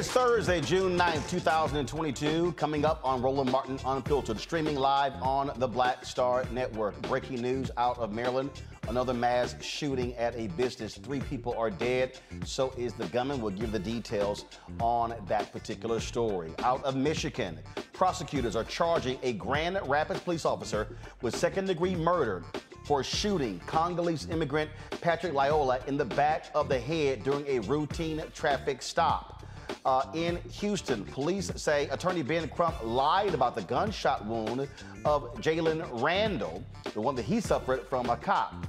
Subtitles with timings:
[0.00, 2.52] Is Thursday, June 9th, 2022.
[2.52, 6.98] Coming up on Roland Martin Unfiltered, streaming live on the Black Star Network.
[7.02, 8.50] Breaking news out of Maryland.
[8.88, 10.96] Another mass shooting at a business.
[10.96, 12.18] Three people are dead.
[12.46, 13.42] So is the gunman.
[13.42, 14.46] We'll give the details
[14.80, 16.54] on that particular story.
[16.60, 17.58] Out of Michigan,
[17.92, 22.42] prosecutors are charging a Grand Rapids police officer with second degree murder
[22.86, 24.70] for shooting Congolese immigrant
[25.02, 29.39] Patrick Lyoya in the back of the head during a routine traffic stop.
[29.84, 31.04] Uh, in Houston.
[31.06, 34.68] Police say attorney Ben Crump lied about the gunshot wound
[35.06, 36.62] of Jalen Randle,
[36.92, 38.66] the one that he suffered from a cop.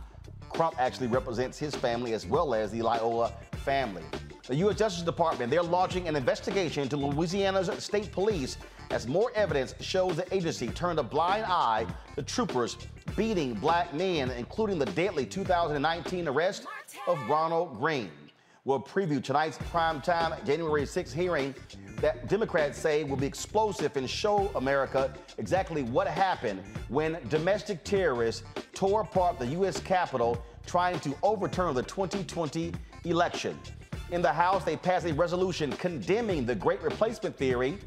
[0.50, 4.04] Crump actually represents his family as well as the Loyola family.
[4.48, 4.78] The U.S.
[4.78, 8.58] Justice Department, they're launching an investigation into Louisiana's state police
[8.90, 12.78] as more evidence shows the agency turned a blind eye to troopers
[13.16, 16.66] beating black men, including the deadly 2019 arrest
[17.08, 18.12] of Ronald Greene.
[18.64, 21.56] We'll preview tonight's primetime January 6th hearing
[21.96, 28.44] that Democrats say will be explosive and show America exactly what happened when domestic terrorists
[28.76, 29.80] tore apart the U.S.
[29.80, 32.72] Capitol trying to overturn the 2020
[33.06, 33.60] election.
[34.12, 37.80] In the House, they passed a resolution condemning the great replacement theory.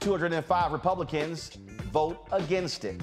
[0.00, 1.58] 205 Republicans
[1.92, 3.00] vote against it.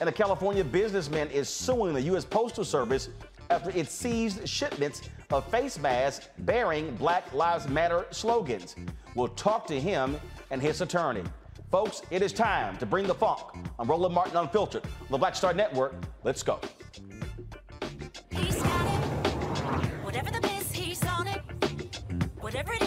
[0.00, 2.26] And a California businessman is suing the U.S.
[2.26, 3.08] Postal Service
[3.48, 5.00] after it seized shipments
[5.30, 8.76] of face masks bearing Black Lives Matter slogans.
[9.14, 10.18] We'll talk to him
[10.50, 11.22] and his attorney.
[11.70, 13.40] Folks, it is time to bring the funk.
[13.78, 15.94] I'm Roland Martin Unfiltered, the Black Star Network.
[16.22, 16.60] Let's go.
[20.02, 21.42] Whatever the he's on it.
[22.40, 22.85] Whatever it is,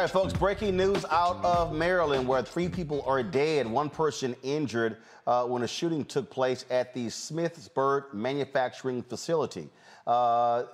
[0.00, 4.96] right, folks, breaking news out of Maryland where three people are dead, one person injured
[5.26, 9.68] uh, when a shooting took place at the Smithsburg manufacturing facility.
[10.06, 10.64] Uh,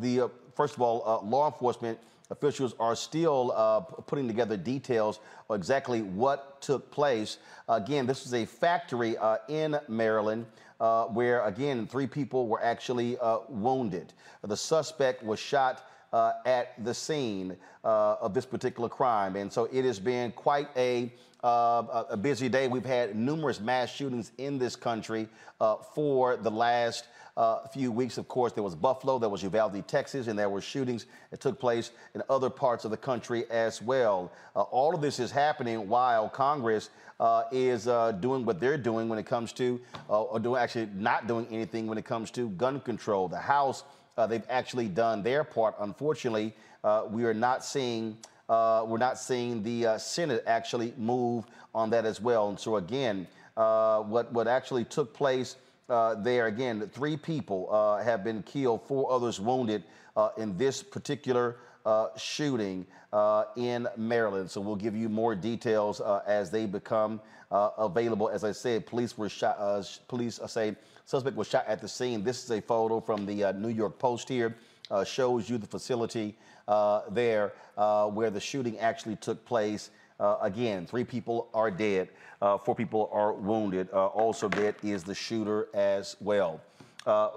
[0.00, 1.96] the, uh, first of all, uh, law enforcement
[2.32, 7.38] officials are still uh, putting together details of exactly what took place.
[7.68, 10.44] Again, this was a factory uh, in Maryland.
[11.12, 13.16] Where again, three people were actually
[13.48, 14.12] wounded.
[14.42, 19.36] The suspect was shot uh, at the scene uh, of this particular crime.
[19.36, 21.12] And so it has been quite a,
[21.42, 22.68] uh, a busy day.
[22.68, 25.28] We've had numerous mass shootings in this country
[25.60, 28.18] uh, for the last uh, few weeks.
[28.18, 31.58] Of course, there was Buffalo, there was Uvalde, Texas, and there were shootings that took
[31.58, 34.30] place in other parts of the country as well.
[34.54, 36.90] Uh, all of this is happening while Congress
[37.52, 37.84] is
[38.20, 41.96] doing what they're doing when it comes to, or doing actually not doing anything when
[41.96, 43.28] it comes to gun control.
[43.28, 43.84] The House
[44.16, 45.74] uh, they've actually done their part.
[45.80, 46.54] Unfortunately,
[46.84, 48.16] uh, we are not seeing
[48.48, 52.50] uh, we're not seeing the uh, Senate actually move on that as well.
[52.50, 53.26] And so again,
[53.56, 55.56] uh, what what actually took place
[55.88, 57.70] uh, there again, three people
[58.04, 59.84] have been killed, four others wounded
[60.36, 61.56] in this particular.
[62.16, 62.86] shooting
[63.56, 64.50] in Maryland.
[64.50, 67.20] So we'll give you more details as they become
[67.50, 68.28] available.
[68.28, 69.56] As I said, police were shot.
[70.08, 72.22] police say Suspect was shot at the scene.
[72.22, 74.56] This is a photo from the uh, New York Post here.
[74.92, 76.36] Uh, shows you the facility
[76.68, 79.88] uh, there uh, where the shooting actually took place.
[80.20, 82.10] Uh, again, three people are dead,
[82.62, 83.88] four people are wounded.
[83.90, 86.60] also dead is the shooter as well.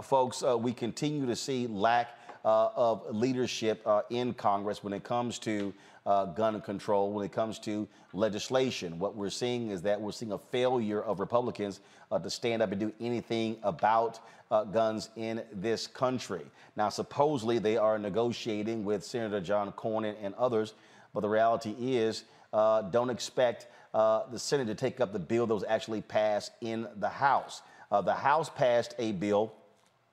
[0.03, 2.09] folks, we continue to see lack
[2.43, 5.73] of leadership in Congress when it comes to
[6.05, 8.99] uh, gun control, when it comes to legislation.
[8.99, 11.79] What we're seeing is that we're seeing a failure of Republicans
[12.11, 14.19] uh, to stand up and do anything about
[14.51, 16.45] uh, guns in this country.
[16.75, 20.73] Now, supposedly they are negotiating with Senator John Cornyn and others,
[21.13, 25.47] but the reality is uh, don't expect uh, the Senate to take up the bill
[25.47, 27.61] that was actually passed in the House.
[27.91, 29.53] Uh, the House passed a bill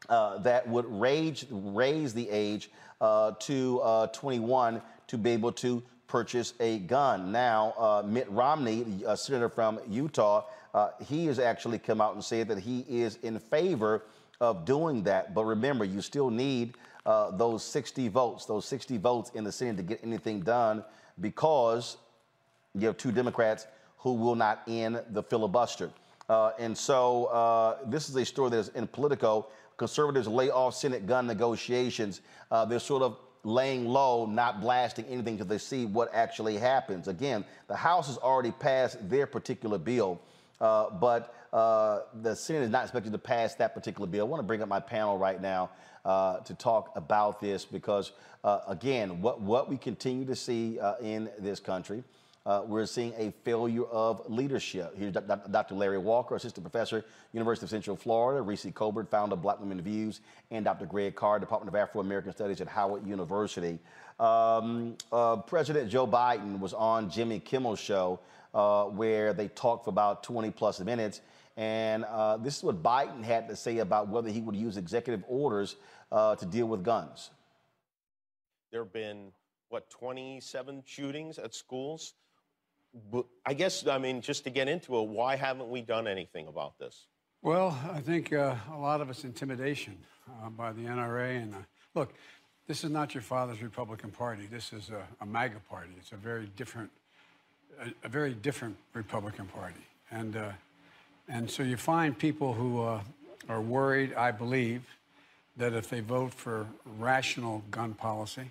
[0.09, 2.71] uh, that would raise, raise the age
[3.01, 4.81] uh, to uh, 21
[5.13, 7.31] to be able to purchase a gun.
[7.31, 12.25] Now, uh, Mitt Romney, a senator from Utah, uh, he has actually come out and
[12.25, 14.05] said that he is in favor
[14.41, 15.35] of doing that.
[15.35, 19.77] But remember, you still need uh, those 60 votes, those 60 votes in the Senate
[19.77, 20.83] to get anything done
[21.21, 21.99] because
[22.75, 23.67] you have two Democrats
[23.99, 25.91] who will not end the filibuster.
[26.31, 29.49] Uh, and so uh, this is a story that is in Politico.
[29.77, 32.23] Conservatives lay off Senate gun negotiations.
[32.51, 37.09] Uh, they're sort of laying low, not blasting anything until they see what actually happens.
[37.09, 40.21] Again, the House has already passed their particular bill,
[40.61, 44.27] uh, but uh, the Senate is not expected to pass that particular bill.
[44.27, 45.71] I want to bring up my panel right now
[46.05, 48.13] uh, to talk about this because,
[48.45, 52.05] again, what, what we continue to see in this country
[52.45, 54.97] uh, we're seeing a failure of leadership.
[54.97, 55.75] Here's Dr.
[55.75, 60.21] Larry Walker, assistant professor, University of Central Florida, Reese Colbert, founder of Black Women Views,
[60.51, 60.87] and Dr.
[60.87, 63.79] Greg Carr, Department of Afro-American Studies at Howard University.
[64.19, 68.19] Um, uh, President Joe Biden was on Jimmy Kimmel's show
[68.55, 71.21] uh, where they talked for about 20 plus minutes.
[71.57, 75.25] And uh, this is what Biden had to say about whether he would use executive
[75.29, 75.77] orders
[76.11, 77.31] uh, to deal with guns.
[78.73, 79.33] There have been,
[79.69, 82.15] what, 27 shootings at schools?
[83.47, 86.79] I guess, I mean, just to get into it, why haven't we done anything about
[86.79, 87.07] this?
[87.41, 89.97] Well, I think uh, a lot of it's intimidation
[90.29, 91.43] uh, by the NRA.
[91.43, 91.59] And uh,
[91.95, 92.15] look,
[92.69, 94.47] this is not your father's Republican Party.
[94.51, 95.91] This is a, a MAGA party.
[95.99, 96.91] It's a very different,
[97.81, 99.81] a, a very different Republican Party.
[100.11, 100.53] And uh,
[101.29, 103.01] and so you find people who uh,
[103.49, 104.15] are worried.
[104.15, 104.83] I believe
[105.57, 106.67] that if they vote for
[106.99, 108.51] rational gun policy,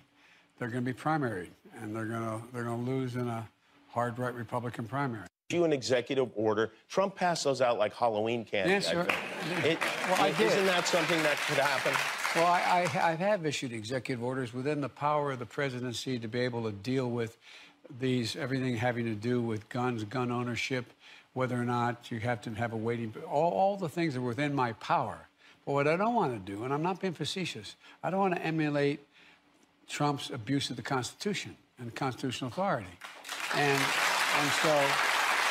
[0.58, 3.48] they're going to be primaried, and they're going to they're going to lose in a
[3.92, 5.26] hard right Republican primary.
[5.50, 6.72] You an executive order.
[6.88, 8.70] Trump passed those out like Halloween candy.
[8.70, 9.06] Yes, sir.
[9.64, 11.92] It, well, I isn't that something that could happen?
[12.36, 16.28] Well, I, I, I have issued executive orders within the power of the presidency to
[16.28, 17.36] be able to deal with
[17.98, 20.86] these everything having to do with guns, gun ownership,
[21.34, 24.22] whether or not you have to have a waiting, all, all the things that are
[24.22, 25.26] within my power.
[25.66, 28.36] But what I don't want to do, and I'm not being facetious, I don't want
[28.36, 29.00] to emulate
[29.88, 32.86] Trump's abuse of the Constitution and constitutional authority.
[33.54, 34.70] And, and so,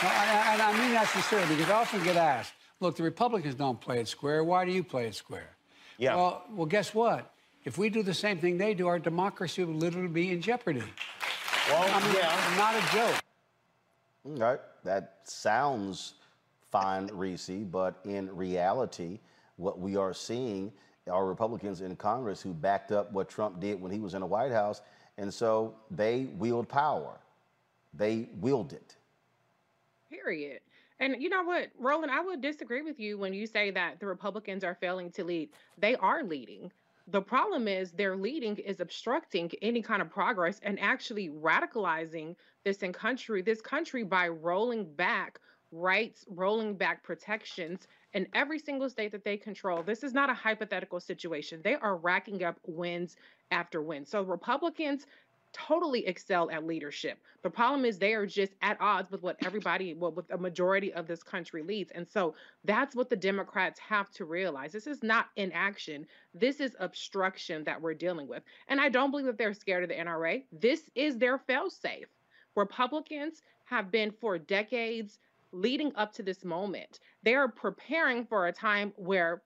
[0.04, 4.00] and I mean that sincerely because I often get asked, look, the Republicans don't play
[4.00, 4.44] it square.
[4.44, 5.50] Why do you play it square?
[5.98, 6.16] Yeah.
[6.16, 7.32] Well, well, guess what?
[7.64, 10.84] If we do the same thing they do, our democracy will literally be in jeopardy.
[11.70, 12.54] Well, I mean, yeah.
[12.58, 13.22] not a joke.
[14.26, 14.60] All right.
[14.84, 16.16] That sounds
[16.72, 19.20] fine, Reecie, but in reality,
[19.58, 20.72] what we are seeing
[21.12, 24.26] are Republicans in Congress who backed up what Trump did when he was in the
[24.26, 24.82] White House
[25.22, 27.20] and so they wield power.
[27.94, 28.98] They wield it.
[30.10, 30.62] Period.
[31.00, 34.08] And you know what, Roland, I would disagree with you when you say that the
[34.08, 35.50] Republicans are failing to lead.
[35.78, 36.72] They are leading.
[37.08, 42.78] The problem is their leading is obstructing any kind of progress and actually radicalizing this
[42.78, 45.40] in country, this country by rolling back
[45.72, 49.84] rights, rolling back protections in every single state that they control.
[49.84, 51.62] This is not a hypothetical situation.
[51.64, 53.16] They are racking up wins
[53.52, 54.06] after win.
[54.06, 55.06] So Republicans
[55.54, 57.20] totally excel at leadership.
[57.44, 60.94] The problem is they are just at odds with what everybody, well, with a majority
[60.94, 61.92] of this country leads.
[61.92, 64.72] And so that's what the Democrats have to realize.
[64.72, 66.06] This is not inaction.
[66.34, 68.44] This is obstruction that we're dealing with.
[68.68, 70.44] And I don't believe that they're scared of the NRA.
[70.52, 72.06] This is their failsafe.
[72.56, 75.20] Republicans have been for decades
[75.52, 77.00] leading up to this moment.
[77.24, 79.42] They are preparing for a time where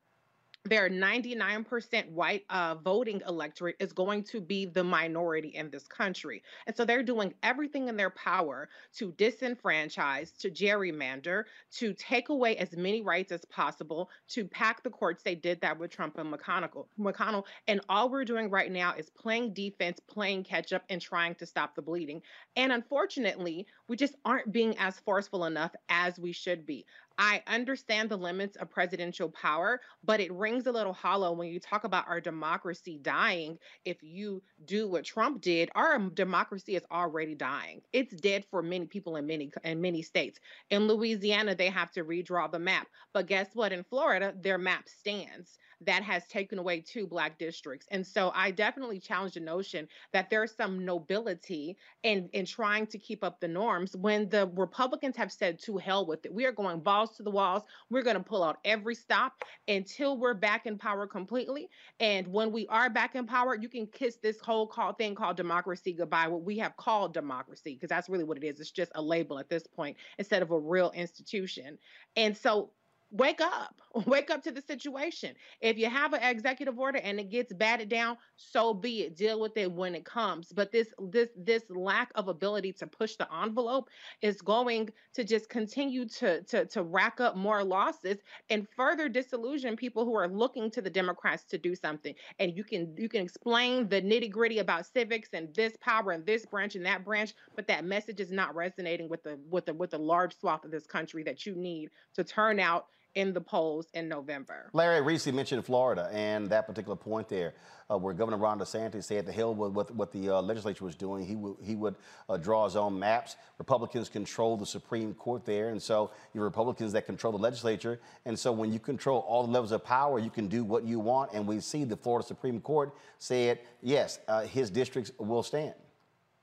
[0.65, 6.41] their 99% white uh, voting electorate is going to be the minority in this country.
[6.65, 11.43] And so they're doing everything in their power to disenfranchise, to gerrymander,
[11.73, 15.21] to take away as many rights as possible, to pack the courts.
[15.23, 16.87] They did that with Trump and McConnell.
[16.99, 17.45] McConnell.
[17.67, 21.45] And all we're doing right now is playing defense, playing catch up, and trying to
[21.45, 22.21] stop the bleeding.
[22.55, 26.85] And unfortunately, we just aren't being as forceful enough as we should be.
[27.17, 31.59] I understand the limits of presidential power, but it rings a little hollow when you
[31.59, 33.57] talk about our democracy dying.
[33.85, 37.81] If you do what Trump did, our um, democracy is already dying.
[37.93, 40.39] It's dead for many people in many in many states.
[40.69, 42.87] In Louisiana, they have to redraw the map.
[43.13, 43.71] But guess what?
[43.71, 47.87] In Florida, their map stands that has taken away two black districts.
[47.91, 52.97] And so I definitely challenge the notion that there's some nobility in in trying to
[52.97, 56.33] keep up the norms when the Republicans have said to hell with it.
[56.33, 57.63] We are going balls to the walls.
[57.89, 61.69] We're going to pull out every stop until we're back in power completely.
[61.99, 65.37] And when we are back in power, you can kiss this whole call thing called
[65.37, 68.59] democracy goodbye, what we have called democracy, because that's really what it is.
[68.59, 71.77] It's just a label at this point instead of a real institution.
[72.15, 72.71] And so
[73.11, 75.33] wake up wake up to the situation.
[75.61, 79.15] If you have an executive order and it gets batted down so be it.
[79.15, 80.51] Deal with it when it comes.
[80.51, 83.89] But this this this lack of ability to push the envelope
[84.21, 88.17] is going to just continue to to to rack up more losses
[88.49, 92.13] and further disillusion people who are looking to the democrats to do something.
[92.39, 96.25] And you can you can explain the nitty gritty about civics and this power and
[96.25, 99.73] this branch and that branch but that message is not resonating with the with the
[99.73, 103.41] with the large swath of this country that you need to turn out in the
[103.41, 104.69] polls in November.
[104.73, 107.53] Larry Reese mentioned Florida and that particular point there,
[107.89, 110.95] uh, where Governor Ron DeSantis said the hell with what, what the uh, legislature was
[110.95, 111.25] doing.
[111.25, 111.95] He would he would
[112.29, 113.37] uh, draw his own maps.
[113.57, 117.99] Republicans control the Supreme Court there, and so you Republicans that control the legislature.
[118.25, 120.99] And so when you control all the levels of power, you can do what you
[120.99, 121.31] want.
[121.33, 125.73] And we see the Florida Supreme Court said yes, uh, his districts will stand,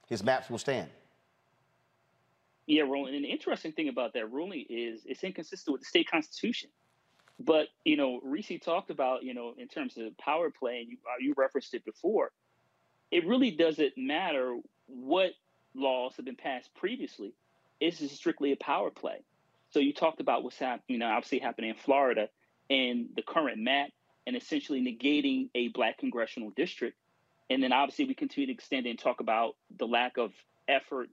[0.08, 0.88] his maps will stand.
[2.66, 3.16] Yeah, Roland.
[3.16, 6.70] And the interesting thing about that ruling is it's inconsistent with the state constitution.
[7.40, 10.98] But you know, Reese talked about you know in terms of power play, and you
[11.06, 12.30] uh, you referenced it before.
[13.10, 15.32] It really doesn't matter what
[15.74, 17.34] laws have been passed previously.
[17.80, 19.24] It's just strictly a power play.
[19.70, 22.28] So you talked about what's happening, you know, obviously happening in Florida
[22.70, 23.90] and the current map,
[24.26, 26.96] and essentially negating a black congressional district.
[27.50, 30.32] And then obviously we continue to extend and talk about the lack of
[30.68, 31.08] effort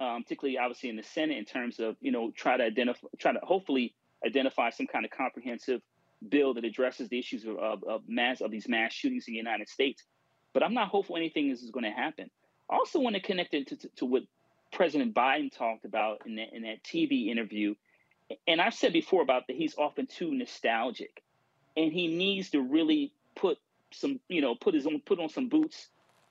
[0.00, 3.32] um, particularly obviously in the Senate, in terms of you know try to identify, try
[3.32, 3.94] to hopefully
[4.26, 5.80] identify some kind of comprehensive
[6.28, 9.38] bill that addresses the issues of, of, of mass of these mass shootings in the
[9.38, 10.02] United States.
[10.52, 12.30] But I'm not hopeful anything is, going to happen.
[12.68, 14.22] Also want to connect it to, to, to what
[14.72, 17.74] President Biden talked about in that in that TV interview,
[18.46, 21.22] and I've said before about that he's often too nostalgic,
[21.76, 23.58] and he needs to really put
[23.92, 25.88] some you know put his own put on some boots,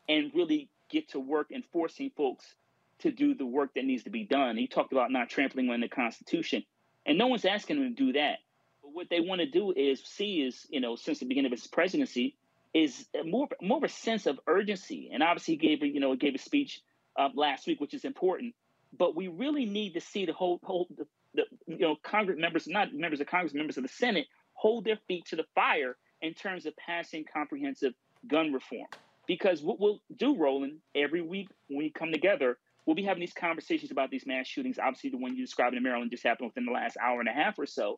[0.09, 2.55] and really get to work enforcing folks
[3.03, 4.57] to do the work that needs to be done.
[4.57, 6.63] He talked about not trampling on the Constitution,
[7.05, 8.39] and no one's asking him to do that.
[8.81, 11.57] But what they want to do is see is, you know, since the beginning of
[11.57, 12.35] his presidency,
[12.73, 15.11] is more more of a sense of urgency.
[15.13, 16.81] And obviously, he gave you know gave a speech
[17.17, 18.55] uh, last week, which is important.
[18.97, 21.05] But we really need to see the whole whole the,
[21.35, 24.99] the you know Congress members, not members of Congress, members of the Senate, hold their
[25.07, 27.93] feet to the fire in terms of passing comprehensive
[28.27, 28.87] gun reform.
[29.27, 33.33] Because what we'll do, Roland, every week when we come together, we'll be having these
[33.33, 34.79] conversations about these mass shootings.
[34.79, 37.33] Obviously, the one you described in Maryland just happened within the last hour and a
[37.33, 37.97] half or so.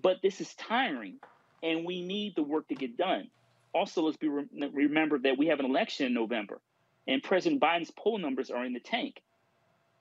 [0.00, 1.18] But this is tiring,
[1.62, 3.30] and we need the work to get done.
[3.74, 6.60] Also, let's be re- remember that we have an election in November,
[7.06, 9.20] and President Biden's poll numbers are in the tank,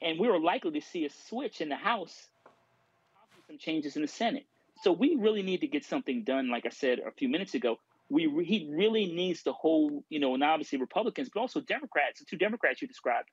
[0.01, 2.27] and we are likely to see a switch in the House,
[3.47, 4.45] some changes in the Senate.
[4.83, 6.49] So we really need to get something done.
[6.49, 10.19] Like I said a few minutes ago, we re- he really needs to hold, you
[10.19, 13.29] know, and obviously Republicans, but also Democrats, the two Democrats you described,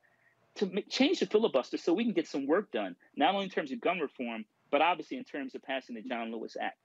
[0.57, 3.51] to make, change the filibuster so we can get some work done, not only in
[3.51, 6.79] terms of gun reform, but obviously in terms of passing the John Lewis Act.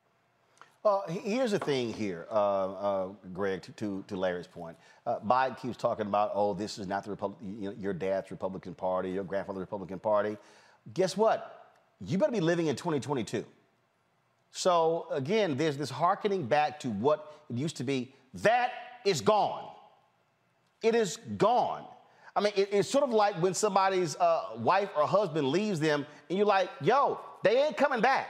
[0.85, 2.71] Uh, here's the thing here, uh,
[3.03, 4.77] uh, Greg, to, to, to, Larry's point.
[5.05, 7.37] Uh, Biden keeps talking about, oh, this is not the Republic,
[7.77, 10.37] your dad's Republican Party, your grandfather's Republican Party.
[10.93, 11.73] Guess what?
[11.99, 13.43] You better be living in 2022.
[14.51, 18.13] So again, there's this harkening back to what it used to be.
[18.35, 18.71] That
[19.05, 19.69] is gone.
[20.81, 21.83] It is gone.
[22.39, 26.05] I mean, it, it's sort of like when somebody's uh, wife or husband leaves them,
[26.29, 28.29] and you're like, yo, they ain't coming back.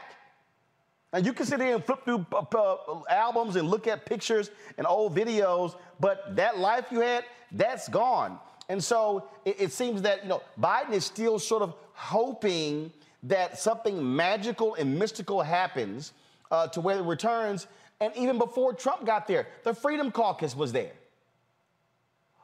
[1.13, 4.49] And you can sit there and flip through uh, uh, albums and look at pictures
[4.79, 8.39] and old videos, but that life you had, that's gone.
[8.67, 12.91] And so it, it seems that, you know, Biden is still sort of hoping
[13.23, 16.13] that something magical and mystical happens
[16.49, 17.67] uh, to where it returns.
[18.01, 20.93] And even before Trump got there, the Freedom Caucus was there.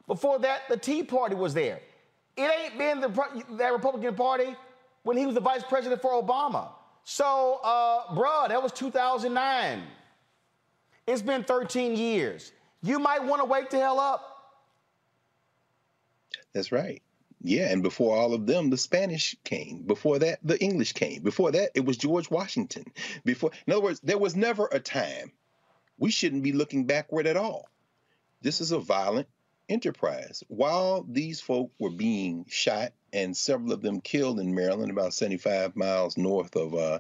[0.08, 1.80] Before that, the Tea Party was there.
[2.38, 4.56] It ain't been the, that Republican Party
[5.04, 6.70] when he was the vice president for Obama.
[7.04, 9.84] So, uh, bruh, that was 2009.
[11.08, 12.52] It's been 13 years.
[12.82, 14.32] You might want to wake the hell up.
[16.54, 17.02] That's right.
[17.42, 19.84] Yeah, and before all of them, the Spanish came.
[19.84, 21.22] Before that, the English came.
[21.22, 22.86] Before that, it was George Washington.
[23.24, 25.32] Before, in other words, there was never a time
[26.00, 27.70] we shouldn't be looking backward at all.
[28.42, 29.28] This is a violent
[29.70, 30.44] enterprise.
[30.48, 35.76] While these folk were being shot and several of them killed in Maryland, about 75
[35.76, 37.00] miles north of, uh,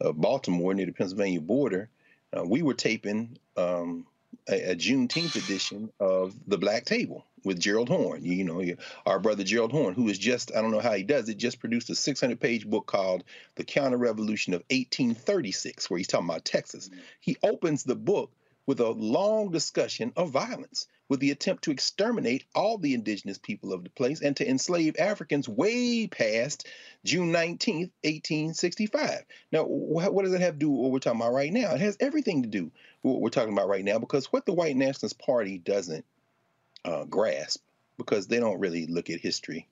[0.00, 1.88] of Baltimore near the Pennsylvania border,
[2.36, 4.06] uh, we were taping um,
[4.48, 8.24] a, a, Juneteenth edition of The Black Table with Gerald Horne.
[8.24, 8.62] You, you know,
[9.06, 11.60] our brother Gerald Horne, who is just, I don't know how he does it, just
[11.60, 16.44] produced a 600 page book called The Counter Revolution of 1836, where he's talking about
[16.44, 16.88] Texas.
[16.88, 17.00] Mm-hmm.
[17.20, 18.32] He opens the book
[18.66, 23.72] with a long discussion of violence, with the attempt to exterminate all the indigenous people
[23.72, 26.66] of the place and to enslave Africans way past
[27.04, 29.24] June 19th, 1865.
[29.52, 31.74] Now, wh- what does that have to do with what we're talking about right now?
[31.74, 32.72] It has everything to do with
[33.12, 36.04] what we're talking about right now because what the White Nationalist Party doesn't
[36.84, 37.62] uh, grasp,
[37.98, 39.68] because they don't really look at history,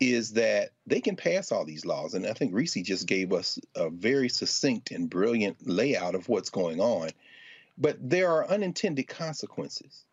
[0.00, 2.14] is that they can pass all these laws.
[2.14, 6.50] And I think Reese just gave us a very succinct and brilliant layout of what's
[6.50, 7.10] going on.
[7.78, 10.05] But there are unintended consequences.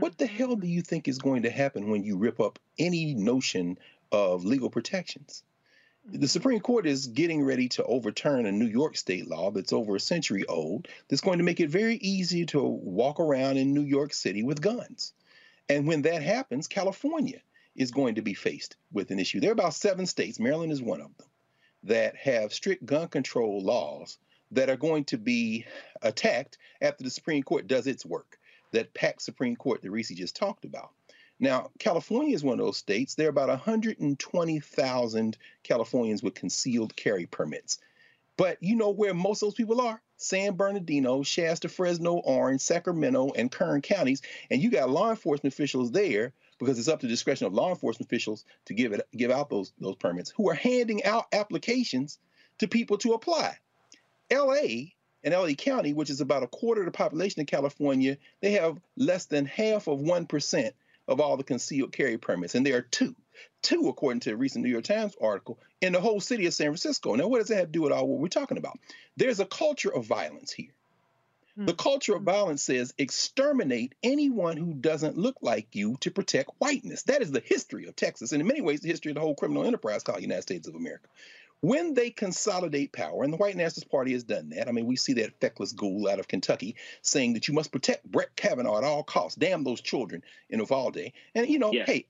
[0.00, 0.36] What the mm-hmm.
[0.36, 3.78] hell do you think is going to happen when you rip up any notion
[4.10, 5.42] of legal protections?
[6.06, 6.26] The mm-hmm.
[6.26, 10.00] Supreme Court is getting ready to overturn a New York state law that's over a
[10.00, 14.12] century old that's going to make it very easy to walk around in New York
[14.12, 15.12] City with guns.
[15.68, 17.40] And when that happens, California
[17.76, 19.40] is going to be faced with an issue.
[19.40, 21.26] There are about seven states, Maryland is one of them,
[21.84, 24.18] that have strict gun control laws
[24.50, 25.66] that are going to be
[26.02, 28.38] attacked after the Supreme Court does its work.
[28.74, 30.90] That packed Supreme Court that Reese just talked about.
[31.40, 33.14] Now, California is one of those states.
[33.14, 37.78] There are about 120,000 Californians with concealed carry permits.
[38.36, 40.00] But you know where most of those people are?
[40.16, 44.22] San Bernardino, Shasta, Fresno, Orange, Sacramento, and Kern counties.
[44.50, 47.70] And you got law enforcement officials there because it's up to the discretion of law
[47.70, 52.18] enforcement officials to give it give out those those permits who are handing out applications
[52.58, 53.56] to people to apply.
[54.32, 54.93] LA
[55.24, 58.78] and LA County, which is about a quarter of the population of California, they have
[58.96, 60.72] less than half of 1%
[61.08, 62.54] of all the concealed carry permits.
[62.54, 63.16] And there are two,
[63.62, 66.66] two, according to a recent New York Times article, in the whole city of San
[66.66, 67.14] Francisco.
[67.14, 68.78] Now, what does that have to do with all what we're talking about?
[69.16, 70.72] There's a culture of violence here.
[71.56, 71.66] Hmm.
[71.66, 77.04] The culture of violence says exterminate anyone who doesn't look like you to protect whiteness.
[77.04, 79.34] That is the history of Texas, and in many ways, the history of the whole
[79.34, 81.08] criminal enterprise called the United States of America.
[81.60, 84.68] When they consolidate power, and the White Nationalist Party has done that.
[84.68, 88.04] I mean, we see that feckless ghoul out of Kentucky saying that you must protect
[88.04, 89.36] Brett Kavanaugh at all costs.
[89.36, 91.12] Damn those children in Uvalde.
[91.34, 91.86] And you know, Yes.
[91.88, 92.06] hey,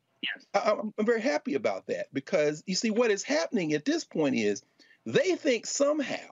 [0.53, 4.05] I, I'm I'm very happy about that because you see what is happening at this
[4.05, 4.63] point is
[5.07, 6.31] they think somehow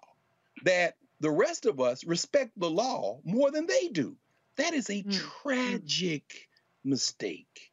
[0.64, 4.16] that the rest of us respect the law more than they do.
[4.56, 5.04] That is a mm.
[5.04, 5.20] Mm.
[5.42, 6.48] tragic
[6.84, 7.70] mistake.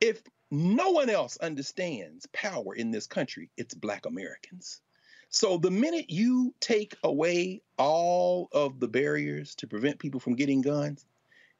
[0.00, 4.80] If no one else understands power in this country, it's Black Americans.
[5.28, 10.62] So the minute you take away all of the barriers to prevent people from getting
[10.62, 11.04] guns,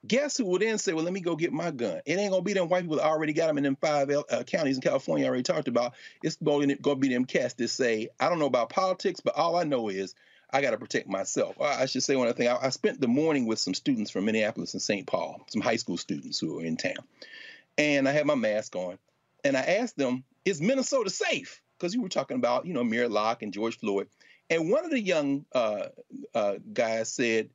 [0.06, 2.42] guess who will then say, "Well, let me go get my gun." It ain't gonna
[2.42, 5.26] be them white people that already got them in them five uh, counties in California.
[5.26, 5.94] I already talked about.
[6.22, 9.56] It's going to be them cats that say, "I don't know about politics, but all
[9.56, 10.14] I know is
[10.50, 12.48] I got to protect myself." I I should say one other thing.
[12.48, 15.06] I, I spent the morning with some students from Minneapolis and St.
[15.06, 17.04] Paul, some high school students who are in town,
[17.78, 18.98] and I had my mask on,
[19.44, 23.08] and I asked them, "Is Minnesota safe?" Because you were talking about, you know, Amir
[23.08, 24.08] Locke and George Floyd,
[24.48, 25.88] and one of the young uh,
[26.34, 27.50] uh, guys said,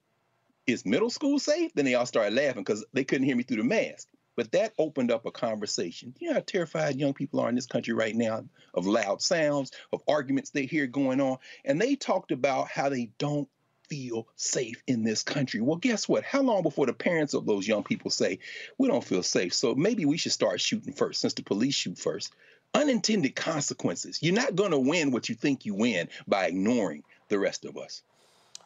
[0.67, 1.73] is middle school safe?
[1.73, 4.07] Then they all started laughing because they couldn't hear me through the mask.
[4.35, 6.15] But that opened up a conversation.
[6.19, 9.71] You know how terrified young people are in this country right now of loud sounds,
[9.91, 11.37] of arguments they hear going on.
[11.65, 13.49] And they talked about how they don't
[13.91, 15.59] feel safe in this country.
[15.59, 16.23] Well, guess what?
[16.23, 18.39] How long before the parents of those young people say,
[18.77, 19.53] we don't feel safe?
[19.53, 22.31] So maybe we should start shooting first, since the police shoot first.
[22.73, 24.19] Unintended consequences.
[24.21, 27.75] You're not going to win what you think you win by ignoring the rest of
[27.75, 28.01] us.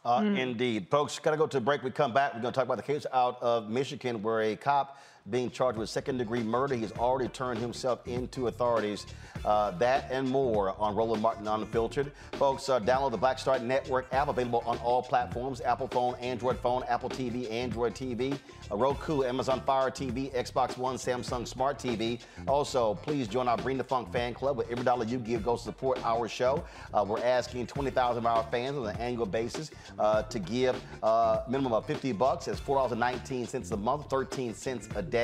[0.04, 0.86] Uh, Indeed.
[0.92, 1.82] Folks, got to go to a break.
[1.82, 2.32] We come back.
[2.32, 4.96] We're going to talk about the case out of Michigan where a cop
[5.30, 6.74] being charged with second degree murder.
[6.74, 9.06] He's already turned himself into authorities.
[9.44, 12.10] Uh, that and more on Roland Martin Unfiltered.
[12.32, 16.58] Folks, uh, download the Black Star Network app available on all platforms Apple phone, Android
[16.58, 18.38] phone, Apple TV, Android TV,
[18.70, 22.20] uh, Roku, Amazon Fire TV, Xbox One, Samsung Smart TV.
[22.48, 24.56] Also, please join our Bring the Funk fan club.
[24.56, 26.64] With every dollar you give goes to support our show.
[26.92, 31.42] Uh, we're asking 20,000 of our fans on an annual basis uh, to give uh,
[31.48, 32.48] minimum of 50 bucks.
[32.48, 35.15] It's $4.19 a month, 13 cents a day.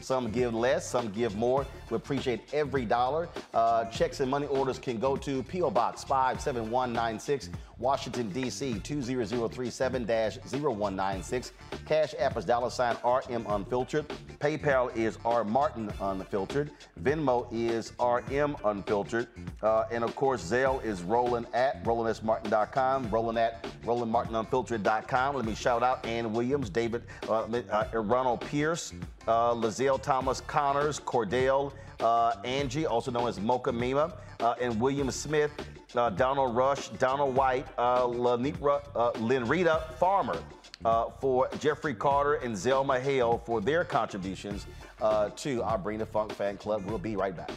[0.00, 1.66] Some give less, some give more.
[1.90, 3.28] We appreciate every dollar.
[3.52, 5.70] Uh, checks and money orders can go to P.O.
[5.70, 7.50] Box 57196,
[7.84, 8.80] Washington, D.C.
[8.82, 11.52] 20037-0196.
[11.84, 14.08] Cash App is dollar sign RM Unfiltered.
[14.38, 16.70] PayPal is R Martin Unfiltered.
[17.02, 19.28] Venmo is RM Unfiltered.
[19.62, 25.36] Uh, and of course, Zelle is Roland at RolandSMartin.com, Roland at RolandMartinUnfiltered.com.
[25.36, 28.94] Let me shout out Ann Williams, David, uh, uh, Ronald Pierce,
[29.28, 35.10] uh, Lazelle Thomas Connors, Cordell, uh, Angie, also known as Mocha Mima, uh, and William
[35.10, 35.50] Smith,
[35.96, 40.38] uh, Donald Rush, Donald White, uh, Lenitra, uh, Farmer,
[40.84, 44.66] uh, for Jeffrey Carter and Zelma Hale for their contributions
[45.00, 46.84] uh, to our Bring the Funk fan club.
[46.86, 47.50] We'll be right back.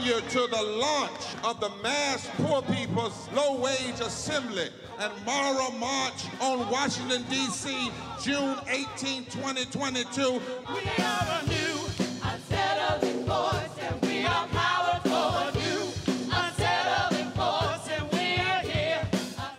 [0.00, 6.24] You to the launch of the Mass Poor People's Low Wage Assembly and Moral March
[6.40, 10.20] on Washington, D.C., June 18, 2022.
[10.22, 11.78] We are a new,
[12.24, 15.60] unsettling force, and we are powerful.
[15.60, 15.82] New,
[16.32, 19.06] unsettling force, and we are here.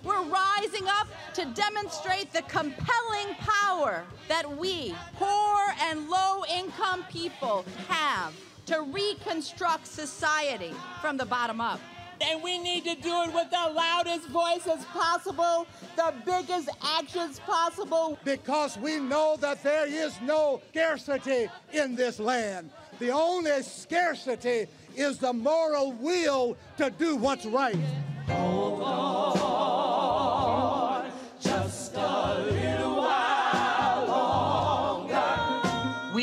[0.03, 7.63] We're rising up to demonstrate the compelling power that we, poor and low income people,
[7.87, 8.33] have
[8.65, 11.79] to reconstruct society from the bottom up.
[12.21, 18.17] And we need to do it with the loudest voices possible, the biggest actions possible.
[18.23, 22.69] Because we know that there is no scarcity in this land.
[22.99, 27.75] The only scarcity is the moral will to do what's right.
[28.27, 29.37] Hold on,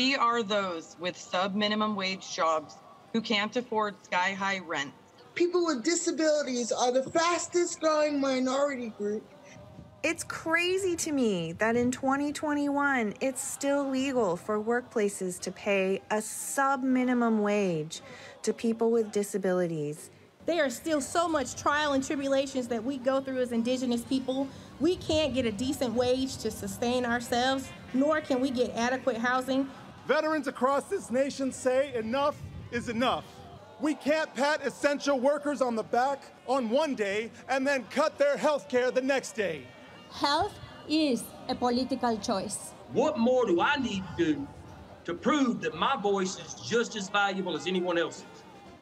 [0.01, 2.73] We are those with sub minimum wage jobs
[3.13, 4.91] who can't afford sky high rent.
[5.35, 9.23] People with disabilities are the fastest growing minority group.
[10.01, 16.19] It's crazy to me that in 2021, it's still legal for workplaces to pay a
[16.19, 18.01] sub minimum wage
[18.41, 20.09] to people with disabilities.
[20.47, 24.47] There are still so much trial and tribulations that we go through as Indigenous people.
[24.79, 29.69] We can't get a decent wage to sustain ourselves, nor can we get adequate housing.
[30.07, 32.35] Veterans across this nation say enough
[32.71, 33.23] is enough.
[33.79, 38.35] We can't pat essential workers on the back on one day and then cut their
[38.37, 39.63] health care the next day.
[40.11, 40.53] Health
[40.89, 42.71] is a political choice.
[42.93, 44.47] What more do I need to do
[45.05, 48.25] to prove that my voice is just as valuable as anyone else's?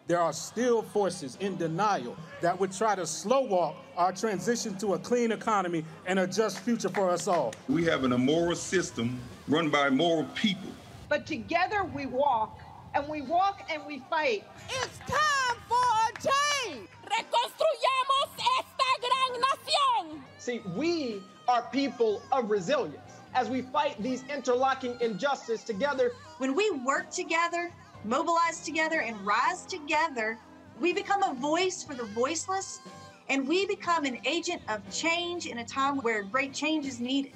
[0.08, 4.96] There are still forces in denial that would try to slow walk our transition to
[4.96, 7.54] a clean economy and a just future for us all.
[7.68, 10.72] We have an immoral system run by immoral people.
[11.10, 12.60] But together we walk,
[12.94, 14.44] and we walk and we fight.
[14.70, 16.88] It's time for a change.
[17.04, 20.22] Reconstruyamos esta gran nación.
[20.38, 23.02] See, we are people of resilience.
[23.34, 27.72] As we fight these interlocking injustices together, When we work together,
[28.06, 30.38] mobilize together, and rise together,
[30.80, 32.80] we become a voice for the voiceless,
[33.28, 37.34] and we become an agent of change in a time where great change is needed.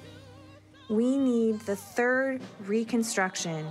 [0.90, 3.66] We need the third reconstruction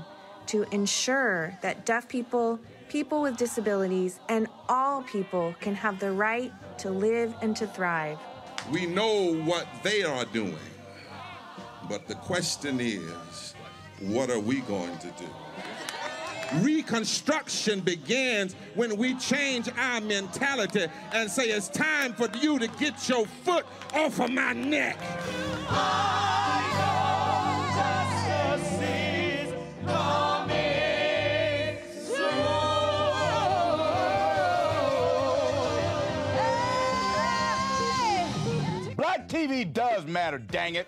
[0.48, 6.52] to ensure that deaf people, people with disabilities, and all people can have the right
[6.80, 8.18] to live and to thrive.
[8.72, 10.58] We know what they are doing,
[11.88, 13.54] but the question is,
[14.00, 15.28] what are we going to do?
[16.62, 23.08] Reconstruction begins when we change our mentality and say it's time for you to get
[23.08, 24.98] your foot off of my neck.
[25.70, 26.43] Black
[39.66, 40.88] Does matter, dang it.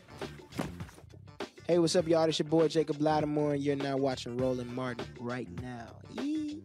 [1.67, 2.25] Hey, what's up, y'all?
[2.25, 5.87] It's your boy Jacob Latimore, and you're now watching Roland Martin right now.
[6.21, 6.61] Yee.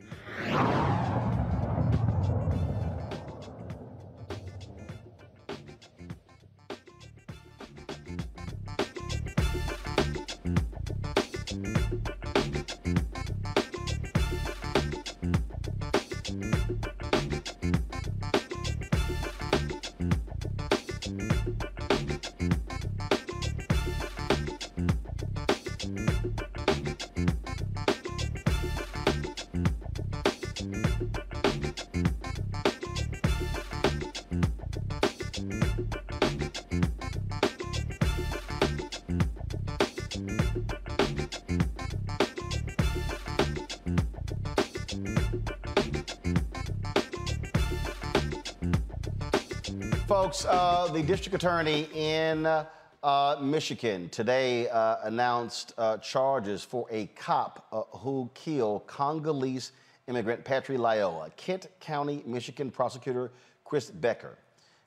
[50.31, 57.07] Folks, uh, the district attorney in uh, Michigan today uh, announced uh, charges for a
[57.17, 59.73] cop uh, who killed Congolese
[60.07, 61.35] immigrant Patrick Lyoya.
[61.37, 63.33] Kent County, Michigan prosecutor
[63.65, 64.39] Chris Becker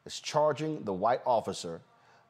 [0.05, 1.81] is charging the white officer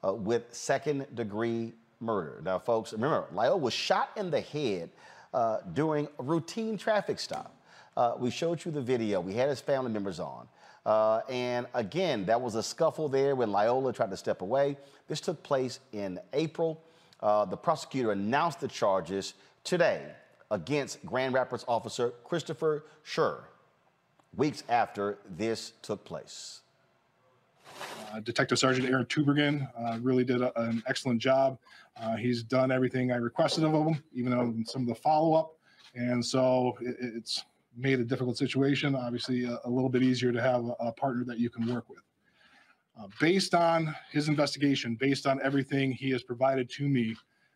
[0.03, 2.41] uh, with second degree murder.
[2.43, 4.89] Now, folks, remember, Lyoya was shot in the head
[5.35, 7.55] uh, during a routine traffic stop.
[7.95, 9.21] Uh, we showed you the video.
[9.21, 10.47] We had his family members on.
[10.85, 14.77] Uh, and again, that was a scuffle there when Loyola tried to step away.
[15.07, 16.81] This took place in April.
[17.21, 20.01] Uh, the prosecutor announced the charges today
[20.51, 23.43] against Grand Rapids officer Christopher Schur,
[24.35, 26.61] weeks after this took place.
[28.11, 31.57] Uh, Detective Sergeant Aaron Tubergen uh, really did a, an excellent job.
[31.99, 35.53] Uh, he's done everything I requested of him, even on some of the follow up.
[35.95, 37.43] And so it, it's
[37.75, 41.23] made a difficult situation obviously a, a little bit easier to have a, a partner
[41.25, 42.01] that you can work with.
[42.99, 47.15] Uh, based on his investigation, based on everything he has provided to me,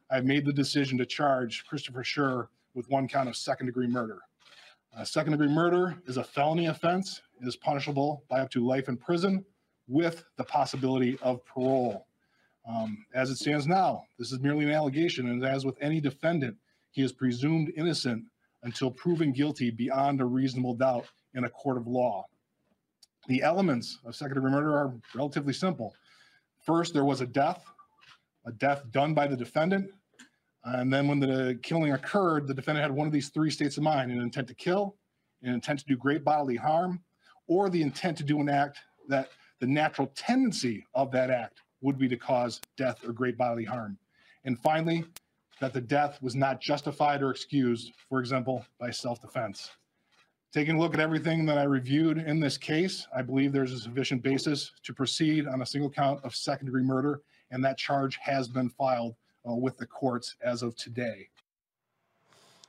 [0.10, 4.20] I've made the decision to charge Christopher Schur with one count of second degree murder.
[4.96, 8.98] Uh, second degree murder is a felony offense, is punishable by up to life in
[8.98, 9.46] prison
[9.88, 12.08] with the possibility of parole.
[12.68, 16.58] Um, as it stands now, this is merely an allegation, and as with any defendant,
[16.92, 18.26] he is presumed innocent
[18.64, 22.26] until proven guilty beyond a reasonable doubt in a court of law.
[23.28, 25.94] The elements of second degree murder are relatively simple.
[26.66, 27.64] First, there was a death,
[28.46, 29.90] a death done by the defendant.
[30.64, 33.84] And then when the killing occurred, the defendant had one of these three states of
[33.84, 34.96] mind an intent to kill,
[35.44, 37.02] an intent to do great bodily harm,
[37.48, 41.98] or the intent to do an act that the natural tendency of that act would
[41.98, 43.98] be to cause death or great bodily harm.
[44.44, 45.06] And finally,
[45.60, 49.72] that the death was not justified or excused, for example, by self defense.
[50.54, 53.80] Taking a look at everything that I reviewed in this case, I believe there's a
[53.80, 58.18] sufficient basis to proceed on a single count of second degree murder, and that charge
[58.18, 59.16] has been filed
[59.48, 61.28] uh, with the courts as of today.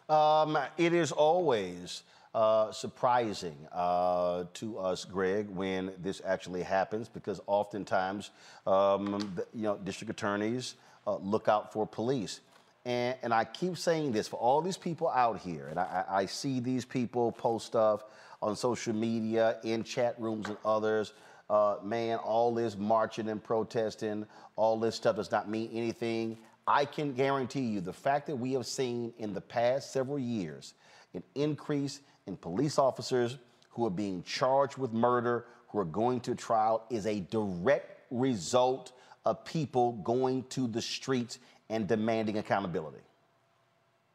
[0.08, 2.02] Um, it is always
[2.34, 8.30] uh, surprising uh, to us, Greg, when this actually happens, because oftentimes,
[8.66, 10.74] um, you know, district attorneys
[11.06, 12.40] uh, look out for police.
[12.88, 16.26] And, and I keep saying this for all these people out here, and I, I
[16.26, 18.02] see these people post stuff
[18.40, 21.12] on social media, in chat rooms, and others.
[21.50, 24.24] Uh, man, all this marching and protesting,
[24.56, 26.38] all this stuff does not mean anything.
[26.66, 30.72] I can guarantee you the fact that we have seen in the past several years
[31.12, 33.36] an increase in police officers
[33.68, 38.92] who are being charged with murder, who are going to trial, is a direct result
[39.26, 41.38] of people going to the streets
[41.70, 42.98] and demanding accountability.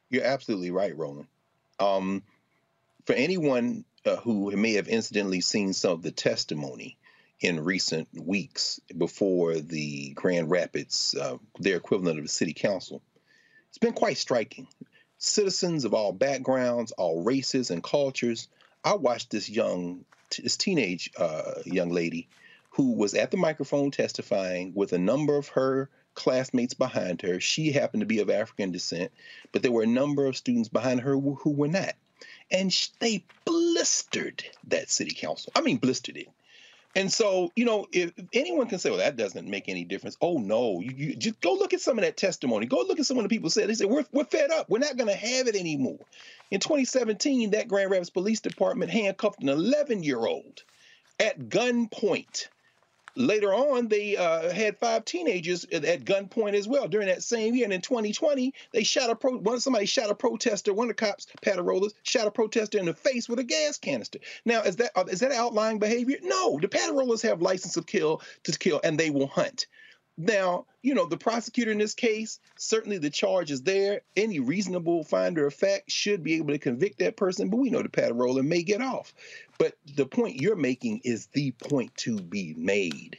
[0.09, 1.27] You're absolutely right, Roland.
[1.79, 2.23] Um,
[3.05, 6.97] for anyone uh, who may have incidentally seen some of the testimony
[7.39, 13.01] in recent weeks before the Grand Rapids, uh, their equivalent of the city council,
[13.69, 14.67] it's been quite striking.
[15.17, 18.47] Citizens of all backgrounds, all races and cultures.
[18.83, 20.05] I watched this young,
[20.37, 22.27] this teenage uh, young lady
[22.71, 27.39] who was at the microphone testifying with a number of her classmates behind her.
[27.39, 29.11] She happened to be of African descent,
[29.51, 31.95] but there were a number of students behind her who, were not.
[32.51, 35.51] And they blistered that city council.
[35.55, 36.29] I mean, blistered it.
[36.95, 40.15] And so, you know, if anyone can say, well, that doesn't make any difference.
[40.21, 40.79] Oh, no.
[40.79, 42.67] You, you just go look at some of that testimony.
[42.67, 43.67] Go look at some of the people said.
[43.67, 44.69] They said, we're, we're fed up.
[44.69, 45.99] We're not going to have it anymore.
[46.51, 50.63] In 2017, that Grand Rapids Police Department handcuffed an 11 year old
[51.19, 52.47] at gunpoint.
[53.15, 57.65] Later on, they uh, had five teenagers at gunpoint as well during that same year.
[57.65, 59.37] And in 2020, they shot a pro.
[59.37, 60.73] One somebody shot a protester.
[60.73, 64.19] One of the cops, Paterolas, shot a protester in the face with a gas canister.
[64.45, 66.17] Now, is that uh, that outlying behavior?
[66.23, 66.59] No.
[66.59, 69.67] The Paterolas have license of kill to kill, and they will hunt.
[70.17, 74.01] Now, you know, the prosecutor in this case, certainly the charge is there.
[74.15, 77.81] Any reasonable finder of fact should be able to convict that person, but we know
[77.81, 79.13] the Paterola may get off.
[79.57, 83.17] But the point you're making is the point to be made.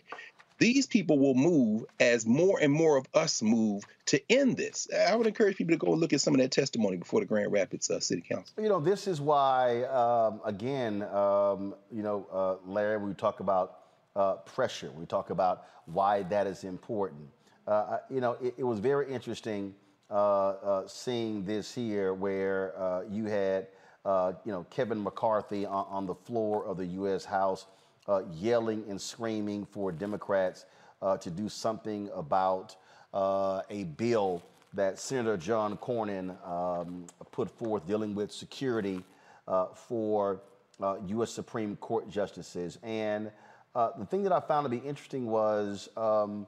[0.58, 4.86] These people will move as more and more of us move to end this.
[4.94, 7.50] I would encourage people to go look at some of that testimony before the Grand
[7.50, 8.54] Rapids uh, City Council.
[8.62, 13.78] You know, this is why, um, again, um, you know, uh, Larry, we talk about
[14.16, 14.90] uh, pressure.
[14.92, 17.28] We talk about why that is important.
[17.66, 19.74] Uh, you know, it, it, was very interesting
[20.10, 23.66] uh, uh seeing this here where uh, you had,
[24.04, 27.24] you know, Kevin McCarthy on, on, the floor of the U.S.
[27.24, 27.66] House
[28.34, 30.66] yelling and screaming for Democrats
[31.20, 32.76] to do something about
[33.14, 34.42] a bill
[34.74, 39.02] that Senator John Cornyn um, put forth dealing with security
[39.74, 40.42] for
[41.08, 41.30] U.S.
[41.30, 42.78] Supreme Court justices.
[42.82, 43.32] And
[43.74, 46.46] uh, the thing that I found to be interesting was um,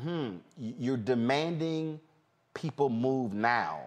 [0.00, 2.00] hmm, you're demanding
[2.54, 3.80] people move now,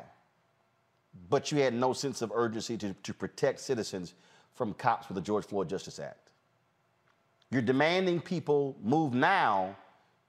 [1.29, 4.13] but you had no sense of urgency to, to protect citizens
[4.53, 6.31] from cops with the George Floyd Justice Act.
[7.49, 9.75] You're demanding people move now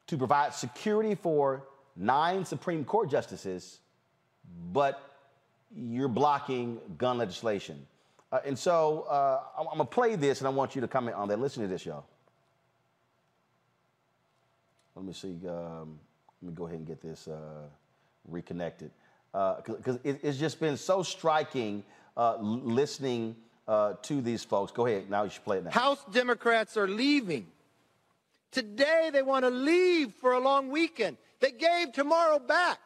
[0.06, 1.64] to provide security for
[1.96, 3.80] nine Supreme Court justices,
[4.72, 5.02] but
[5.74, 7.86] you're blocking gun legislation.
[8.30, 10.88] Uh, and so uh, I'm, I'm going to play this and I want you to
[10.88, 11.38] comment on that.
[11.38, 12.06] Listen to this, y'all.
[14.98, 15.28] Let me see.
[15.48, 16.00] Um,
[16.42, 17.68] let me go ahead and get this uh,
[18.26, 18.90] reconnected
[19.30, 21.84] because uh, it, it's just been so striking
[22.16, 23.36] uh, listening
[23.68, 24.72] uh, to these folks.
[24.72, 25.08] Go ahead.
[25.08, 25.70] Now you should play it now.
[25.70, 27.46] House Democrats are leaving.
[28.50, 31.16] Today they want to leave for a long weekend.
[31.38, 32.80] They gave tomorrow back.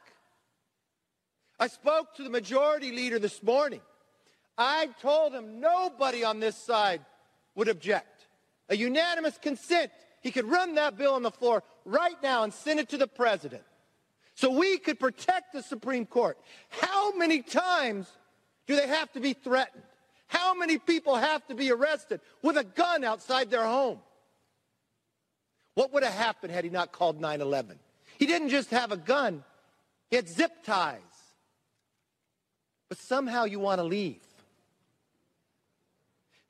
[1.59, 3.81] I spoke to the majority leader this morning.
[4.59, 7.01] I told him nobody on this side
[7.55, 8.27] would object.
[8.69, 9.91] A unanimous consent.
[10.23, 13.09] He could run that bill on the floor right now and send it to the
[13.09, 13.65] president.
[14.35, 16.39] So we could protect the Supreme Court.
[16.71, 18.09] How many times
[18.67, 19.83] do they have to be threatened?
[20.29, 23.99] How many people have to be arrested with a gun outside their home?
[25.75, 27.79] What would have happened had he not called 9 11?
[28.19, 29.45] He didn't just have a gun,
[30.09, 31.01] he had zip ties.
[32.89, 34.21] But somehow you want to leave.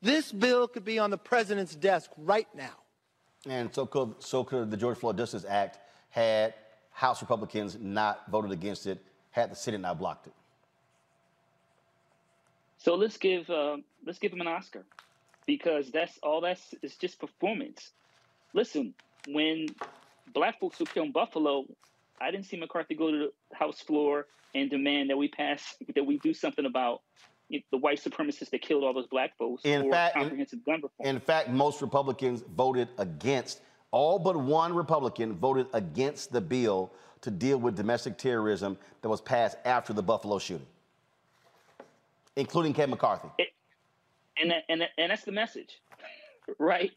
[0.02, 2.81] This bill could be on the president's desk right now.
[3.48, 5.78] And so could, so could the George Floyd Justice Act
[6.10, 6.54] had
[6.90, 10.32] House Republicans not voted against it, had the Senate not blocked it.
[12.78, 14.84] So let's give uh, let's give him an Oscar
[15.46, 17.92] because that's all that's is just performance.
[18.54, 18.92] Listen,
[19.28, 19.66] when
[20.34, 21.64] black folks were killed in Buffalo,
[22.20, 26.04] I didn't see McCarthy go to the House floor and demand that we pass that
[26.04, 27.02] we do something about
[27.70, 30.90] the white supremacists that killed all those black folks In fact, comprehensive gun reform.
[31.00, 36.92] In fact, most Republicans voted against, all but one Republican voted against the bill
[37.22, 40.66] to deal with domestic terrorism that was passed after the Buffalo shooting,
[42.36, 43.28] including Kevin McCarthy.
[44.40, 45.80] and that, and that, and that's the message,
[46.58, 46.90] right?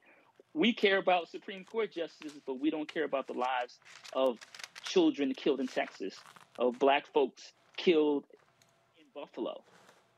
[0.54, 3.80] We care about Supreme Court justices, but we don't care about the lives
[4.14, 4.40] of
[4.84, 6.16] children killed in Texas,
[6.58, 8.24] of black folks killed
[8.98, 9.62] in Buffalo.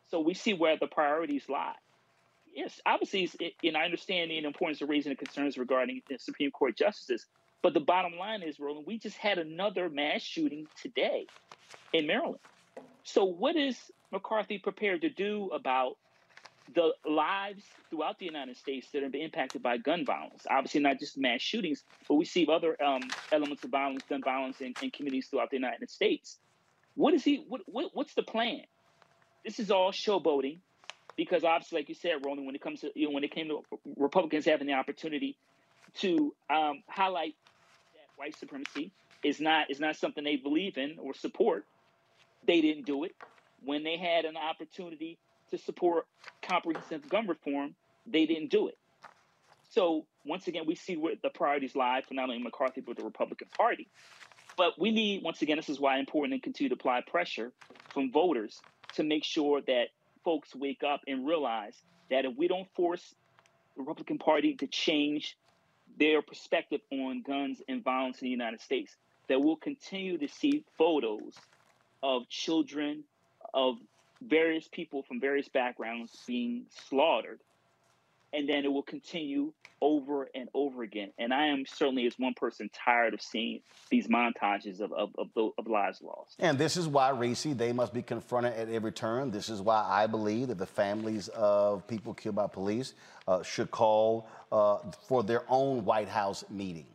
[0.09, 1.75] So we see where the priorities lie.
[2.53, 6.51] Yes, obviously, it's, and I understand the importance of raising the concerns regarding the Supreme
[6.51, 7.25] Court justices.
[7.61, 11.27] But the bottom line is, Roland, we just had another mass shooting today
[11.93, 12.39] in Maryland.
[13.03, 13.77] So what is
[14.11, 15.97] McCarthy prepared to do about
[16.75, 20.45] the lives throughout the United States that have been impacted by gun violence.
[20.49, 23.01] Obviously, not just mass shootings, but we see other um,
[23.31, 26.39] elements of violence, gun violence in, in, communities throughout the United States.
[26.95, 27.45] What is he?
[27.47, 28.61] What, what, what's the plan?
[29.45, 30.59] This is all showboating,
[31.15, 33.47] because obviously, like you said, Roland, when it comes to you know, when it came
[33.47, 33.63] to
[33.95, 35.38] Republicans having the opportunity
[35.95, 37.35] to um, highlight
[37.95, 38.91] that white supremacy
[39.23, 41.65] is not is not something they believe in or support,
[42.45, 43.15] they didn't do it.
[43.63, 45.17] When they had an opportunity
[45.49, 46.05] to support
[46.41, 47.75] comprehensive gun reform,
[48.05, 48.77] they didn't do it.
[49.69, 53.03] So once again, we see where the priorities lie for not only McCarthy but the
[53.03, 53.88] Republican Party.
[54.57, 57.51] But we need, once again, this is why important to continue to apply pressure
[57.93, 58.59] from voters
[58.97, 59.85] to make sure that
[60.25, 61.75] folks wake up and realize
[62.09, 63.15] that if we don't force
[63.75, 65.37] the Republican Party to change
[65.99, 68.95] their perspective on guns and violence in the United States,
[69.29, 71.33] that we'll continue to see photos
[72.01, 73.03] of children,
[73.53, 73.75] of
[74.21, 77.39] various people from various backgrounds being slaughtered.
[78.34, 81.11] And then it will continue over and over again.
[81.17, 85.51] And I am certainly, as one person, tired of seeing these montages of, of, of,
[85.57, 86.36] of lives lost.
[86.39, 89.32] And this is why, Reese, they must be confronted at every turn.
[89.32, 92.93] This is why I believe that the families of people killed by police
[93.28, 96.88] uh, should call uh, for their own White House meeting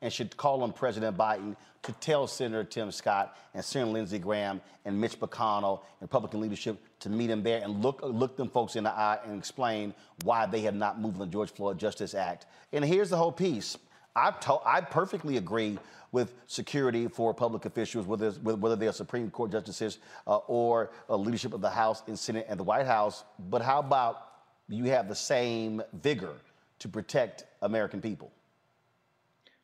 [0.00, 4.60] and should call on President Biden to tell Senator Tim Scott and Senator Lindsey Graham
[4.84, 8.76] and Mitch McConnell and Republican leadership to meet them there and look look them folks
[8.76, 9.92] in the eye and explain
[10.24, 12.46] why they have not moved on the George Floyd Justice Act.
[12.72, 13.76] And here's the whole piece.
[14.14, 15.78] I to- I perfectly agree
[16.12, 21.16] with security for public officials, whether whether they are Supreme Court justices uh, or uh,
[21.16, 23.24] leadership of the House and Senate and the White House.
[23.50, 24.28] But how about
[24.68, 26.34] you have the same vigor
[26.78, 28.30] to protect American people?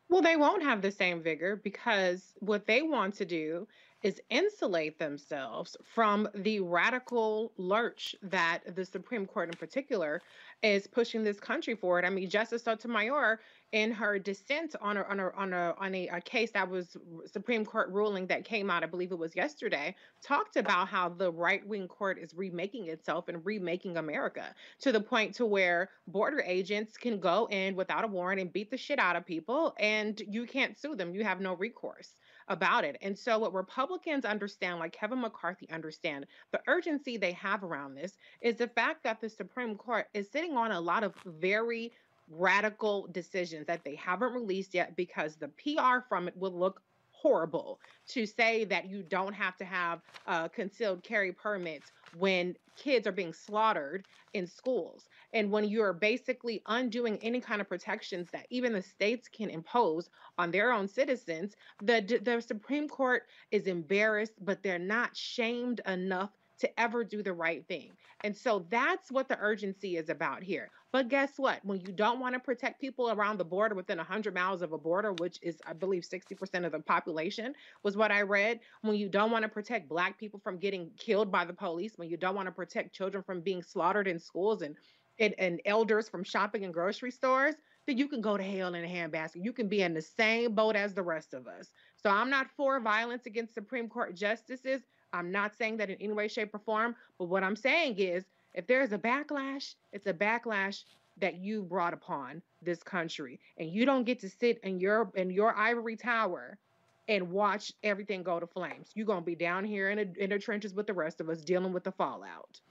[0.09, 3.67] Well, they won't have the same vigor because what they want to do
[4.01, 10.21] is insulate themselves from the radical lurch that the Supreme Court, in particular,
[10.63, 12.05] is pushing this country forward.
[12.05, 13.39] I mean, Justice Sotomayor,
[13.71, 16.97] in her dissent on a on a on a on a, a case that was
[17.25, 21.31] Supreme Court ruling that came out, I believe it was yesterday, talked about how the
[21.31, 26.41] right wing court is remaking itself and remaking America to the point to where border
[26.45, 30.21] agents can go in without a warrant and beat the shit out of people, and
[30.27, 31.13] you can't sue them.
[31.13, 32.15] You have no recourse
[32.49, 32.97] about it.
[33.01, 38.17] And so what Republicans understand, like Kevin McCarthy understand, the urgency they have around this
[38.41, 41.91] is the fact that the Supreme Court is sitting on a lot of very
[42.29, 46.81] radical decisions that they haven't released yet because the PR from it will look
[47.11, 53.05] horrible to say that you don't have to have uh, concealed carry permits when kids
[53.05, 58.47] are being slaughtered in schools and when you're basically undoing any kind of protections that
[58.49, 64.33] even the states can impose on their own citizens the the supreme court is embarrassed
[64.41, 67.91] but they're not shamed enough to ever do the right thing.
[68.21, 70.69] And so that's what the urgency is about here.
[70.91, 71.63] But guess what?
[71.63, 74.77] When you don't want to protect people around the border within 100 miles of a
[74.77, 77.53] border, which is, I believe, 60% of the population,
[77.83, 78.59] was what I read.
[78.81, 82.09] When you don't want to protect Black people from getting killed by the police, when
[82.09, 84.75] you don't want to protect children from being slaughtered in schools and,
[85.19, 87.55] and, and elders from shopping and grocery stores,
[87.85, 89.43] then you can go to hell in a handbasket.
[89.43, 91.71] You can be in the same boat as the rest of us.
[91.95, 94.81] So I'm not for violence against Supreme Court justices.
[95.11, 96.95] I'm not saying that in any way, shape, or form.
[97.17, 100.83] But what I'm saying is if there's a backlash, it's a backlash
[101.17, 103.39] that you brought upon this country.
[103.57, 106.57] And you don't get to sit in your in your ivory tower
[107.07, 108.91] and watch everything go to flames.
[108.93, 111.41] You're gonna be down here in, a, in the trenches with the rest of us
[111.41, 112.61] dealing with the fallout.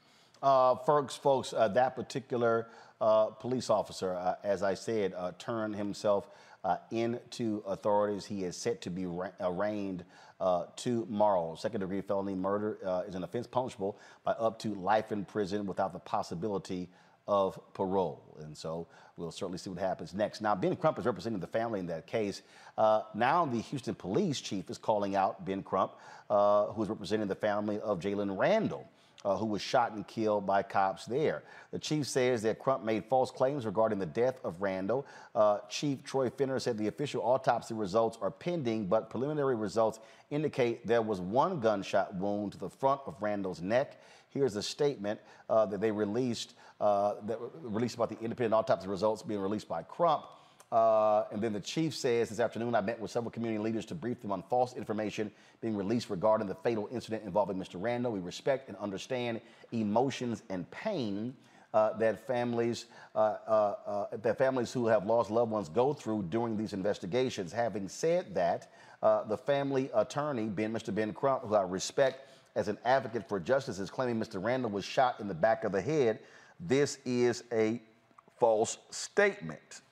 [0.42, 2.68] Uh, folks, folks, uh, that particular
[3.00, 6.30] uh, police officer, uh, as I said, uh, turned himself
[6.64, 8.24] uh, into authorities.
[8.24, 10.04] He is set to be ra- arraigned
[10.76, 11.56] tomorrow.
[11.56, 15.92] Second degree felony murder is an offense punishable by up to life in prison without
[15.92, 16.88] the possibility
[17.26, 18.22] of parole.
[18.40, 18.86] And so
[19.16, 20.40] we'll certainly see what happens next.
[20.40, 22.42] Now, Ben Crump is representing the family in that case.
[22.76, 25.92] Uh, now, the Houston police chief is calling out Ben Crump,
[26.30, 28.88] uh, who is representing the family of Jalen Randle
[29.24, 31.42] uh, who was shot and killed by cops there.
[31.72, 35.06] The chief says that Crump made false claims regarding the death of Randle.
[35.34, 39.98] Uh, chief Troy Finner said the official autopsy results are pending, but preliminary results
[40.30, 44.00] indicate there was one gunshot wound to the front of Randle's neck.
[44.30, 49.22] Here's a statement uh, that they released, uh, that released about the independent autopsy results
[49.22, 50.24] being released by Crump.
[50.70, 53.94] Uh, and then the chief says this afternoon, I met with several community leaders to
[53.94, 55.30] brief them on false information
[55.62, 57.76] being released regarding the fatal incident involving Mr.
[57.80, 58.12] Randle.
[58.12, 59.40] We respect and understand
[59.72, 61.34] emotions and pain
[61.74, 66.22] uh, that families uh, uh, uh that families who have lost loved ones go through
[66.30, 67.52] during these investigations.
[67.52, 68.70] Having said that,
[69.02, 70.94] uh, the family attorney, Ben, Mr.
[70.94, 74.42] Ben Crump, who I respect as an advocate for justice, is claiming Mr.
[74.42, 76.20] Randle was shot in the back of the head.
[76.58, 77.80] This is a
[78.38, 79.82] false statement.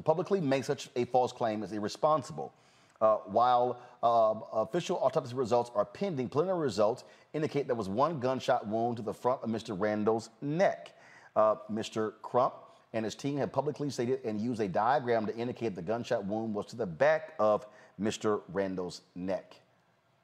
[0.00, 2.54] To publicly make such a false claim is irresponsible.
[3.02, 8.66] Uh, while uh, official autopsy results are pending, preliminary results indicate there was one gunshot
[8.66, 9.78] wound to the front of Mr.
[9.78, 10.96] Randle's neck.
[11.36, 12.14] Uh, Mr.
[12.22, 12.54] Crump
[12.94, 16.54] and his team have publicly stated and used a diagram to indicate the gunshot wound
[16.54, 17.66] was to the back of
[18.00, 18.40] Mr.
[18.54, 19.54] Randle's neck.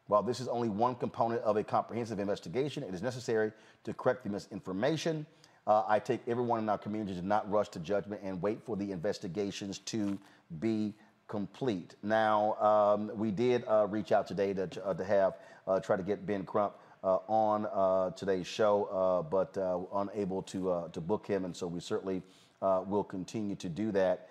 [0.07, 3.53] While this is only one component of a comprehensive investigation, it is necessary
[3.85, 5.27] to correct the misinformation
[5.67, 8.77] uh, I take everyone in our community to not rush to judgment and wait for
[8.77, 10.19] the investigations to
[10.61, 10.95] be
[11.29, 11.97] complete.
[12.03, 15.35] Now, um, we did uh, reach out today to, uh, to have
[15.67, 19.57] uh, try to get Ben Crump uh, on uh, today's show, but
[19.95, 22.23] unable to to book him, and so we certainly
[22.61, 24.29] will continue to do that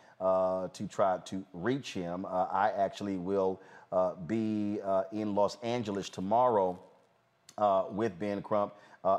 [0.73, 2.25] to try to reach him.
[2.25, 3.61] I actually will
[4.27, 4.79] be
[5.11, 6.79] in Los Angeles tomorrow
[7.91, 8.73] with Ben Crump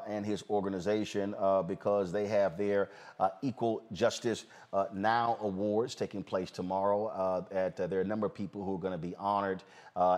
[0.07, 6.22] and his organization uh, because they have their uh, Equal Justice uh, Now Awards taking
[6.22, 7.07] place tomorrow.
[7.07, 9.62] Uh, at there are a number of people who are going to be honored,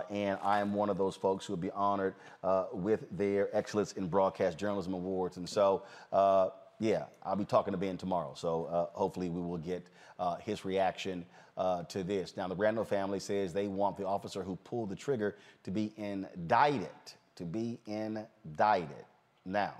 [0.09, 2.15] and I am one of those folks who will be honored
[2.73, 5.37] with their Excellence in Broadcast Journalism Awards.
[5.37, 5.83] And so,
[6.79, 8.33] yeah, I'll be talking to Ben tomorrow.
[8.35, 9.87] So hopefully we will get
[10.41, 11.25] his reaction.
[11.57, 12.37] Uh, to this.
[12.37, 15.91] Now, the Randle family says they want the officer who pulled the trigger to be
[15.97, 16.87] indicted,
[17.35, 19.03] to be indicted.
[19.49, 19.73] Now,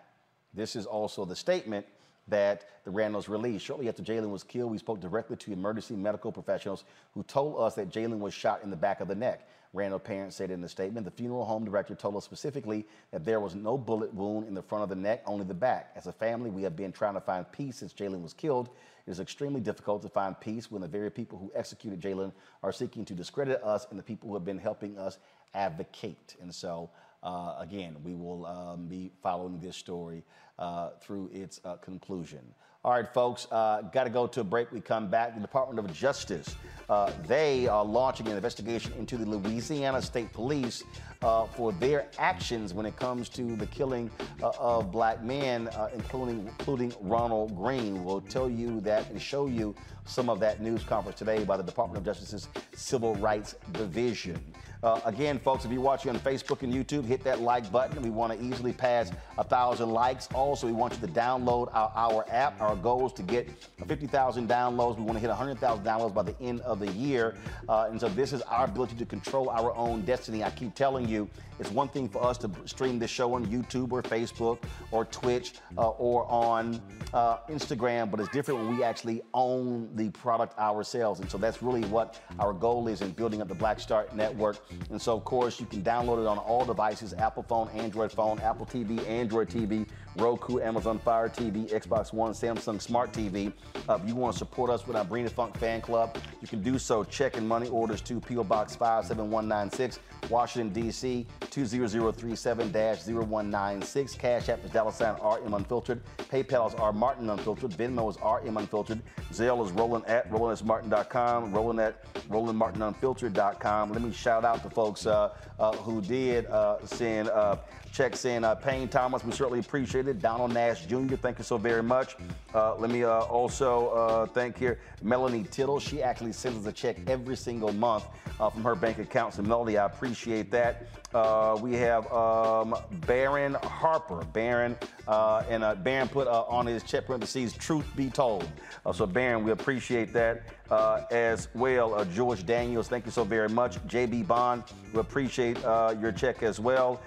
[0.53, 1.85] this is also the statement
[2.27, 3.65] that the Randles released.
[3.65, 7.75] Shortly after Jalen was killed, we spoke directly to emergency medical professionals who told us
[7.75, 9.47] that Jalen was shot in the back of the neck.
[9.71, 13.39] Randle parents said in the statement, the funeral home director told us specifically that there
[13.39, 15.91] was no bullet wound in the front of the neck, only the back.
[15.95, 18.69] As a family, we have been trying to find peace since Jalen was killed.
[19.05, 22.31] It is extremely difficult to find peace when the very people who executed Jalen
[22.63, 25.19] are seeking to discredit us and the people who have been helping us
[25.53, 26.35] advocate.
[26.41, 26.89] And so
[27.23, 30.23] uh, again, we will um, be following this story
[30.57, 32.41] uh, through its uh, conclusion.
[32.85, 34.71] All right, folks, uh, got to go to a break.
[34.71, 35.35] We come back.
[35.35, 36.55] The Department of Justice,
[36.89, 40.85] uh, they are launching an investigation into the Louisiana State Police
[41.21, 44.09] uh, for their actions when it comes to the killing
[44.41, 48.03] uh, of black men, uh, including, including Ronald Greene.
[48.03, 51.63] We'll tell you that and show you some of that news conference today by the
[51.63, 54.41] Department of Justice's Civil Rights Division.
[54.81, 58.01] Uh, again, folks, if you're watching on Facebook and YouTube, hit that like button.
[58.01, 60.29] We want to easily pass a thousand likes.
[60.33, 62.59] Also, we want you to download our, our app.
[62.61, 63.49] Our goal is to get
[63.85, 64.97] 50,000 downloads.
[64.97, 67.35] We want to hit 100,000 downloads by the end of the year.
[67.67, 70.45] Uh, and so this is our ability to control our own destiny.
[70.45, 71.27] I keep telling you
[71.59, 74.59] it's one thing for us to stream this show on YouTube or Facebook
[74.91, 76.81] or Twitch uh, or on
[77.13, 81.19] uh, Instagram, but it's different when we actually own the product ourselves.
[81.19, 84.57] And so that's really what our goal is in building up the Black Star Network.
[84.89, 88.39] And so, of course, you can download it on all devices Apple phone, Android phone,
[88.39, 93.51] Apple TV, Android TV, Roku, Amazon Fire TV, Xbox One, Samsung Smart TV.
[93.87, 96.47] Uh, if you want to support us with our Bring the Funk fan club, you
[96.47, 97.03] can do so.
[97.03, 98.43] Check and money orders to P.O.
[98.43, 99.99] Box 57196,
[100.29, 101.27] Washington, D.C.
[101.51, 104.17] 20037-0196.
[104.17, 106.01] Cash App is dollar sign RM Unfiltered.
[106.31, 107.71] PayPal is R Martin Unfiltered.
[107.71, 109.01] Venmo is RM Unfiltered.
[109.31, 111.51] Zelle is roland at rolandsmartin.com.
[111.51, 113.91] Roland at rolandmartinunfiltered.com.
[113.91, 117.57] Let me shout out to folks uh, uh, who did uh, send uh,
[117.91, 118.43] checks in.
[118.43, 120.19] Uh, Payne Thomas, we certainly appreciate it.
[120.19, 122.15] Donald Nash Jr., thank you so very much.
[122.53, 125.79] Uh, let me also thank here Melanie Tittle.
[125.79, 128.05] She actually sends us a check every single month
[128.37, 129.33] from her bank account.
[129.33, 130.87] So, Melody, I appreciate that.
[131.13, 132.75] Uh, we have um,
[133.07, 134.23] Baron Harper.
[134.31, 138.47] Baron, uh, and uh, Baron put uh, on his check parentheses, truth be told.
[138.85, 142.05] Uh, so, Baron, we appreciate that uh, as well.
[142.13, 143.77] George Daniels, thank you so very much.
[143.87, 145.57] JB Bond, we appreciate
[145.99, 147.01] your check as well.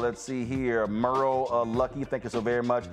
[0.00, 0.86] Let's see here.
[0.86, 2.84] Merle Lucky, thank you so very much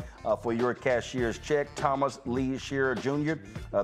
[0.42, 1.68] for your cashier's check.
[1.76, 3.34] Thomas Lee Shearer Jr.,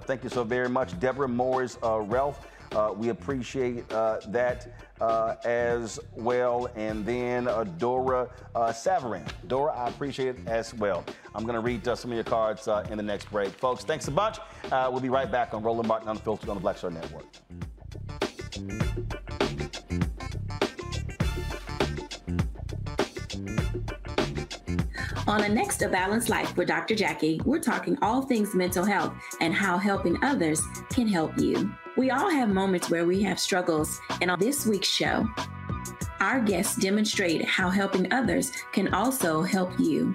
[0.01, 0.99] thank you so very much.
[0.99, 4.67] Deborah Morris Ralph, uh, we appreciate uh, that
[5.01, 6.69] uh, as well.
[6.75, 9.27] And then uh, Dora uh, Savarin.
[9.47, 11.03] Dora, I appreciate it as well.
[11.35, 13.51] I'm going to read uh, some of your cards in the next break.
[13.51, 14.37] Folks, thanks a bunch.
[14.71, 17.25] We'll be right back on Roland Martin Unfiltered on the Black Star Network.
[25.25, 26.95] On the next A Balanced Life with Dr.
[26.95, 31.73] Jackie, we're talking all things mental health and how helping others can help you.
[31.95, 35.29] We all have moments where we have struggles, and on this week's show,
[36.19, 40.11] our guests demonstrate how helping others can also help you.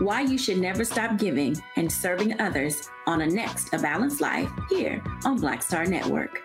[0.00, 4.50] Why you should never stop giving and serving others on a next A Balanced Life
[4.68, 6.42] here on Black Star Network.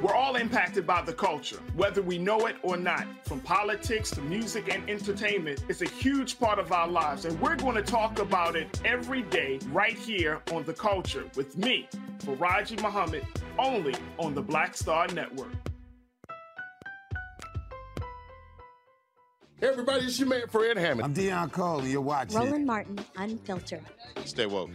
[0.00, 3.04] We're all impacted by the culture, whether we know it or not.
[3.24, 7.56] From politics to music and entertainment, it's a huge part of our lives, and we're
[7.56, 11.88] going to talk about it every day right here on The Culture with me,
[12.18, 13.26] Faraji Muhammad,
[13.58, 15.50] only on the Black Star Network.
[19.60, 21.02] Hey everybody, it's your man Fred Hammond.
[21.06, 22.38] I'm Deon Cole, and you're watching.
[22.38, 23.82] Roland Martin, Unfiltered.
[24.24, 24.70] Stay woke.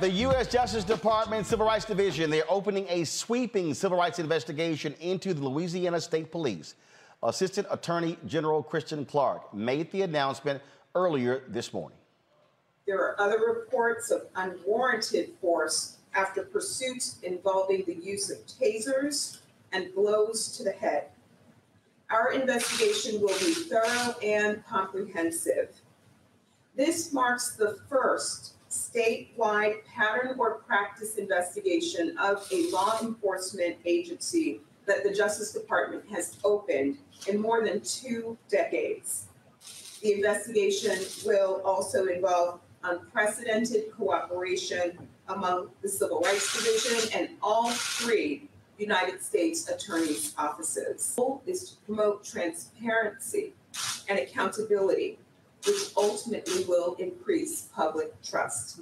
[0.00, 0.48] The U.S.
[0.48, 6.02] Justice Department Civil Rights Division, they're opening a sweeping civil rights investigation into the Louisiana
[6.02, 6.74] State Police.
[7.22, 10.60] Assistant Attorney General Kristen Clarke made the announcement
[10.94, 11.96] earlier this morning.
[12.86, 19.38] There are other reports of unwarranted force after pursuits involving the use of tasers
[19.72, 21.06] and blows to the head.
[22.10, 25.70] Our investigation will be thorough and comprehensive.
[26.76, 35.02] This marks the first statewide pattern or practice investigation of a law enforcement agency that
[35.02, 39.26] the Justice Department has opened in more than two decades.
[40.02, 44.98] The investigation will also involve unprecedented cooperation
[45.28, 48.48] among the Civil Rights Division and all three
[48.78, 51.14] United States Attorney's offices.
[51.16, 53.54] The goal is to promote transparency
[54.08, 55.18] and accountability,
[55.64, 58.80] which ultimately will increase public trust.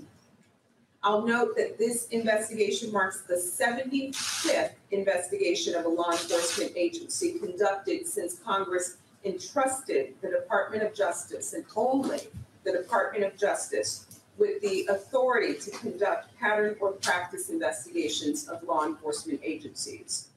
[1.03, 8.07] I'll note that this investigation marks the 75th investigation of a law enforcement agency conducted
[8.07, 12.21] since Congress entrusted the Department of Justice and only
[12.65, 18.87] the Department of Justice with the authority to conduct pattern or practice investigations of law
[18.87, 20.29] enforcement agencies.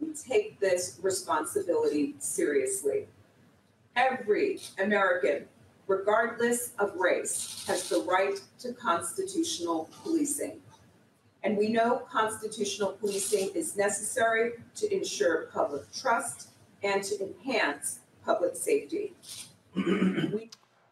[0.00, 3.06] We take this responsibility seriously.
[3.94, 5.46] Every American,
[5.86, 10.60] regardless of race, has the right to constitutional policing.
[11.42, 16.48] And we know constitutional policing is necessary to ensure public trust
[16.82, 19.14] and to enhance public safety.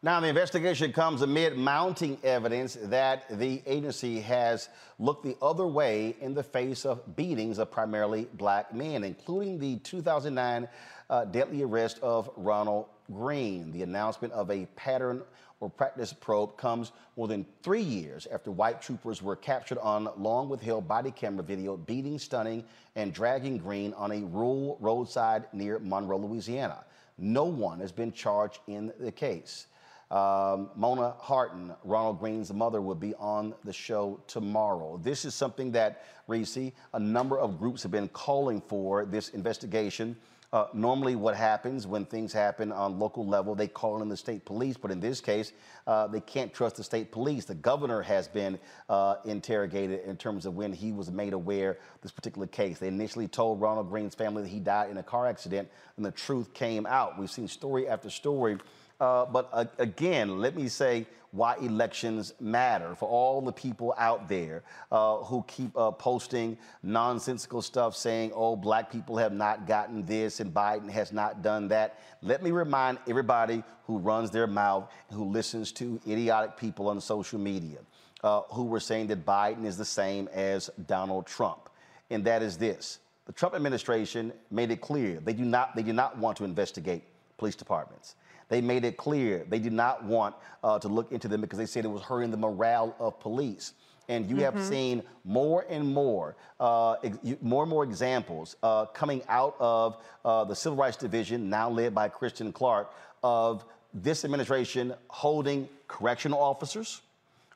[0.05, 4.68] Now, the investigation comes amid mounting evidence that the agency has
[4.99, 9.78] looked the other way in the face of beatings of primarily black men, including the
[9.78, 10.68] 2009
[11.09, 13.70] uh, deadly arrest of Ronald Greene.
[13.72, 15.22] The announcement of a pattern
[15.61, 20.48] or practice probe comes more than three years after white troopers were captured on long
[20.48, 22.64] withheld body camera video beating, stunning,
[22.96, 26.84] and dragging Greene on a rural roadside near Monroe, Louisiana.
[27.16, 29.68] No one has been charged in the case.
[30.11, 35.00] Um, Mona Hardin, Ronald Greene's mother, will be on the show tomorrow.
[35.02, 40.16] This is something that, Reese, a number of groups have been calling for this investigation.
[40.55, 44.44] Uh, normally, what happens when things happen on local level, they call in the state
[44.44, 44.76] police.
[44.76, 45.52] But in this case,
[45.88, 47.44] uh, they can't trust the state police.
[47.44, 52.00] The governor has been uh, interrogated in terms of when he was made aware of
[52.02, 52.78] this particular case.
[52.78, 56.12] They initially told Ronald Greene's family that he died in a car accident, and the
[56.12, 57.18] truth came out.
[57.18, 58.59] We've seen story after story
[59.00, 64.28] uh, but uh, again, let me say why elections matter for all the people out
[64.28, 64.62] there
[64.93, 70.39] uh, who keep uh, posting nonsensical stuff saying, oh, black people have not gotten this
[70.39, 71.99] and Biden has not done that.
[72.22, 77.41] Let me remind everybody who runs their mouth, who listens to idiotic people on social
[77.41, 77.78] media,
[78.22, 81.68] uh, who were saying that Biden is the same as Donald Trump.
[82.11, 83.01] And that is this.
[83.26, 87.03] The Trump administration made it clear they do not, they do not want to investigate
[87.39, 88.16] police departments.
[88.49, 91.66] They made it clear they did not want uh, to look into them because they
[91.66, 93.72] said it was hurting the morale of police.
[94.09, 94.68] And you have Mhm.
[94.68, 100.45] seen more and more, uh, ex- more and more examples uh, coming out of uh,
[100.45, 103.64] the Civil Rights Division, now led by Kristen Clarke, of
[103.95, 107.01] this administration holding correctional officers,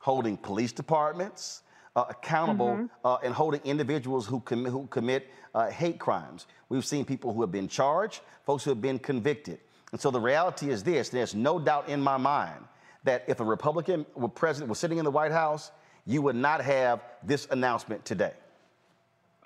[0.00, 1.62] holding police departments
[1.96, 2.90] uh, accountable, Mhm.
[3.04, 6.46] uh, and holding individuals who, com- who commit uh, hate crimes.
[6.68, 9.58] We've seen people who have been charged, folks who have been convicted.
[9.92, 12.64] And so the reality is this there's no doubt in my mind
[13.04, 15.70] that if a Republican president was sitting in the White House,
[16.04, 18.32] you would not have this announcement today.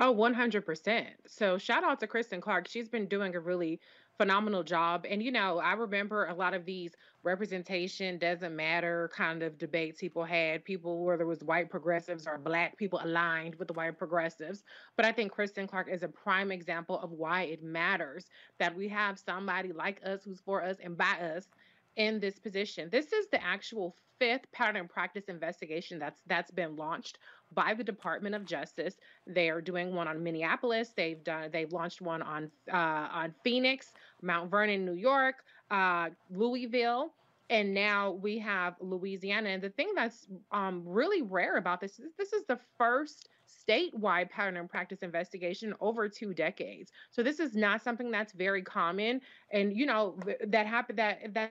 [0.01, 1.07] Oh, 100%.
[1.27, 2.67] So shout out to Kristen Clarke.
[2.67, 3.79] She's been doing a really
[4.19, 5.07] phenomenal job.
[5.09, 10.01] And, you know, I remember a lot of these representation doesn't matter kind of debates
[10.01, 13.99] people had, people, whether it was white progressives or black people aligned with the white
[13.99, 14.65] progressives.
[14.97, 18.27] But I think Kristen Clarke is a prime example of why it matters
[18.59, 21.49] that we have somebody like us who's for us and by us
[21.97, 22.89] in this position.
[22.91, 27.19] This is the actual fifth pattern practice investigation that's that's been launched
[27.55, 28.97] by the Department of Justice.
[29.27, 30.93] They are doing one on Minneapolis.
[30.97, 32.77] They've done they've launched one on uh,
[33.13, 33.93] on Phoenix,
[34.23, 37.13] Mount Vernon, New York, uh, Louisville.
[37.51, 39.51] And now we have Louisiana.
[39.51, 44.31] And the thing that's um, really rare about this is this is the first statewide
[44.31, 46.93] pattern and practice investigation over two decades.
[47.11, 49.21] So this is not something that's very common.
[49.53, 51.51] And you know that happened that that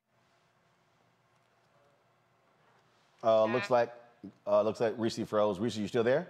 [3.24, 3.94] Uh, looks like
[4.48, 5.60] uh, looks like Reese froze.
[5.60, 6.28] Reese, you still there?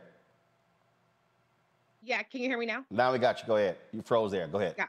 [2.03, 2.23] yeah.
[2.23, 2.85] Can you hear me now?
[2.89, 3.47] Now we got you.
[3.47, 3.77] Go ahead.
[3.91, 4.47] You froze there.
[4.47, 4.75] Go ahead.
[4.77, 4.87] Yeah.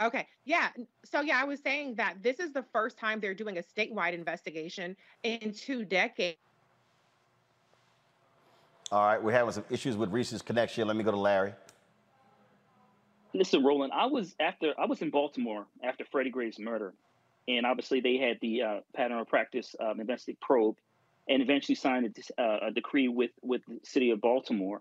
[0.00, 0.26] Okay.
[0.44, 0.68] Yeah.
[1.04, 4.14] So yeah, I was saying that this is the first time they're doing a statewide
[4.14, 6.38] investigation in two decades.
[8.90, 10.86] All right, we're having some issues with Reese's connection.
[10.86, 11.54] Let me go to Larry.
[13.32, 16.92] Listen, Roland, I was after I was in Baltimore after Freddie Gray's murder,
[17.48, 20.76] and obviously they had the uh, pattern of practice um, investigative probe,
[21.28, 24.80] and eventually signed a, uh, a decree with with the city of Baltimore.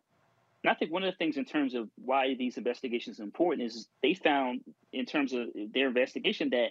[0.64, 3.68] And I think one of the things in terms of why these investigations are important
[3.68, 4.62] is they found
[4.94, 6.70] in terms of their investigation that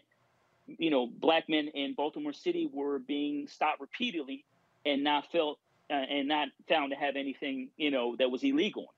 [0.67, 4.45] you know black men in Baltimore City were being stopped repeatedly
[4.87, 5.59] and not felt
[5.91, 8.93] uh, and not found to have anything you know that was illegal.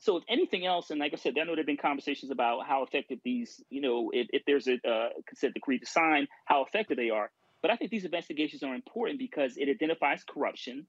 [0.00, 2.84] So if anything else, and like I said, I know there've been conversations about how
[2.84, 6.96] effective these, you know, if, if there's a uh, consent decree to sign, how effective
[6.96, 7.30] they are.
[7.62, 10.86] But I think these investigations are important because it identifies corruption,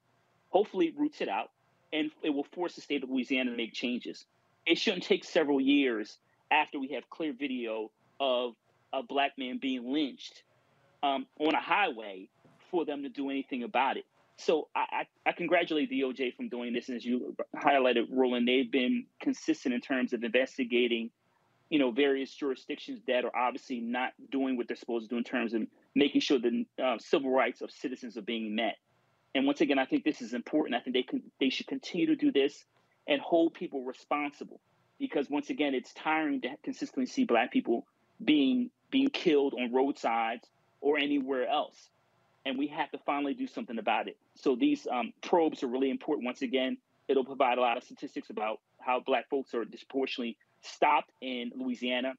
[0.50, 1.50] hopefully roots it out,
[1.92, 4.26] and it will force the state of Louisiana to make changes.
[4.66, 6.18] It shouldn't take several years
[6.52, 8.54] after we have clear video of
[8.94, 10.44] a black man being lynched
[11.02, 12.30] um, on a highway
[12.70, 14.06] for them to do anything about it.
[14.38, 18.72] So I, I, I congratulate DOJ from doing this, and as you highlighted, Roland, they've
[18.72, 21.10] been consistent in terms of investigating,
[21.70, 25.24] you know, various jurisdictions that are obviously not doing what they're supposed to do in
[25.24, 25.64] terms of
[25.96, 28.76] making sure the uh, civil rights of citizens are being met.
[29.36, 30.76] And once again, I think this is important.
[30.76, 32.66] I think they can they should continue to do this
[33.08, 34.60] and hold people responsible
[35.00, 37.86] because once again, it's tiring to consistently see black people
[38.24, 40.48] being being killed on roadsides
[40.82, 41.90] or anywhere else
[42.46, 44.18] and we have to finally do something about it.
[44.36, 46.78] So these um, probes are really important once again.
[47.08, 52.14] it'll provide a lot of statistics about how black folks are disproportionately stopped in Louisiana.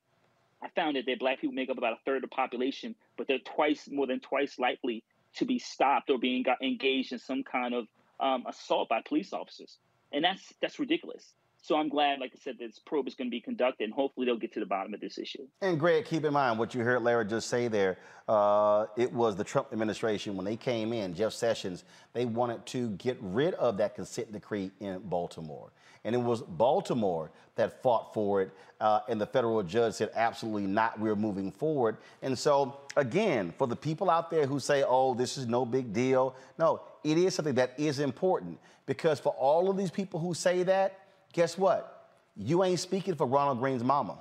[0.62, 3.26] I found that, that black people make up about a third of the population, but
[3.26, 5.02] they're twice more than twice likely
[5.36, 7.86] to be stopped or being engaged in some kind of
[8.18, 9.78] um, assault by police officers,
[10.12, 11.32] and that's that's ridiculous.
[11.62, 14.26] So I'm glad, like I said, this probe is going to be conducted, and hopefully
[14.26, 15.46] they'll get to the bottom of this issue.
[15.60, 17.98] And Greg, keep in mind what you heard Larry just say there.
[18.28, 22.90] Uh, it was the Trump administration when they came in, Jeff Sessions, they wanted to
[22.90, 25.70] get rid of that consent decree in Baltimore.
[26.04, 28.50] And it was Baltimore that fought for it,
[28.80, 31.98] uh, and the federal judge said, absolutely not, we're moving forward.
[32.22, 35.92] And so, again, for the people out there who say, oh, this is no big
[35.92, 40.32] deal, no, it is something that is important because for all of these people who
[40.32, 40.99] say that,
[41.32, 42.08] guess what?
[42.36, 44.18] You ain't speaking for Ronald Greene's mama.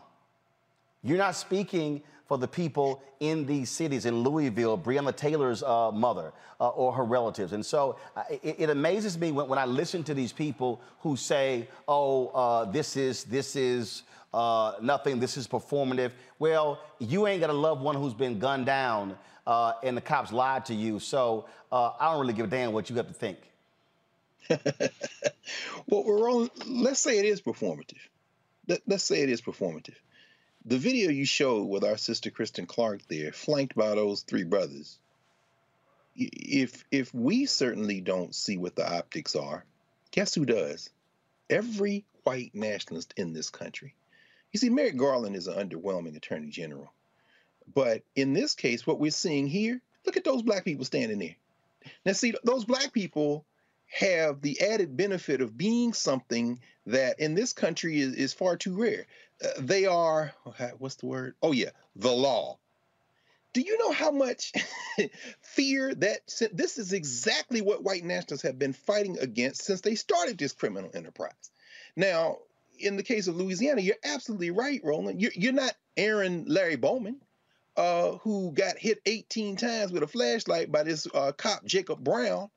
[1.04, 6.32] You're not speaking for the people in these cities, in Louisville, Breonna Taylor's uh, mother
[6.60, 7.54] uh, or her relatives.
[7.54, 11.18] And so uh, it, it, amazes me when, when, I listen to these people who
[11.18, 16.12] say, oh, uh, this is, this is uh, nothing, this is performative.
[16.38, 20.32] Well, you ain't got a loved one who's been gunned down uh, and the cops
[20.32, 21.00] lied to you.
[21.00, 23.40] So I don't really give a damn what you have to think.
[25.88, 28.00] well, we're on, let's say it is performative.
[28.68, 29.96] Let, let's say it is performative.
[30.66, 34.98] The video you showed with our sister Kristen Clarke there, flanked by those three brothers,
[36.16, 39.64] if if we certainly don't see what the optics are,
[40.12, 40.90] guess who does?
[41.50, 43.96] Every white nationalist in this country.
[44.52, 46.92] You see, Merrick Garland is an underwhelming attorney general.
[47.74, 51.36] But in this case, what we're seeing here, look at those black people standing there.
[52.06, 53.46] Now, see, those black people
[53.90, 58.80] have the added benefit of being something that in this country is, is far too
[58.80, 59.06] rare.
[59.44, 60.34] Uh, they are,
[60.78, 61.36] what's the word?
[61.42, 62.58] Oh, yeah, the law.
[63.52, 64.54] Do you know how much
[65.42, 66.20] fear that
[66.54, 70.92] this is exactly what white nationalists have been fighting against since they started this criminal
[70.94, 71.52] enterprise?
[71.96, 72.38] Now,
[72.80, 75.20] in the case of Louisiana, you're absolutely right, Roland.
[75.20, 77.18] You're, you're not Aaron Larry Bowman,
[77.76, 82.50] uh, who got hit 18 times with a flashlight by this uh, cop, Jacob Brown,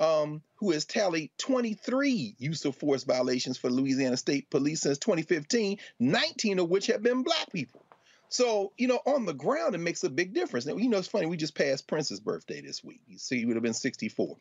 [0.00, 5.78] um, who has tallied 23 use of force violations for Louisiana State Police since 2015,
[6.00, 7.84] 19 of which have been black people.
[8.30, 10.64] So, you know, on the ground, it makes a big difference.
[10.64, 13.00] Now, you know, it's funny, we just passed Prince's birthday this week.
[13.16, 14.36] See, he would have been 64.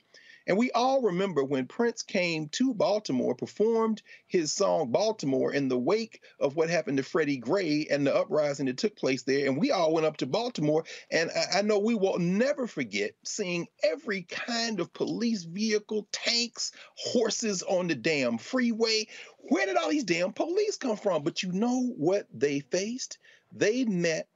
[0.49, 5.77] And we all remember when Prince came to Baltimore, performed his song Baltimore in the
[5.77, 9.45] wake of what happened to Freddie Gray and the uprising that took place there.
[9.45, 10.85] And we all went up to Baltimore.
[11.11, 16.71] And I, I know we will never forget seeing every kind of police vehicle, tanks,
[16.95, 19.07] horses on the damn freeway.
[19.37, 21.21] Where did all these damn police come from?
[21.21, 23.19] But you know what they faced?
[23.51, 24.27] They met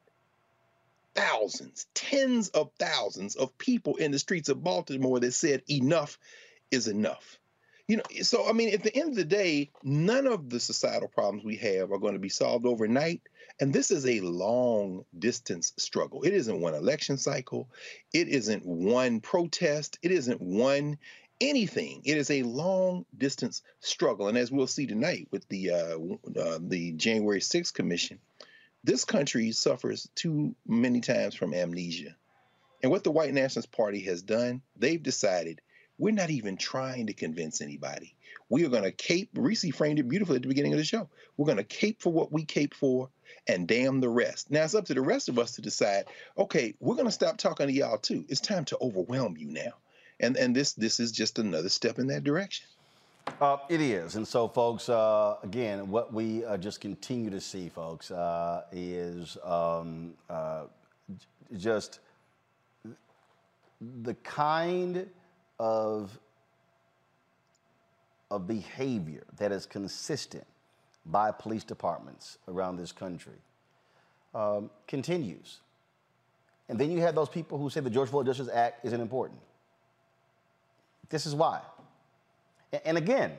[1.15, 6.17] thousands, tens of thousands of people in the streets of Baltimore that said enough
[6.71, 7.39] is enough.
[7.87, 11.09] You know, so I mean, at the end of the day, none of the societal
[11.09, 13.21] problems we have are going to be solved overnight.
[13.59, 16.23] And this is a long distance struggle.
[16.23, 17.69] It isn't one election cycle.
[18.13, 19.99] It isn't one protest.
[20.01, 20.97] It isn't one
[21.41, 22.01] anything.
[22.05, 24.29] It is a long distance struggle.
[24.29, 28.19] And as we'll see tonight with the uh, uh, the January 6th commission,
[28.83, 32.15] this country suffers too many times from amnesia.
[32.81, 35.61] And what the White Nationalist Party has done, they've decided
[35.97, 38.15] we're not even trying to convince anybody.
[38.49, 41.09] We are going to cape, Reese framed it beautifully at the beginning of the show.
[41.37, 43.09] We're going to cape for what we cape for
[43.47, 44.51] and damn the rest.
[44.51, 46.05] Now it's up to the rest of us to decide,
[46.37, 48.25] okay, we're going to stop talking to y'all too.
[48.27, 49.73] It's time to overwhelm you now.
[50.19, 52.67] And and this this is just another step in that direction.
[53.39, 54.15] Uh, it is.
[54.15, 59.37] And so, folks, uh, again, what we uh, just continue to see, folks, uh, is
[59.43, 60.63] um, uh,
[61.57, 61.99] just
[64.03, 65.07] the kind
[65.59, 66.17] of,
[68.31, 70.45] of behavior that is consistent
[71.05, 73.33] by police departments around this country
[74.33, 75.59] um, continues.
[76.69, 79.39] And then you have those people who say the George Floyd Justice Act isn't important.
[81.09, 81.59] This is why.
[82.85, 83.31] And again,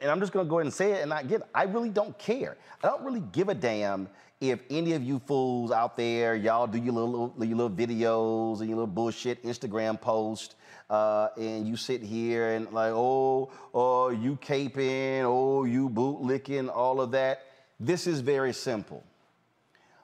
[0.00, 2.16] and I'm just going to go ahead and say it, and again, I really don't
[2.18, 2.56] care.
[2.82, 4.08] I don't really give a damn
[4.40, 8.68] if any of you fools out there, y'all do your little, your little videos and
[8.68, 10.54] your little bullshit Instagram post,
[10.88, 17.02] uh, and you sit here and like, oh, oh, you caping, oh, you bootlicking, all
[17.02, 17.42] of that.
[17.78, 19.04] This is very simple.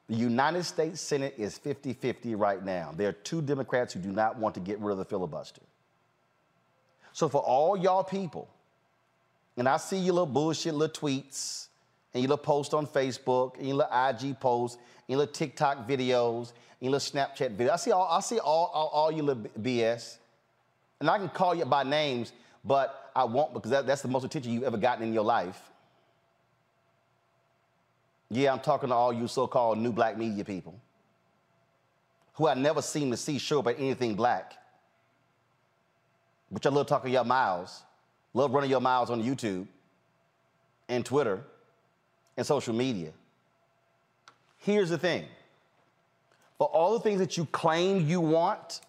[0.09, 2.93] The United States Senate is 50 50 right now.
[2.95, 5.63] There are two Democrats who do not want to get rid of the filibuster.
[7.13, 8.49] So, for all y'all people
[9.57, 11.69] and I see your little bullshit little tweets
[12.13, 15.89] and your little post on Facebook and your little IG posts and your little TikTok
[15.89, 17.71] videos and your little Snapchat videos.
[17.71, 20.19] I see all, I see all, all, all your little BS.
[21.01, 22.33] And I can call you by names,
[22.65, 25.61] but I won't because that, that's the most attention you've ever gotten in your life.
[28.31, 30.75] Yeah, I'm talking to all you so called new black media people
[32.37, 34.55] who I never seem to see show up at anything black.
[36.51, 37.83] But y'all love talking your miles,
[38.37, 39.67] love running your miles on YouTube
[40.91, 41.43] and Twitter
[42.37, 43.11] and social media.
[44.59, 45.25] Here's the thing
[46.59, 48.81] for all the things that you claim you want,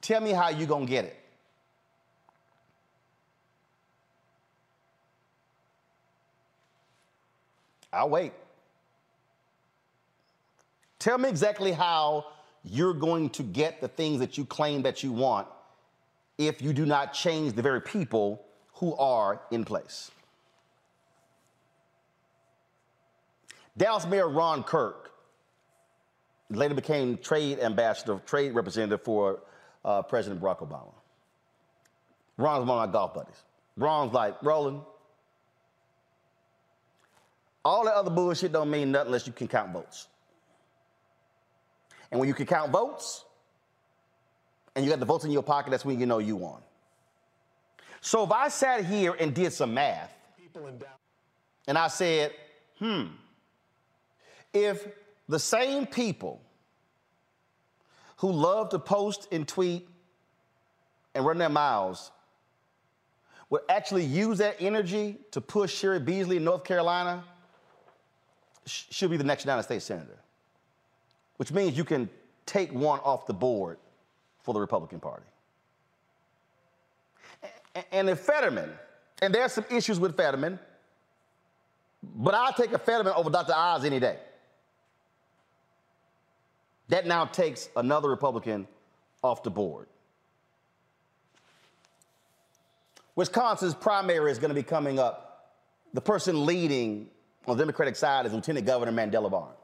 [0.00, 1.16] tell me how you're gonna get it.
[7.92, 8.32] I'll wait.
[11.00, 12.26] Tell me exactly how
[12.64, 15.48] you're going to get the things that you claim that you want
[16.38, 20.10] if you do not change the very people who are in place.
[23.76, 25.12] Dallas Mayor Ron Kirk
[26.50, 29.40] later became trade ambassador, trade representative for
[29.84, 30.92] uh, President Barack Obama.
[32.36, 33.42] Ron's one of my golf buddies.
[33.76, 34.80] Ron's like, Roland,
[37.64, 40.08] all that other bullshit don't mean nothing unless you can count votes.
[42.10, 43.24] And when you can count votes,
[44.74, 46.60] and you got the votes in your pocket, that's when you know you won.
[48.00, 50.12] So if I sat here and did some math,
[51.66, 52.32] and I said,
[52.78, 53.04] hmm,
[54.52, 54.86] if
[55.28, 56.40] the same people
[58.18, 59.88] who love to post and tweet
[61.14, 62.10] and run their mouths
[63.50, 67.24] would actually use that energy to push Cheri Beasley in North Carolina,
[68.66, 70.18] she'll be the next United States Senator,
[71.36, 72.08] which means you can
[72.46, 73.78] take one off the board
[74.44, 75.24] for the Republican Party.
[77.90, 78.70] And if Fetterman,
[79.20, 80.60] and there's some issues with Fetterman,
[82.14, 83.54] but I'll take a Fetterman over Dr.
[83.54, 84.18] Oz any day.
[86.88, 88.68] That now takes another Republican
[89.22, 89.86] off the board.
[93.16, 95.54] Wisconsin's primary is going to be coming up.
[95.94, 97.08] The person leading
[97.46, 99.54] on the Democratic side is Lieutenant Governor Mandela Barnes.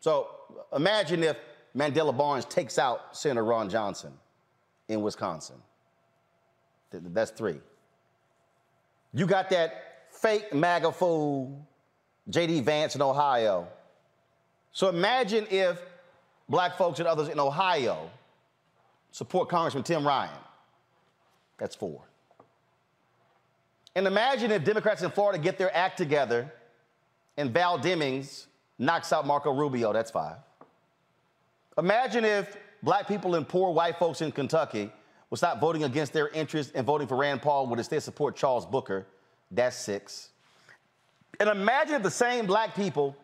[0.00, 0.28] So
[0.74, 1.36] imagine if
[1.76, 4.12] Mandela Barnes takes out Senator Ron Johnson
[4.88, 5.56] in Wisconsin.
[6.90, 7.60] Th- That's three.
[9.14, 11.66] You got that fake MAGA fool,
[12.28, 12.60] J.D.
[12.60, 13.68] Vance in Ohio.
[14.72, 15.80] So imagine if
[16.48, 18.10] black folks and others in Ohio
[19.10, 20.30] support Congressman Tim Ryan.
[21.58, 22.02] That's four.
[23.94, 26.50] And imagine if Democrats in Florida get their act together
[27.36, 28.46] and Val Demings
[28.78, 29.92] knocks out Marco Rubio.
[29.92, 30.36] That's five.
[31.78, 34.90] Imagine if black people and poor white folks in Kentucky
[35.30, 38.66] would stop voting against their interests and voting for Rand Paul would instead support Charles
[38.66, 39.06] Booker.
[39.50, 40.28] That's six.
[41.40, 43.16] And imagine if the same black people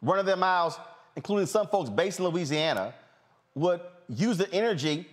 [0.00, 0.76] running their mouths,
[1.14, 2.94] including some folks based in Louisiana,
[3.54, 5.06] would use the energy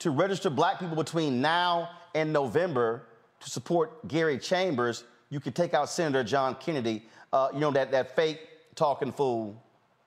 [0.00, 3.04] to register black people between now and November
[3.38, 5.04] to support Gary Chambers.
[5.30, 8.40] You could take out Senator John Kennedy, uh, you know, that, that fake
[8.74, 9.62] talking fool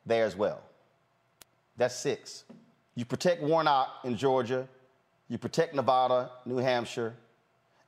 [0.05, 0.64] there as well.
[1.77, 2.43] That's six.
[2.95, 4.67] You protect Warnock in Georgia,
[5.27, 7.13] you protect Nevada, New Hampshire,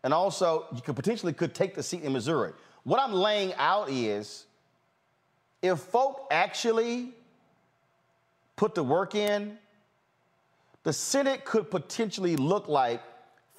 [0.03, 2.51] and also you could potentially could take the seat in Missouri.
[2.83, 4.45] What I'm laying out is
[5.61, 7.13] if folk actually
[8.55, 9.57] put the work in,
[10.83, 13.01] the Senate could potentially look like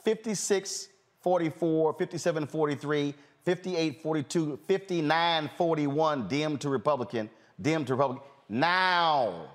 [0.04, 0.88] 56
[1.20, 3.14] 44, 57 43,
[3.44, 7.28] 58 42, 59 41, dim to Republican,
[7.60, 8.26] dim to Republican.
[8.48, 9.50] Now,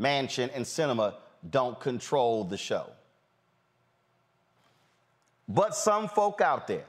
[0.00, 1.14] Manchin and Sinema
[1.48, 2.90] don't control the show.
[5.48, 6.84] But some folk out there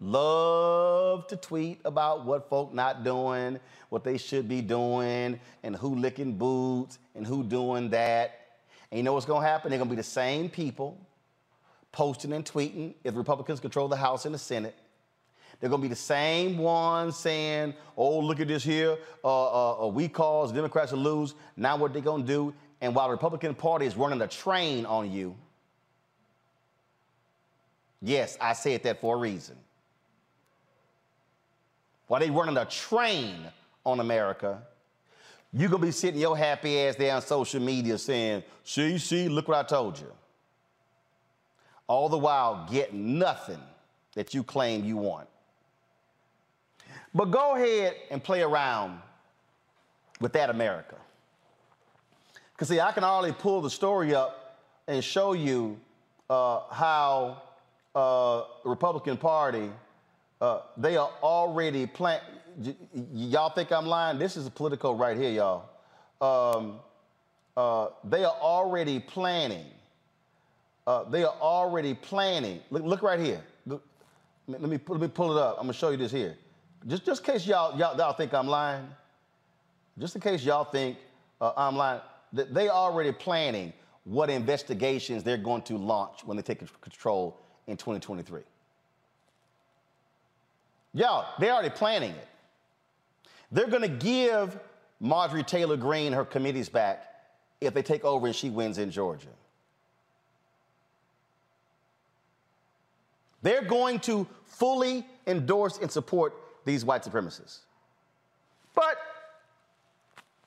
[0.00, 3.60] love to tweet about what folk not doing,
[3.90, 8.40] what they should be doing, and who licking boots and who doing that.
[8.90, 9.70] And you know what's gonna happen?
[9.70, 10.98] They're gonna be the same people
[11.92, 14.74] posting and tweeting if Republicans control the House and the Senate.
[15.60, 18.96] They're gonna be the same ones saying, "Oh, look at this here.
[19.22, 22.54] Uh, uh, uh, we cause Democrats to lose." Now what they're gonna do?
[22.80, 25.36] And while the Republican Party is running a train on you,
[28.00, 29.56] yes, I said that for a reason.
[32.06, 33.46] While they running a train
[33.84, 34.62] on America,
[35.52, 39.46] you're gonna be sitting your happy ass there on social media saying, "See, see, look
[39.46, 40.10] what I told you."
[41.86, 43.60] All the while, get nothing
[44.14, 45.28] that you claim you want.
[47.14, 49.00] But go ahead and play around
[50.20, 50.96] with that America.
[52.52, 55.78] Because, see, I can already pull the story up and show you
[56.28, 57.42] uh, how
[57.94, 59.70] uh, the Republican Party,
[60.40, 62.20] uh, they are already playing.
[62.58, 62.74] Y-
[63.14, 64.18] y'all think I'm lying?
[64.18, 65.68] This is Politico right here, y'all.
[66.20, 66.80] Um,
[67.56, 69.66] uh, they are already planning.
[70.86, 72.60] Uh, they are already planning.
[72.70, 73.42] Look, look right here.
[73.66, 73.84] Look,
[74.46, 75.56] let me let me pull it up.
[75.58, 76.36] I'm gonna show you this here.
[76.86, 78.88] Just just in case y'all y'all, y'all think I'm lying.
[79.98, 80.96] Just in case y'all think
[81.40, 82.00] uh, I'm lying.
[82.32, 83.72] that They already planning
[84.04, 88.40] what investigations they're going to launch when they take control in 2023.
[90.94, 92.28] Y'all, they're already planning it.
[93.52, 94.58] They're going to give
[95.00, 97.06] Marjorie Taylor Greene her committees back
[97.60, 99.28] if they take over and she wins in Georgia.
[103.42, 107.60] They're going to fully endorse and support these white supremacists.
[108.74, 108.96] But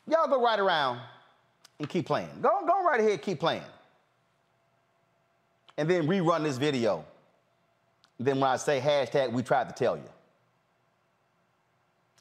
[0.07, 0.99] y'all go right around
[1.79, 2.29] and keep playing.
[2.41, 3.63] Go, go right ahead, keep playing.
[5.77, 7.03] And then rerun this video.
[8.19, 10.09] Then when I say hashtag, we tried to tell you.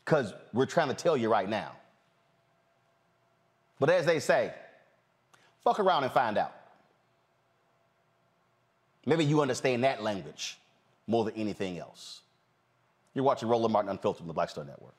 [0.04, 1.72] Because we're trying to tell you right now.
[3.78, 4.52] But as they say,
[5.62, 6.54] fuck around and find out.
[9.04, 10.58] Maybe you understand that language
[11.06, 12.21] more than anything else.
[13.14, 14.94] You're watching Roland Martin Unfiltered on the Black Star Network.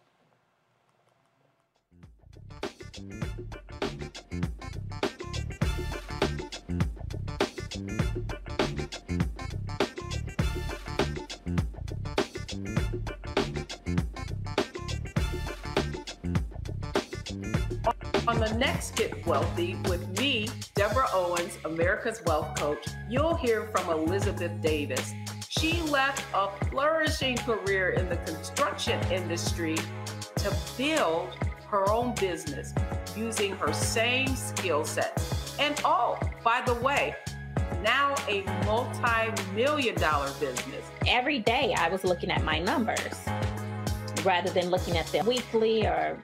[18.26, 23.90] On the next Get Wealthy with me, Deborah Owens, America's Wealth Coach, you'll hear from
[23.90, 25.14] Elizabeth Davis.
[25.64, 29.78] She left a flourishing career in the construction industry
[30.36, 31.38] to build
[31.70, 32.74] her own business
[33.16, 35.24] using her same skill set.
[35.60, 37.16] And oh, by the way,
[37.82, 40.84] now a multi million dollar business.
[41.08, 43.26] Every day I was looking at my numbers
[44.26, 46.20] rather than looking at them weekly or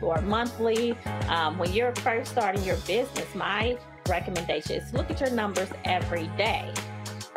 [0.00, 0.92] or monthly.
[1.26, 3.76] Um, when you're first starting your business, my
[4.08, 6.72] recommendation is look at your numbers every day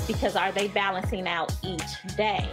[0.07, 2.47] because are they balancing out each day?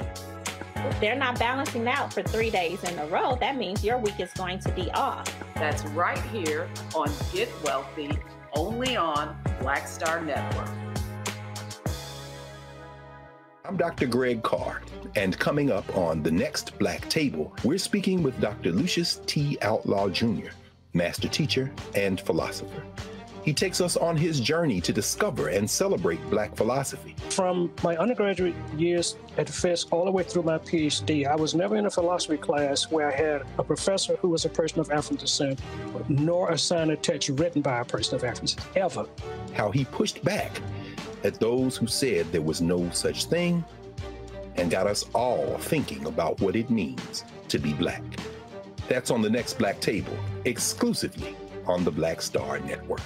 [0.76, 4.18] If they're not balancing out for three days in a row, that means your week
[4.18, 5.32] is going to be off.
[5.55, 8.18] That's right here on Get Wealthy,
[8.55, 10.68] only on Black Star Network.
[13.64, 14.07] I'm Dr.
[14.07, 14.82] Greg Carr,
[15.14, 18.72] and coming up on the next Black Table, we're speaking with Dr.
[18.72, 19.57] Lucius T.
[19.62, 20.48] Outlaw Jr.,
[20.94, 22.82] master teacher and philosopher.
[23.43, 27.16] He takes us on his journey to discover and celebrate Black philosophy.
[27.30, 31.76] From my undergraduate years at Fisk all the way through my PhD, I was never
[31.76, 35.16] in a philosophy class where I had a professor who was a person of African
[35.16, 35.61] descent,
[35.95, 39.07] uh, nor assigned a text written by a person of African descent, ever.
[39.55, 40.61] How he pushed back
[41.24, 43.64] at those who said there was no such thing
[44.55, 48.03] and got us all thinking about what it means to be Black.
[48.88, 51.34] That's on the next Black Table, exclusively
[51.66, 53.03] on the Black Star Network.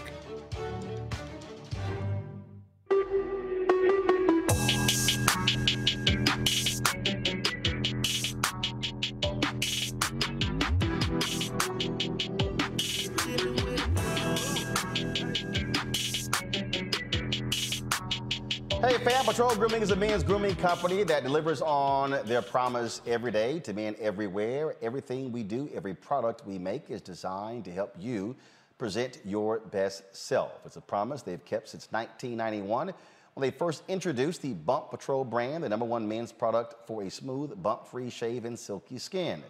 [19.27, 23.73] Patrol Grooming is a men's grooming company that delivers on their promise every day to
[23.73, 24.77] men everywhere.
[24.81, 28.37] Everything we do, every product we make is designed to help you
[28.79, 30.53] present your best self.
[30.65, 32.95] It's a promise they've kept since 1991
[33.35, 37.11] when they first introduced the Bump Patrol brand, the number one men's product for a
[37.11, 39.43] smooth, bump-free shave and silky skin.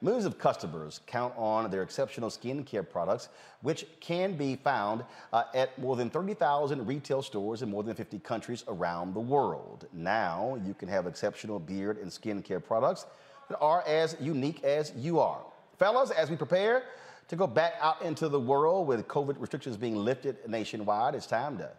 [0.00, 3.30] Millions of customers count on their exceptional skincare products,
[3.62, 8.20] which can be found uh, at more than 30,000 retail stores in more than 50
[8.20, 9.88] countries around the world.
[9.92, 13.06] Now you can have exceptional beard and skincare products
[13.48, 15.40] that are as unique as you are.
[15.78, 16.84] Fellas, as we prepare
[17.26, 21.58] to go back out into the world with COVID restrictions being lifted nationwide, it's time
[21.58, 21.70] to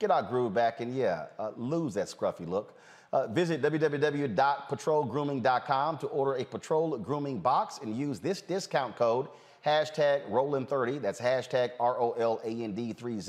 [0.00, 2.76] get our groove back and, yeah, uh, lose that scruffy look.
[3.12, 9.28] Uh, visit www.patrolgrooming.com to order a patrol grooming box and use this discount code
[9.64, 11.00] hashtag Roland30.
[11.00, 13.20] That's hashtag R O L A N D 30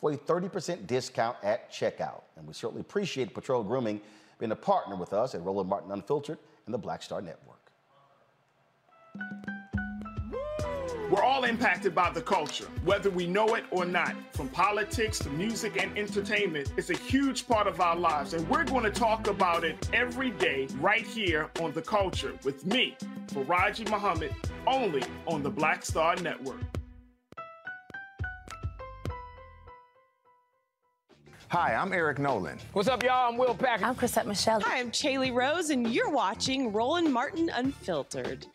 [0.00, 2.22] for a 30% discount at checkout.
[2.36, 4.00] And we certainly appreciate Patrol Grooming
[4.38, 7.60] being a partner with us at Roland Martin Unfiltered and the Black Star Network.
[11.10, 14.14] We're all impacted by the culture, whether we know it or not.
[14.32, 18.64] From politics to music and entertainment, it's a huge part of our lives, and we're
[18.64, 22.96] going to talk about it every day right here on The Culture with me,
[23.26, 24.34] Faraji Muhammad,
[24.66, 26.60] only on the Black Star Network.
[31.48, 32.58] Hi, I'm Eric Nolan.
[32.72, 33.28] What's up, y'all?
[33.30, 33.84] I'm Will Packer.
[33.84, 34.62] I'm Chrisette Michele.
[34.62, 38.46] Hi, I'm Chaley Rose, and you're watching Roland Martin Unfiltered.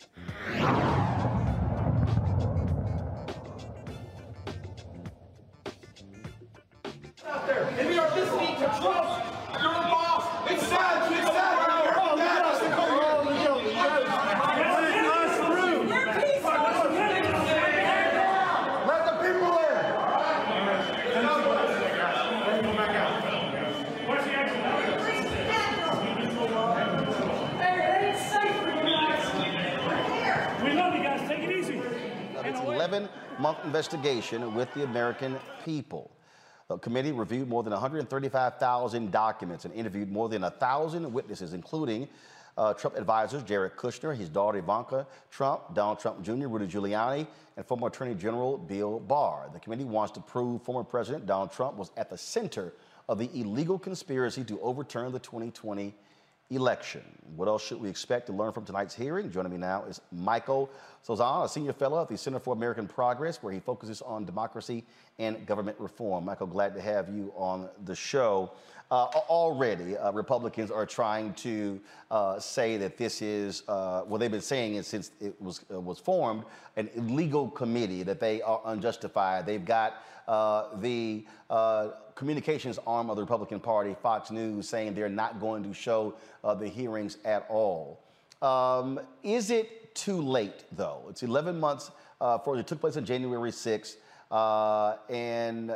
[7.50, 7.64] there.
[7.80, 9.26] And we are this week to trust
[9.62, 10.52] your boss.
[10.52, 11.12] It's sad.
[11.12, 11.50] It's sad.
[32.46, 36.10] Its 11 month investigation with the American people.
[36.70, 42.08] The committee reviewed more than 135,000 documents and interviewed more than 1,000 witnesses, including
[42.58, 47.26] uh, Trump advisors Jared Kushner, his daughter Ivanka Trump, Donald Trump Jr., Rudy Giuliani,
[47.58, 49.50] and former Attorney General Bill Barr.
[49.52, 52.74] The committee wants to prove former President Donald Trump was at the center
[53.08, 55.96] of the illegal conspiracy to overturn the 2020
[56.52, 57.02] election.
[57.36, 59.32] What else should we expect to learn from tonight's hearing?
[59.32, 60.70] Joining me now is Michael
[61.08, 64.84] Sozan, a senior fellow at the Center for American Progress, where he focuses on democracy
[65.20, 66.26] and government reform.
[66.26, 68.52] Michael, glad to have you on the show.
[68.92, 71.80] Uh, already, uh, Republicans are trying to
[72.10, 76.00] uh, say that this is, uh, well, they've been saying since it was, uh, was
[76.00, 76.44] formed,
[76.76, 79.46] an illegal committee, that they are unjustified.
[79.46, 81.24] They've got uh, the
[82.16, 86.68] communications arm of the Republican Party, Fox News, saying they're not going to show the
[86.68, 88.02] hearings at all.
[88.42, 91.04] Um, is it too late, though?
[91.10, 93.98] It's 11 months for it took place on January 6th.
[94.32, 95.76] And,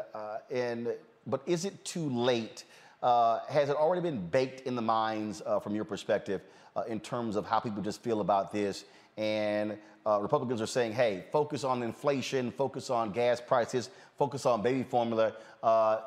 [0.52, 0.94] and,
[1.28, 2.64] but is it too late?
[3.04, 6.42] Uh, has it already been baked in the minds uh, from your perspective
[6.76, 8.86] uh, in terms of how people just feel about this?
[9.18, 14.62] And uh, Republicans are saying, hey, focus on inflation, focus on gas prices, focus on
[14.62, 15.34] baby formula.
[15.62, 16.00] Uh,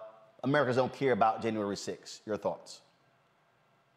[0.43, 2.20] Americans don't care about January 6th.
[2.27, 2.81] Your thoughts?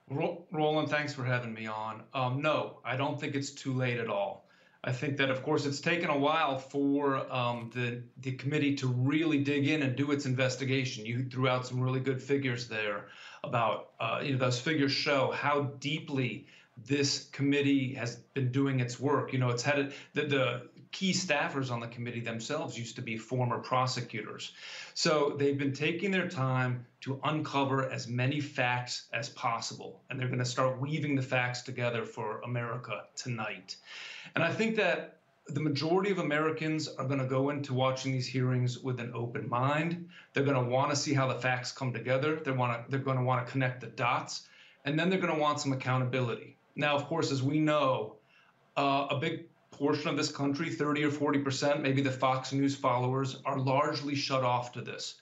[0.10, 2.02] Roland, thanks for having me on.
[2.14, 4.46] Um, no, I don't think it's too late at all.
[4.84, 8.88] I think that, of course, it's taken a while for um, the the committee to
[8.88, 11.06] really dig in and do its investigation.
[11.06, 13.08] You threw out some really good figures there
[13.44, 16.48] about uh, you know those figures show how deeply
[16.86, 19.34] this committee has been doing its work.
[19.34, 23.18] You know, it's had the, the key staffers on the committee themselves used to be
[23.18, 24.54] former prosecutors.
[24.94, 30.02] So they've been taking their time to uncover as many facts as possible.
[30.10, 33.76] And they're going to start weaving the facts together for America tonight.
[34.36, 38.28] And I think that the majority of Americans are going to go into watching these
[38.28, 40.08] hearings with an open mind.
[40.34, 42.36] They're going to want to see how the facts come together.
[42.36, 44.48] They want to, they're going to want to connect the dots.
[44.86, 46.58] And then they're going to want some accountability.
[46.76, 48.16] Now, of course, as we know,
[48.78, 52.76] uh, a big portion of this country, 30 or 40 percent, maybe the Fox News
[52.76, 55.16] followers, are largely shut off to this.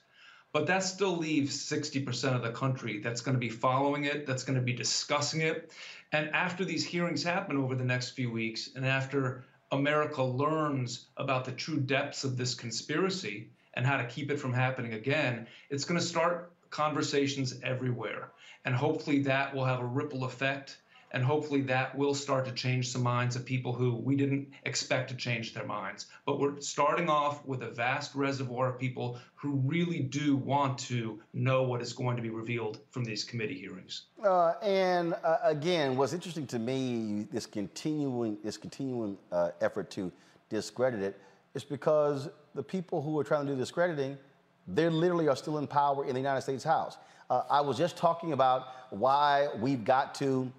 [0.52, 4.44] But that still leaves 60% of the country that's going to be following it, that's
[4.44, 5.70] going to be discussing it.
[6.12, 11.44] And after these hearings happen over the next few weeks, and after America learns about
[11.44, 15.84] the true depths of this conspiracy and how to keep it from happening again, it's
[15.84, 18.32] going to start conversations everywhere.
[18.64, 20.78] And hopefully that will have a ripple effect
[21.12, 25.10] and hopefully that will start to change some minds of people who we didn't expect
[25.10, 26.06] to change their minds.
[26.26, 31.20] But we're starting off with a vast reservoir of people who really do want to
[31.32, 34.02] know what is going to be revealed from these committee hearings.
[34.24, 40.12] Uh, and uh, again, what's interesting to me, this continuing, this continuing uh, effort to
[40.50, 41.20] discredit it,
[41.54, 44.18] is because the people who are trying to do discrediting,
[44.66, 46.98] they literally are still in power in the United States House.
[47.30, 50.50] Uh, I was just talking about why we've got to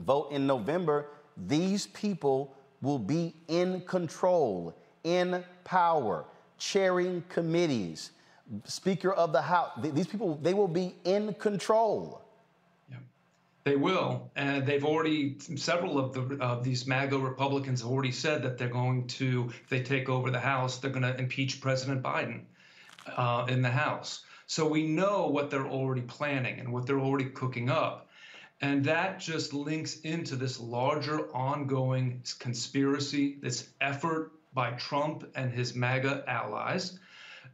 [0.00, 1.08] vote in November,
[1.46, 4.74] these people will be in control,
[5.04, 6.24] in power,
[6.58, 8.12] chairing committees,
[8.64, 9.70] Speaker of the House.
[9.80, 12.22] These people, they will be in control.
[12.90, 12.96] Yeah,
[13.64, 18.42] they will, and they've already several of the of these MAGA Republicans have already said
[18.42, 22.02] that they're going to, if they take over the House, they're going to impeach President
[22.02, 22.42] Biden
[23.16, 24.24] uh, in the House.
[24.46, 28.09] So we know what they're already planning and what they're already cooking up.
[28.60, 35.74] And that just links into this larger ongoing conspiracy, this effort by Trump and his
[35.74, 36.98] MAGA allies,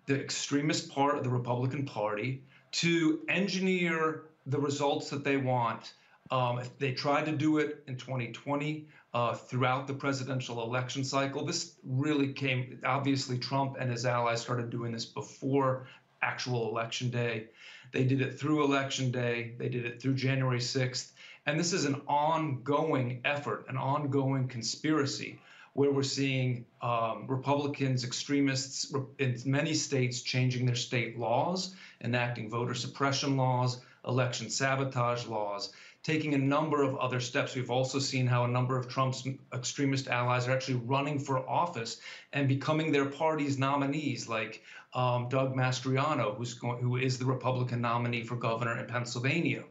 [0.06, 2.42] the extremist part of the Republican Party,
[2.72, 5.94] to engineer the results that they want.
[6.30, 11.44] Um, they tried to do it in 2020 uh, throughout the presidential election cycle.
[11.44, 15.86] This really came, obviously, Trump and his allies started doing this before
[16.26, 17.46] actual election day.
[17.92, 21.12] They did it through Election Day, they did it through January 6th.
[21.46, 25.38] And this is an ongoing effort, an ongoing conspiracy
[25.74, 32.74] where we're seeing um, Republicans, extremists in many states changing their state laws, enacting voter
[32.74, 35.72] suppression laws, election sabotage laws,
[36.06, 37.56] taking a number of other steps.
[37.56, 41.98] We've also seen how a number of Trump's extremist allies are actually running for office
[42.32, 44.62] and becoming their party's nominees, like
[44.94, 49.64] um, Doug Mastriano, who's going, who is the Republican nominee for governor in Pennsylvania.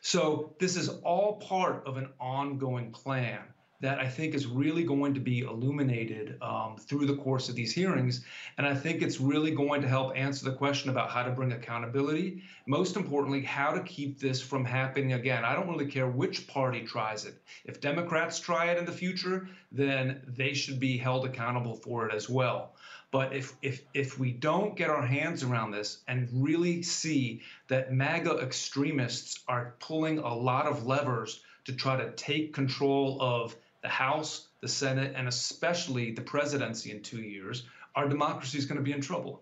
[0.00, 3.40] So this is all part of an ongoing plan
[3.80, 7.72] that I think is really going to be illuminated um, through the course of these
[7.72, 8.24] hearings.
[8.56, 11.52] And I think it's really going to help answer the question about how to bring
[11.52, 12.42] accountability.
[12.66, 15.44] Most importantly, how to keep this from happening again.
[15.44, 17.34] I don't really care which party tries it.
[17.64, 22.14] If Democrats try it in the future, then they should be held accountable for it
[22.14, 22.72] as well.
[23.12, 27.92] But if if if we don't get our hands around this and really see that
[27.92, 33.56] MAGA extremists are pulling a lot of levers to try to take control of
[33.86, 37.62] the House, the Senate, and especially the presidency in two years,
[37.94, 39.40] our democracy is going to be in trouble.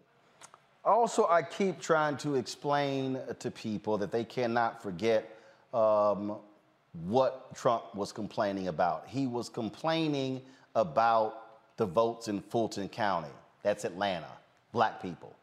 [0.85, 5.39] Also, I keep trying to explain to people that they cannot forget
[5.73, 6.37] um,
[7.07, 9.07] what Trump was complaining about.
[9.09, 10.43] He was complaining
[10.75, 14.33] about the votes in Fulton County, that's Atlanta,
[14.73, 15.35] black people.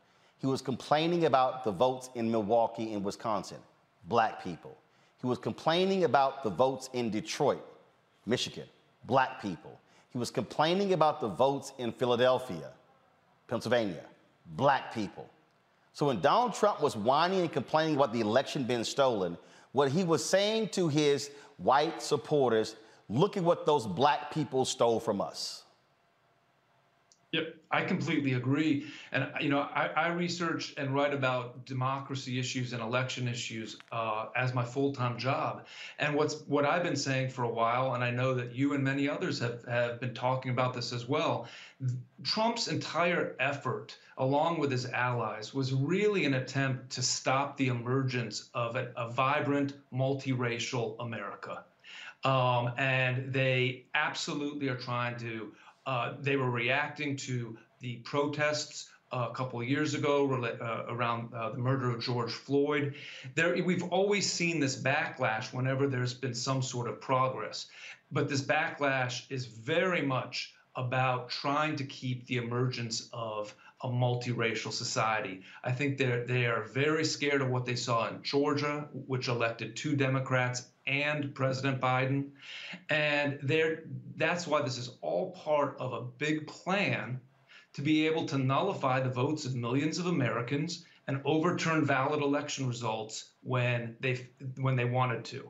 [0.41, 3.57] He was complaining about the votes in Milwaukee and Wisconsin,
[4.07, 4.77] black people.
[5.21, 7.65] He was complaining about the votes in Detroit,
[8.27, 8.67] Michigan,
[9.05, 9.79] black people.
[10.11, 12.71] He was complaining about the votes in Philadelphia,
[13.47, 14.03] Pennsylvania,
[14.55, 15.29] black people.
[15.93, 19.37] So when Donald Trump was whining and complaining about the election being stolen,
[19.71, 22.75] what he was saying to his white supporters,
[23.09, 25.63] look at what those black people stole from us.
[27.33, 28.87] Yep, I completely agree.
[29.13, 34.25] And you know, I, I research and write about democracy issues and election issues uh,
[34.35, 35.65] as my full-time job.
[35.97, 38.83] And what's what I've been saying for a while, and I know that you and
[38.83, 41.47] many others have have been talking about this as well.
[42.21, 48.49] Trump's entire effort, along with his allies, was really an attempt to stop the emergence
[48.53, 51.63] of a, a vibrant, multiracial America.
[52.23, 55.53] Um, and they absolutely are trying to
[55.85, 61.33] uh, they were reacting to the protests uh, a couple of years ago uh, around
[61.33, 62.93] uh, the murder of George Floyd.
[63.35, 67.67] There, we've always seen this backlash whenever there's been some sort of progress,
[68.11, 73.53] but this backlash is very much about trying to keep the emergence of
[73.83, 75.41] a multiracial society.
[75.63, 79.75] I think they're they are very scared of what they saw in Georgia, which elected
[79.75, 82.29] two Democrats and President Biden.
[82.89, 83.39] And
[84.17, 87.19] that's why this is all part of a big plan
[87.73, 92.67] to be able to nullify the votes of millions of Americans and overturn valid election
[92.67, 94.27] results when they
[94.57, 95.49] when they wanted to.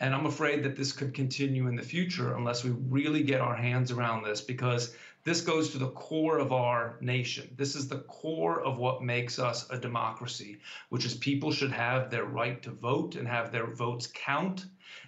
[0.00, 3.54] And I'm afraid that this could continue in the future unless we really get our
[3.54, 7.52] hands around this because this goes to the core of our nation.
[7.56, 12.10] This is the core of what makes us a democracy, which is people should have
[12.10, 14.66] their right to vote and have their votes count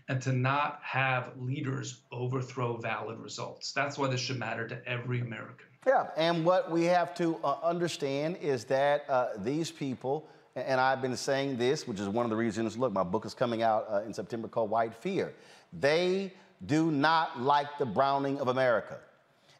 [0.08, 3.72] and to not have leaders overthrow valid results.
[3.72, 5.66] That's why this should matter to every American.
[5.86, 11.00] Yeah, and what we have to uh, understand is that uh, these people, and I've
[11.00, 13.86] been saying this, which is one of the reasons, look, my book is coming out
[13.90, 15.32] uh, in September called White Fear.
[15.72, 16.32] They
[16.66, 18.98] do not like the browning of America.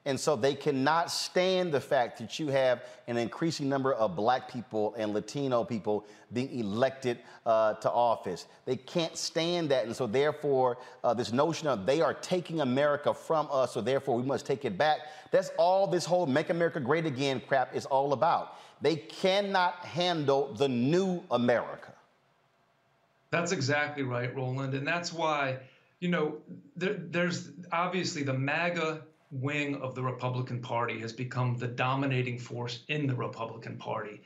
[0.04, 4.52] And so they cannot stand the fact that you have an increasing number of black
[4.52, 8.46] people and Latino people being elected uh, to office.
[8.64, 9.86] They can't stand that.
[9.86, 14.16] And so, therefore, uh, this notion of they are taking America from us, so therefore
[14.16, 15.00] we must take it back,
[15.30, 18.56] that's all this whole Make America Great Again crap is all about.
[18.80, 21.92] They cannot handle the new America.
[23.30, 24.74] That's exactly right, Roland.
[24.74, 25.58] And that's why,
[26.00, 26.38] you know,
[26.76, 29.02] there, there's obviously the MAGA
[29.32, 34.22] wing of the Republican Party has become the dominating force in the Republican Party.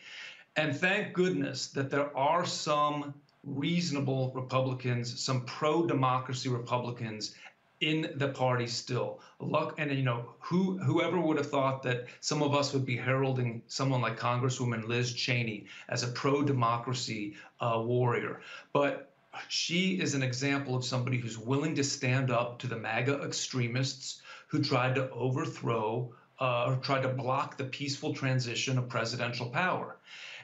[0.56, 3.14] And thank goodness that there are some
[3.44, 7.34] reasonable Republicans, some pro democracy Republicans
[7.80, 9.20] in the party still.
[9.38, 12.96] Luck and you know who whoever would have thought that some of us would be
[12.96, 18.40] heralding someone like Congresswoman Liz Cheney as a pro democracy uh, warrior,
[18.72, 19.12] but
[19.48, 24.22] she is an example of somebody who's willing to stand up to the MAGA extremists
[24.46, 29.96] who tried to overthrow uh, or tried to block the peaceful transition of presidential power.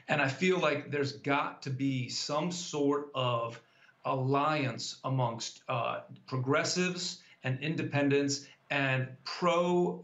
[0.07, 3.59] And I feel like there's got to be some sort of
[4.05, 10.03] alliance amongst uh, progressives and independents and pro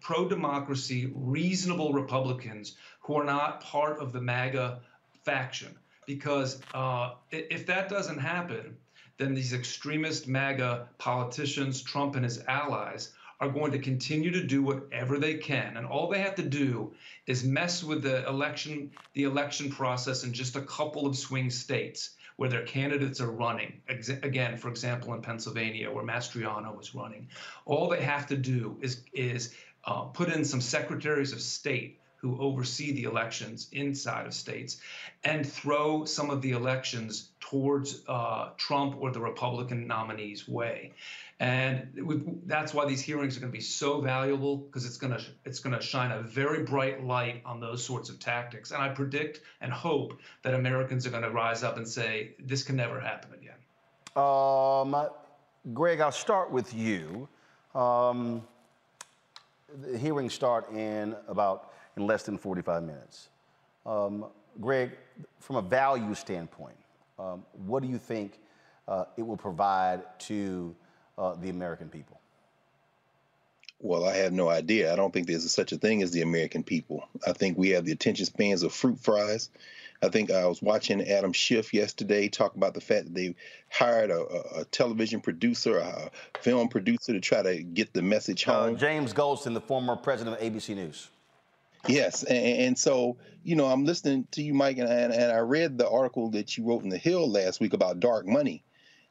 [0.00, 4.80] pro democracy, reasonable Republicans who are not part of the MAGA
[5.24, 5.76] faction.
[6.06, 8.76] Because uh, if that doesn't happen,
[9.16, 14.62] then these extremist MAGA politicians, Trump and his allies, are going to continue to do
[14.62, 15.76] whatever they can.
[15.76, 16.94] And all they have to do
[17.26, 22.10] is mess with the election the election process in just a couple of swing states
[22.36, 23.80] where their candidates are running.
[23.88, 27.28] Again for example in Pennsylvania where Mastriano is running.
[27.64, 29.54] All they have to do is is
[29.84, 34.78] uh, put in some secretaries of state who oversee the elections inside of states
[35.24, 40.94] and throw some of the elections towards uh, Trump or the Republican nominee's way.
[41.40, 41.88] And
[42.46, 45.58] that's why these hearings are going to be so valuable because it's going to it's
[45.58, 48.70] going to shine a very bright light on those sorts of tactics.
[48.70, 52.62] And I predict and hope that Americans are going to rise up and say this
[52.62, 53.54] can never happen again.
[54.16, 55.08] Um,
[55.72, 57.28] Greg, I'll start with you.
[57.74, 58.42] Um,
[59.82, 63.28] the hearings start in about in less than 45 minutes.
[63.84, 64.26] Um,
[64.60, 64.92] Greg,
[65.40, 66.76] from a value standpoint,
[67.18, 68.38] um, what do you think
[68.86, 70.74] uh, it will provide to
[71.18, 72.20] uh, the American people?
[73.80, 74.92] Well, I have no idea.
[74.92, 77.06] I don't think there's such a thing as the American people.
[77.26, 79.50] I think we have the attention spans of fruit fries.
[80.02, 83.34] I think I was watching Adam Schiff yesterday talk about the fact that they
[83.70, 86.10] hired a, a television producer, a
[86.40, 88.74] film producer to try to get the message uh, home.
[88.74, 91.10] Uh, James Goldston, the former president of ABC News.
[91.86, 95.76] Yes, and, and, so you know, I'm listening to you, Mike, and, and I read
[95.76, 98.64] the article that you wrote in the Hill last week about dark money,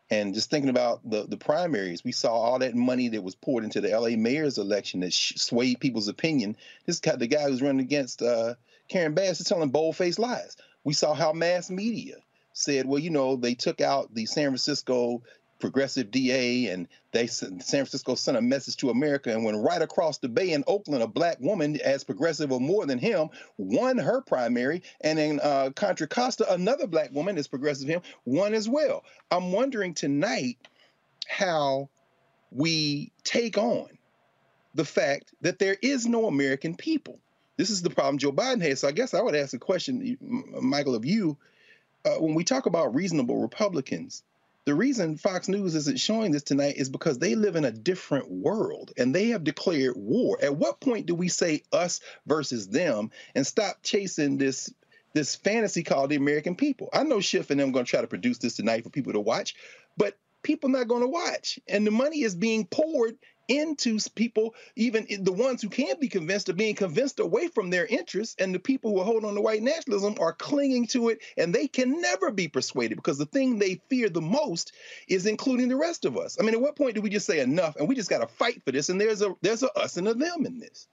[0.10, 2.04] and just thinking about the the primaries.
[2.04, 4.16] We saw all that money that was poured into the L.A.
[4.16, 6.56] mayor's election that swayed people's opinion.
[6.86, 8.56] This guy, the guy who's running against uh,
[8.90, 10.58] Karen Bass, is telling bold-faced lies.
[10.84, 12.18] We saw how mass media
[12.54, 15.24] said, well, you know, they took out the San Francisco
[15.64, 19.32] progressive DA, and they San Francisco sent a message to America.
[19.32, 22.86] And when right across the bay in Oakland, a black woman as progressive or more
[22.86, 27.88] than him won her primary, and in uh, Contra Costa, another black woman as progressive
[27.88, 29.06] him won as well.
[29.32, 30.58] I'm wondering tonight
[31.30, 31.88] how
[32.52, 33.88] we take on
[34.76, 37.20] the fact that there is no American people.
[37.56, 38.82] This is the problem Joe Biden has.
[38.82, 40.18] So I guess I would ask a question,
[40.62, 41.38] Michael, of you.
[42.04, 44.24] Uh, when we talk about reasonable Republicans,
[44.66, 48.32] the reason Fox News isn't showing this tonight is because they live in a different
[48.32, 50.38] world and they have declared war.
[50.42, 54.74] At what point do we say us versus them and stop chasing this
[55.14, 56.90] this fantasy called the American people?
[56.94, 59.20] I know Schiff and them going to try to produce this tonight for people to
[59.20, 59.56] watch,
[59.98, 61.60] but people not going to watch.
[61.68, 63.18] And the money is being poured
[63.48, 67.86] into people, even the ones who can be convinced are being convinced away from their
[67.86, 71.20] interests, and the people who are holding on to white nationalism are clinging to it,
[71.38, 74.74] and they can never be persuaded because the thing they fear the most
[75.08, 76.38] is including the rest of us.
[76.40, 78.28] I mean, at what point do we just say enough and we just got to
[78.28, 78.90] fight for this?
[78.90, 80.88] And there's a there's a us and a them in this.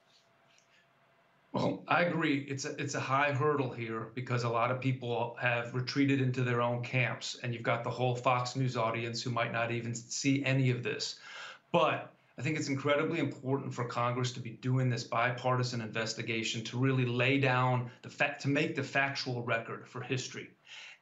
[1.52, 2.46] Well, I agree.
[2.48, 6.42] It's a it's a high hurdle here because a lot of people have retreated into
[6.42, 9.94] their own camps, and you've got the whole Fox News audience who might not even
[9.94, 11.16] see any of this.
[11.72, 16.78] But I think it's incredibly important for Congress to be doing this bipartisan investigation to
[16.78, 20.48] really lay down the fact, to make the factual record for history.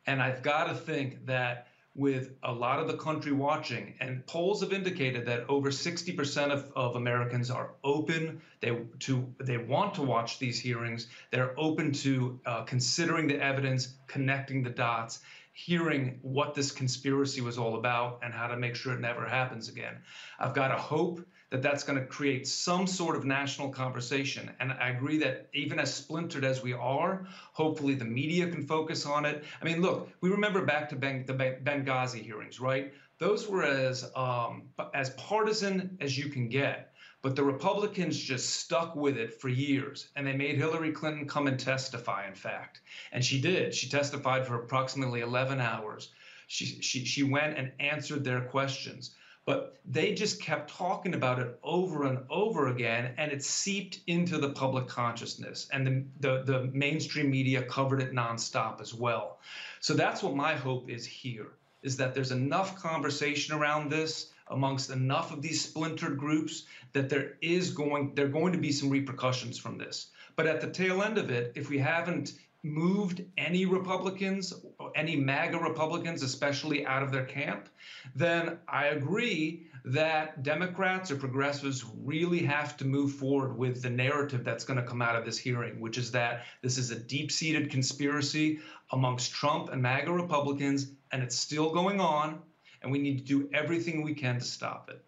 [0.08, 4.62] And I've got to think that with a lot of the country watching, and polls
[4.62, 10.02] have indicated that over 60% of, of Americans are open they, to they want to
[10.02, 11.06] watch these hearings.
[11.30, 15.20] They're open to uh, considering the evidence, connecting the dots,
[15.58, 19.68] hearing what this conspiracy was all about and how to make sure it never happens
[19.68, 19.96] again.
[20.38, 21.20] I've got to hope
[21.50, 24.52] that that's going to create some sort of national conversation.
[24.60, 29.04] And I agree that even as splintered as we are, hopefully the media can focus
[29.04, 29.42] on it.
[29.60, 32.92] I mean, look, we remember back to the Benghazi hearings, right?
[33.18, 36.87] Those were as um, as partisan as you can get.
[37.20, 41.48] But the Republicans just stuck with it for years, and they made Hillary Clinton come
[41.48, 42.80] and testify, in fact.
[43.10, 43.74] And she did.
[43.74, 46.12] She testified for approximately 11 hours.
[46.46, 49.16] She, she, she went and answered their questions.
[49.44, 54.38] But they just kept talking about it over and over again, and it seeped into
[54.38, 55.68] the public consciousness.
[55.72, 59.40] And the, the, the mainstream media covered it nonstop as well.
[59.80, 64.90] So that's what my hope is here, is that there's enough conversation around this amongst
[64.90, 68.90] enough of these splintered groups that there is going there are going to be some
[68.90, 70.10] repercussions from this.
[70.36, 74.52] But at the tail end of it, if we haven't moved any Republicans,
[74.94, 77.68] any MAGA Republicans, especially out of their camp,
[78.14, 84.44] then I agree that Democrats or progressives really have to move forward with the narrative
[84.44, 87.30] that's going to come out of this hearing, which is that this is a deep
[87.30, 88.58] seated conspiracy
[88.90, 92.42] amongst Trump and MAGA Republicans, and it's still going on
[92.82, 95.02] and we need to do everything we can to stop it.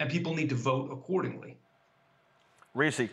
[0.00, 1.56] And people need to vote accordingly.
[2.74, 3.10] Reecie.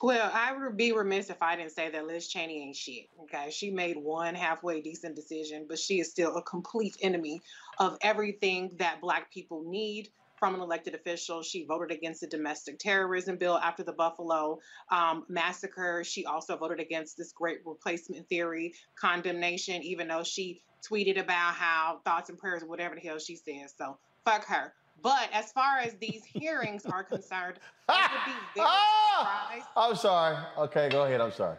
[0.00, 3.08] Well, I would be remiss if I didn't say that Liz Cheney ain't shit.
[3.22, 3.50] Okay.
[3.52, 7.40] She made one halfway decent decision, but she is still a complete enemy
[7.78, 10.08] of everything that Black people need
[10.42, 11.40] from an elected official.
[11.44, 14.58] She voted against the domestic terrorism bill after the Buffalo
[14.90, 16.02] um, massacre.
[16.02, 22.00] She also voted against this great replacement theory condemnation, even though she tweeted about how
[22.04, 23.74] thoughts and prayers, whatever the hell she says.
[23.76, 24.72] So fuck her.
[25.02, 29.48] But as far as these hearings are concerned, I would be very ah!
[29.50, 29.66] surprised.
[29.76, 30.36] I'm sorry.
[30.58, 31.20] Okay, go ahead.
[31.20, 31.56] I'm sorry.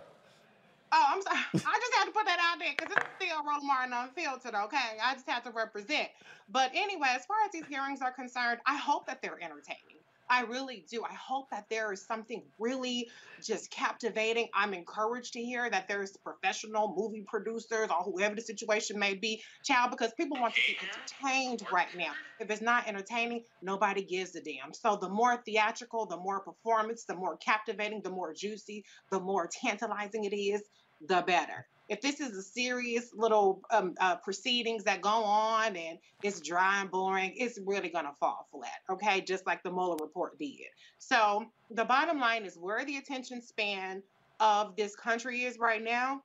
[0.95, 1.39] Oh, I'm sorry.
[1.53, 4.97] I just had to put that out there because it's still Roland Martin unfiltered, okay?
[5.03, 6.09] I just have to represent.
[6.49, 10.02] But anyway, as far as these hearings are concerned, I hope that they're entertaining.
[10.29, 11.03] I really do.
[11.03, 13.09] I hope that there is something really
[13.41, 14.47] just captivating.
[14.53, 19.43] I'm encouraged to hear that there's professional movie producers or whoever the situation may be,
[19.63, 22.13] child, because people want to be entertained right now.
[22.39, 24.73] If it's not entertaining, nobody gives a damn.
[24.73, 29.49] So the more theatrical, the more performance, the more captivating, the more juicy, the more
[29.61, 30.63] tantalizing it is,
[31.07, 31.67] the better.
[31.89, 36.81] If this is a serious little um, uh, proceedings that go on and it's dry
[36.81, 39.21] and boring, it's really going to fall flat, okay?
[39.21, 40.67] Just like the Mueller report did.
[40.97, 44.01] So the bottom line is where the attention span
[44.39, 46.23] of this country is right now,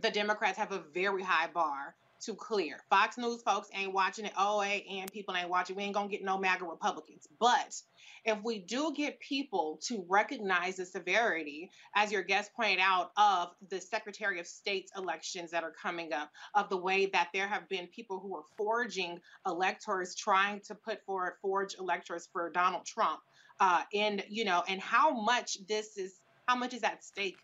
[0.00, 2.80] the Democrats have a very high bar to clear.
[2.90, 4.32] Fox News folks ain't watching it.
[4.38, 5.76] OA and people ain't watching.
[5.76, 7.28] We ain't gonna get no MAGA Republicans.
[7.38, 7.80] But
[8.24, 13.50] if we do get people to recognize the severity, as your guest pointed out, of
[13.70, 17.68] the Secretary of State's elections that are coming up, of the way that there have
[17.68, 23.20] been people who are forging electors, trying to put forward forge electors for Donald Trump,
[23.60, 27.36] uh, and you know, and how much this is, how much is at stake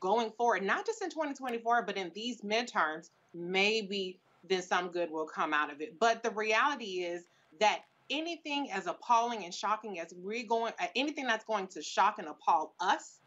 [0.00, 4.18] going forward, not just in 2024, but in these midterms, maybe
[4.48, 5.98] then some good will come out of it.
[5.98, 7.24] But the reality is
[7.60, 12.18] that anything as appalling and shocking as we're going, uh, anything that's going to shock
[12.18, 13.20] and appall us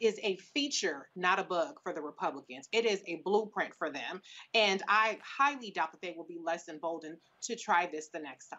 [0.00, 2.68] is a feature, not a bug for the Republicans.
[2.72, 4.20] It is a blueprint for them.
[4.54, 8.48] And I highly doubt that they will be less emboldened to try this the next
[8.48, 8.58] time.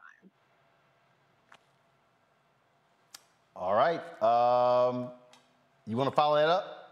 [3.55, 4.01] All right.
[4.23, 5.09] Um,
[5.85, 6.82] you want to follow that up?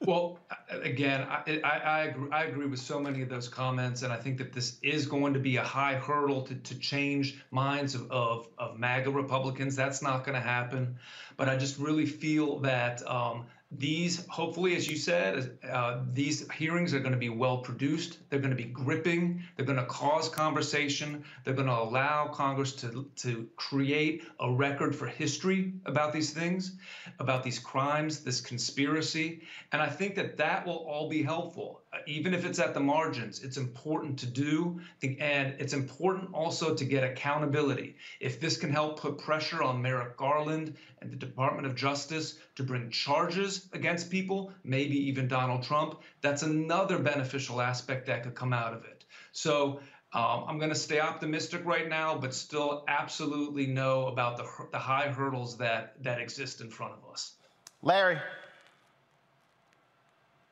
[0.00, 0.38] Well,
[0.70, 4.16] again, I, I, I, agree, I agree with so many of those comments, and I
[4.16, 8.08] think that this is going to be a high hurdle to, to change minds of,
[8.12, 9.74] of, of MAGA Republicans.
[9.74, 10.98] That's not going to happen.
[11.36, 16.94] But I just really feel that um, these, hopefully, as you said, uh, these hearings
[16.94, 18.18] are going to be well produced.
[18.30, 19.42] They're going to be gripping.
[19.56, 21.22] They're going to cause conversation.
[21.44, 26.76] They're going to allow Congress to, to create a record for history about these things,
[27.18, 29.42] about these crimes, this conspiracy.
[29.72, 32.80] And I think that that will all be helpful, uh, even if it's at the
[32.80, 33.44] margins.
[33.44, 34.80] It's important to do.
[35.02, 37.96] And it's important also to get accountability.
[38.18, 42.64] If this can help put pressure on Merrick Garland and the Department of Justice to
[42.64, 48.52] bring charges against people, maybe even Donald Trump, that's another beneficial aspect that could come
[48.52, 49.04] out of it.
[49.30, 49.78] So
[50.12, 54.78] um, I'm going to stay optimistic right now, but still absolutely know about the, the
[54.78, 57.34] high hurdles that, that exist in front of us.
[57.80, 58.18] Larry.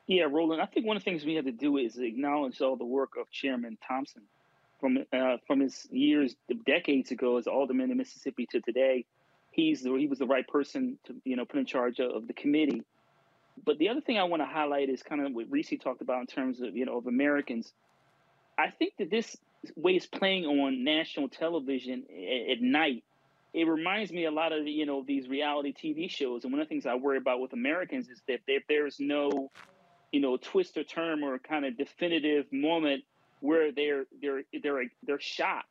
[0.07, 2.77] Yeah, Roland, I think one of the things we have to do is acknowledge all
[2.77, 4.23] the work of Chairman Thompson
[4.79, 9.07] from uh, from his years, decades ago as alderman in Mississippi to today
[9.57, 12.35] he's the, he was the right person to you know put in charge of, the
[12.35, 12.83] committee.
[13.65, 16.21] But the other thing I want to highlight is kind of what Reese talked about
[16.21, 17.73] in terms of you know of Americans.
[18.59, 19.37] I think that this
[19.75, 23.03] way is playing on national television at, at night.
[23.53, 26.69] It reminds me a lot of you know these reality TV shows, and one of
[26.69, 29.51] the things I worry about with Americans is that if there's no,
[30.13, 33.05] you know, twist or turn or kind of definitive moment
[33.41, 35.65] where they're they're they're they're shot,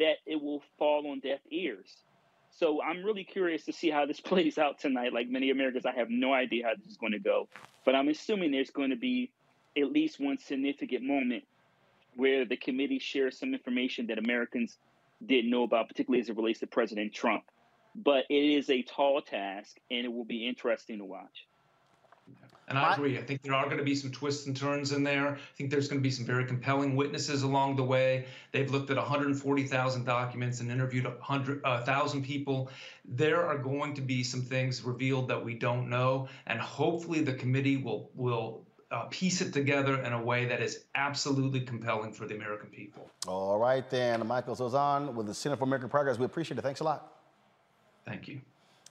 [0.00, 1.96] that it will fall on deaf ears.
[2.58, 5.12] So I'm really curious to see how this plays out tonight.
[5.12, 7.48] Like many Americans, I have no idea how this is going to go,
[7.84, 9.30] but I'm assuming there's going to be
[9.76, 11.44] at least one significant moment
[12.16, 14.78] where the committee shares some information that Americans
[15.24, 17.44] didn't know about, particularly as it relates to President Trump.
[17.94, 21.46] But it is a tall task, and it will be interesting to watch.
[22.68, 23.16] And I agree.
[23.16, 25.34] I think there are going to be some twists and turns in there.
[25.34, 28.26] I think there's going to be some very compelling witnesses along the way.
[28.50, 32.70] They've looked at 140,000 documents and interviewed 100,000 uh, people.
[33.04, 37.34] There are going to be some things revealed that we don't know, and hopefully the
[37.34, 42.26] committee will will uh, piece it together in a way that is absolutely compelling for
[42.26, 43.08] the American people.
[43.26, 46.18] All right, then, Michael Sozan with the Center for American Progress.
[46.18, 46.62] We appreciate it.
[46.62, 47.12] Thanks a lot.
[48.04, 48.40] Thank you.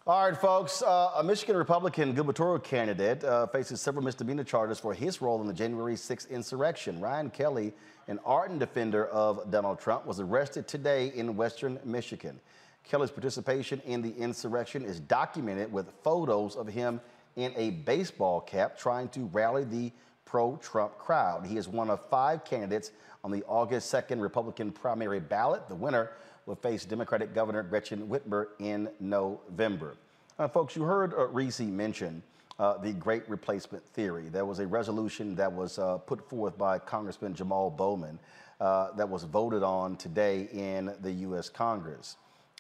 [0.08, 0.84] All right, folks.
[0.84, 5.48] Uh, a Michigan Republican gubernatorial candidate uh, faces several misdemeanor charges for his role in
[5.48, 7.02] the January 6th insurrection.
[7.02, 7.74] Ryan Kelly,
[8.08, 12.40] an ardent defender of Donald Trump, was arrested today in western Michigan.
[12.84, 17.02] Kelly's participation in the insurrection is documented with photos of him
[17.36, 19.92] in a baseball cap trying to rally the
[20.24, 21.48] pro Trump crowd.
[21.48, 22.92] He is one of five candidates
[23.24, 25.68] on the August 2nd Republican primary ballot.
[25.68, 26.12] The winner
[26.46, 29.96] will face Democratic Governor Gretchen Whitmer in November.
[30.38, 32.22] Uh, folks, you heard uh, Reese mention
[32.60, 34.30] uh, the great replacement theory.
[34.30, 38.20] There was a resolution that was uh, put forth by Congressman Jamal Bowman
[38.62, 41.50] uh, that was voted on today in the U.S.
[41.50, 42.18] Congress.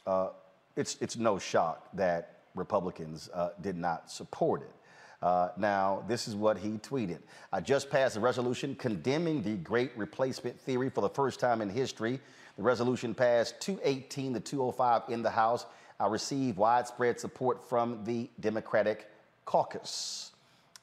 [0.07, 0.30] Uh,
[0.76, 3.30] it's, it's no shock that Republicans
[3.62, 4.72] did not support it.
[5.22, 7.20] Uh, now, this is what he tweeted.
[7.52, 11.70] I just passed a resolution condemning the great replacement theory for the first time in
[11.70, 12.20] history.
[12.57, 15.65] The resolution passed 218 to 205 in the House.
[15.99, 19.10] I received widespread support from the Democratic
[19.45, 20.32] caucus.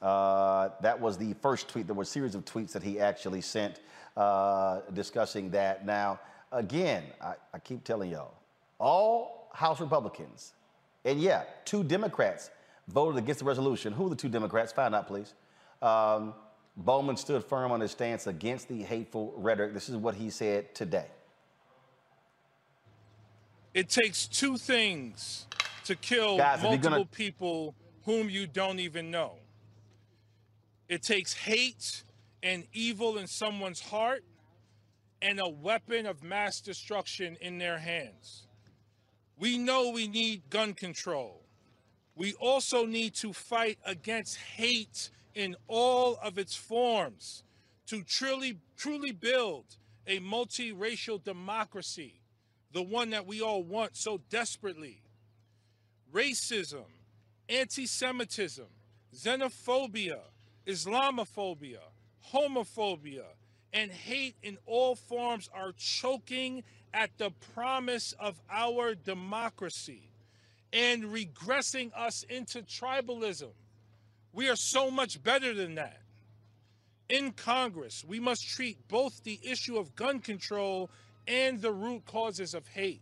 [0.01, 1.87] Uh, that was the first tweet.
[1.87, 3.79] There were a series of tweets that he actually sent
[4.17, 5.85] uh, discussing that.
[5.85, 6.19] Now,
[6.51, 8.33] again, I, I keep telling y'all,
[8.79, 10.53] all House Republicans,
[11.05, 12.49] and yeah, two Democrats
[12.87, 13.93] voted against the resolution.
[13.93, 14.71] Who are the two Democrats?
[14.71, 15.33] Find out, please.
[15.81, 16.33] Um,
[16.75, 19.73] Bowman stood firm on his stance against the hateful rhetoric.
[19.73, 21.05] This is what he said today.
[23.73, 25.47] It takes two things
[25.85, 29.39] to kill Guys, multiple gonna- people whom you don't even know.
[30.87, 32.03] It takes hate
[32.43, 34.23] and evil in someone's heart
[35.21, 38.45] and a weapon of mass destruction in their hands.
[39.37, 41.45] We know we need gun control.
[42.15, 47.43] We also need to fight against hate in all of its forms
[47.87, 52.19] to truly, truly build a multiracial democracy,
[52.73, 55.01] the one that we all want so desperately.
[56.11, 56.85] Racism,
[57.47, 58.67] anti Semitism,
[59.15, 60.19] xenophobia,
[60.67, 61.79] Islamophobia,
[62.33, 63.25] homophobia,
[63.71, 66.63] and hate in all forms are choking
[66.93, 70.09] at the promise of our democracy
[70.71, 73.49] and regressing us into tribalism.
[74.31, 75.99] We are so much better than that.
[77.09, 80.89] In Congress, we must treat both the issue of gun control
[81.27, 83.01] and the root causes of hate.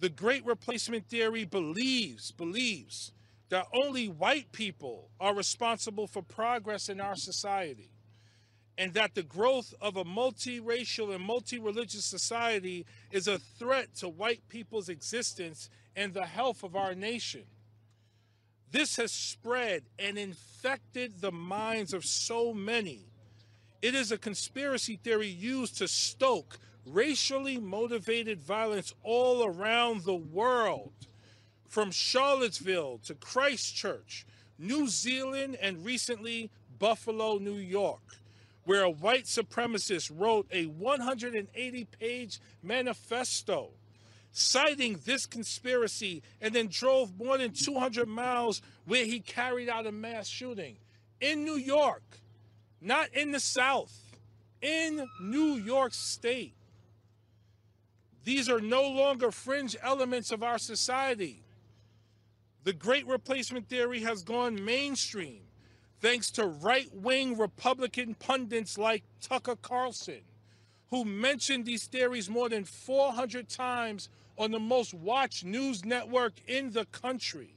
[0.00, 3.12] The great replacement theory believes, believes
[3.50, 7.90] that only white people are responsible for progress in our society
[8.78, 14.40] and that the growth of a multiracial and multi-religious society is a threat to white
[14.48, 17.42] people's existence and the health of our nation.
[18.70, 23.04] This has spread and infected the minds of so many.
[23.82, 30.92] It is a conspiracy theory used to stoke racially motivated violence all around the world,
[31.68, 34.26] from Charlottesville to Christchurch,
[34.58, 38.16] New Zealand, and recently Buffalo, New York,
[38.64, 43.70] where a white supremacist wrote a 180 page manifesto
[44.32, 49.92] citing this conspiracy and then drove more than 200 miles where he carried out a
[49.92, 50.76] mass shooting
[51.20, 52.02] in New York,
[52.80, 53.92] not in the South,
[54.62, 56.54] in New York State.
[58.24, 61.42] These are no longer fringe elements of our society.
[62.64, 65.42] The great replacement theory has gone mainstream
[66.00, 70.20] thanks to right wing Republican pundits like Tucker Carlson,
[70.90, 76.72] who mentioned these theories more than 400 times on the most watched news network in
[76.72, 77.54] the country.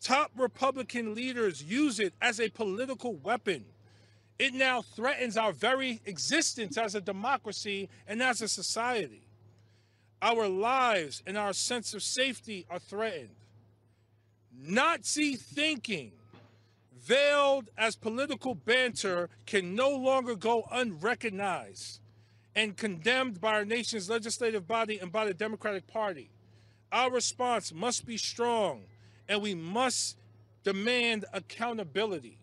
[0.00, 3.64] Top Republican leaders use it as a political weapon.
[4.38, 9.22] It now threatens our very existence as a democracy and as a society.
[10.24, 13.36] Our lives and our sense of safety are threatened.
[14.58, 16.12] Nazi thinking,
[16.98, 22.00] veiled as political banter, can no longer go unrecognized
[22.56, 26.30] and condemned by our nation's legislative body and by the Democratic Party.
[26.90, 28.84] Our response must be strong,
[29.28, 30.16] and we must
[30.62, 32.38] demand accountability.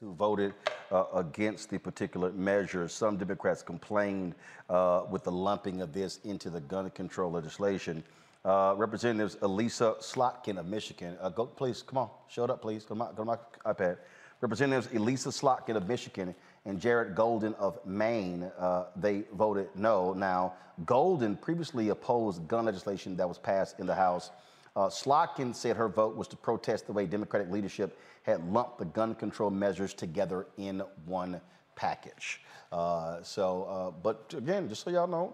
[0.00, 0.52] Who voted
[0.92, 2.86] uh, against the particular measure.
[2.86, 4.34] Some Democrats complained
[4.68, 8.04] uh, with the lumping of this into the gun control legislation.
[8.44, 12.84] Uh, Representatives Elissa Slotkin of Michigan, uh, go please, come on, show it up, please.
[12.84, 13.96] Go to my, go to my iPad.
[14.42, 16.34] Representatives Elissa Slotkin of Michigan
[16.66, 20.12] and Jared Golden of Maine, uh, they voted no.
[20.12, 20.52] Now,
[20.84, 24.30] Golden previously opposed gun legislation that was passed in the House.
[24.76, 28.84] Uh, Slotkin said her vote was to protest the way Democratic leadership had lumped the
[28.84, 31.40] gun control measures together in one
[31.76, 32.40] package.
[32.72, 35.32] Uh, so, uh, but again, just so y'all know,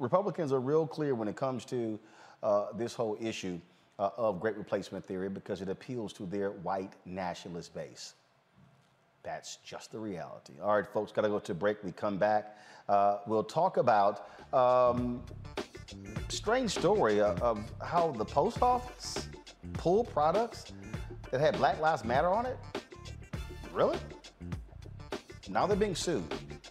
[0.00, 1.98] Republicans are real clear when it comes to
[2.42, 3.60] uh, this whole issue
[4.00, 8.14] uh, of great replacement theory because it appeals to their white nationalist base.
[9.22, 10.54] That's just the reality.
[10.60, 11.84] All right, folks, got to go to break.
[11.84, 12.56] We come back.
[12.88, 15.22] Uh, we'll talk about um,
[16.28, 19.28] strange story of, of how the post office
[19.74, 20.72] pulled products
[21.30, 22.58] that had Black Lives Matter on it.
[23.72, 23.98] Really?
[25.48, 26.24] Now they're being sued.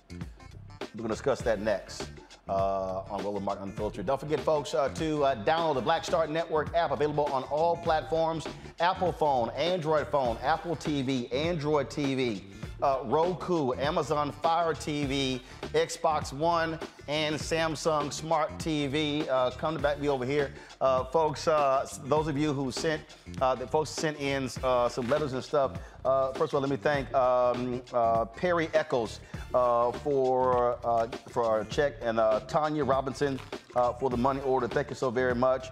[0.09, 2.09] We're going to discuss that next
[2.49, 4.05] uh, on Roland Martin Unfiltered.
[4.05, 7.77] Don't forget, folks, uh, to uh, download the Black Star Network app available on all
[7.77, 8.47] platforms
[8.79, 12.43] Apple phone, Android phone, Apple TV, Android TV.
[12.81, 15.41] uh, Roku, Amazon Fire TV,
[15.77, 19.27] Xbox One, and Samsung Smart TV.
[19.29, 20.51] Uh, come to back me over here.
[20.81, 23.01] Uh, folks, uh, those of you who sent,
[23.41, 25.73] uh, the folks sent in uh, some letters and stuff.
[26.03, 27.81] Uh, first of all, let me thank um,
[28.35, 29.19] Perry Eccles
[29.51, 30.77] for
[31.29, 33.39] for our check and Tanya Robinson
[33.99, 34.67] for the money order.
[34.67, 35.67] Thank you so very much.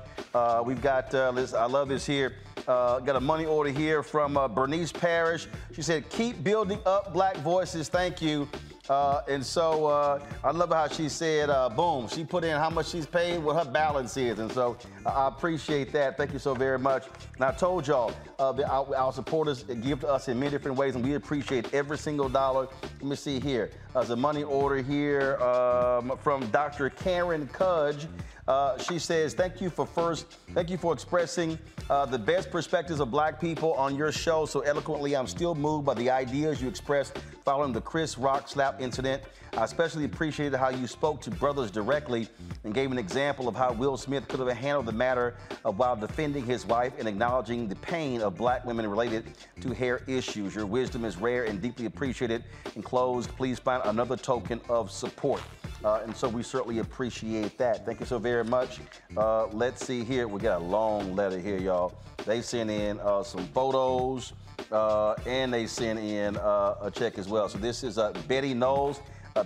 [0.63, 2.35] We've got, I love this here.
[2.67, 5.47] Uh, got a money order here from uh, Bernice Parrish.
[5.73, 7.89] She said, "Keep building up Black voices.
[7.89, 8.47] Thank you."
[8.89, 12.69] Uh, and so uh, I love how she said, uh, boom, she put in how
[12.69, 14.39] much she's paid, what her balance is.
[14.39, 16.17] And so I appreciate that.
[16.17, 17.05] Thank you so very much.
[17.35, 20.95] And I told y'all, uh, our, our, supporters give to us in many different ways,
[20.95, 22.67] and we appreciate every single dollar.
[22.81, 23.71] Let me see here.
[23.93, 26.89] There's a money order here um, from Dr.
[26.89, 28.07] Karen Cudge.
[28.47, 31.57] Uh, she says, thank you for first, thank you for expressing
[31.89, 35.15] uh, the best perspectives of black people on your show so eloquently.
[35.15, 39.21] I'm still moved by the ideas you expressed following the Chris Rock slap incident.
[39.53, 42.27] I especially appreciated how you spoke to brothers directly
[42.63, 46.45] and gave an example of how Will Smith could have handled the matter while defending
[46.45, 49.25] his wife and acknowledging the pain of black women related
[49.61, 50.55] to hair issues.
[50.55, 52.43] Your wisdom is rare and deeply appreciated.
[52.75, 55.41] In close, please find another token of support.
[55.85, 57.85] Uh, and so we certainly appreciate that.
[57.85, 58.79] Thank you so very much.
[59.15, 60.27] Uh, let's see here.
[60.27, 61.93] We got a long letter here, y'all.
[62.25, 64.33] They sent in uh, some photos
[64.71, 67.47] uh, and they sent in uh, a check as well.
[67.49, 68.99] So this is uh, Betty Knowles.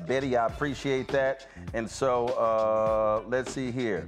[0.08, 1.48] Betty, I appreciate that.
[1.74, 4.06] And so let's see here.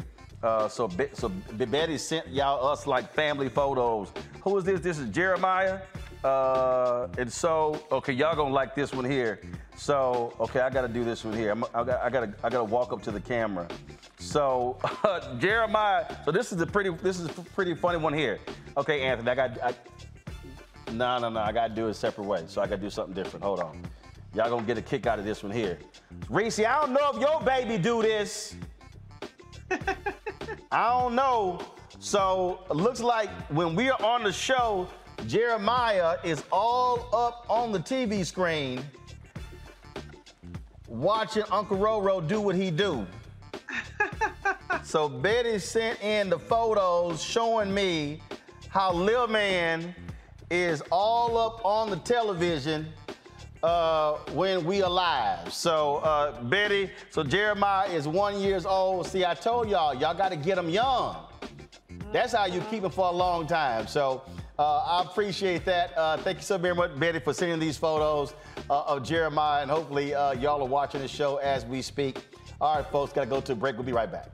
[0.70, 4.14] so, Be- so Betty sent y'all us like family photos.
[4.42, 4.80] Who is this?
[4.80, 5.82] This is Jeremiah.
[6.24, 9.42] and so, okay, y'all gonna like this one here.
[9.82, 11.50] So, okay, I got to do this one here.
[11.50, 13.68] I'm, I got, I got to, I got to walk up to the camera.
[14.20, 16.06] So, uh, Jeremiah.
[16.24, 18.38] So this is a pretty, this is a pretty funny one here.
[18.78, 19.74] Okay, Anthony, I got, I,
[20.92, 22.44] no, no, no, I got to do it a separate way.
[22.46, 23.44] So I got to do something different.
[23.44, 23.82] Hold on.
[24.36, 25.80] Y'all gonna get a kick out of this one here.
[26.30, 28.56] Reese, I don't know if your baby do this.
[30.72, 31.60] I don't know.
[31.98, 34.88] So looks like when we're on the show,
[35.26, 38.86] Jeremiah is all up on the TV screen
[40.92, 43.08] watching Uncle Roro do what he do.
[44.84, 48.22] so Betty sent in the photos showing me
[48.68, 49.96] how Lil Man
[50.50, 52.88] is all up on the television
[53.64, 55.54] uh, when we alive.
[55.54, 59.08] So uh, Betty, so Jeremiah is one years old.
[59.08, 61.16] See, I told y'all, y'all got to get him young.
[62.12, 63.88] That's how you keep him for a long time.
[63.88, 64.24] So
[64.64, 65.98] I appreciate that.
[65.98, 68.34] Uh, thank you so very much, Betty, for sending these photos
[68.70, 72.24] uh, of Jeremiah, and hopefully uh, y'all are watching the show as we speak.
[72.60, 73.76] All right, folks, got to go to a break.
[73.76, 74.30] We'll be right back.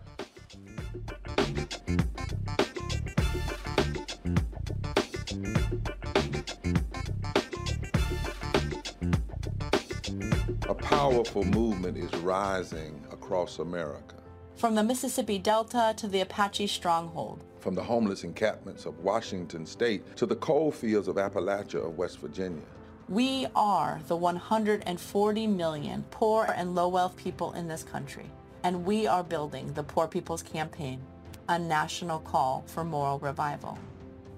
[10.67, 14.15] A powerful movement is rising across America.
[14.57, 20.15] From the Mississippi Delta to the Apache stronghold from the homeless encampments of Washington state
[20.15, 22.64] to the coal fields of Appalachia of West Virginia.
[23.10, 28.31] We are the 140 million poor and low wealth people in this country,
[28.64, 31.02] and we are building the Poor People's Campaign,
[31.49, 33.77] a national call for moral revival.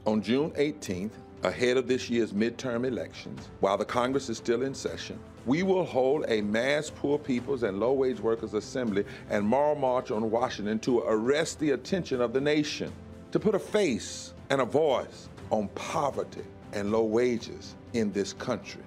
[0.07, 1.11] On June 18th,
[1.43, 5.85] ahead of this year's midterm elections, while the Congress is still in session, we will
[5.85, 10.79] hold a mass poor people's and low wage workers assembly and moral march on Washington
[10.79, 12.91] to arrest the attention of the nation
[13.31, 16.43] to put a face and a voice on poverty
[16.73, 18.83] and low wages in this country.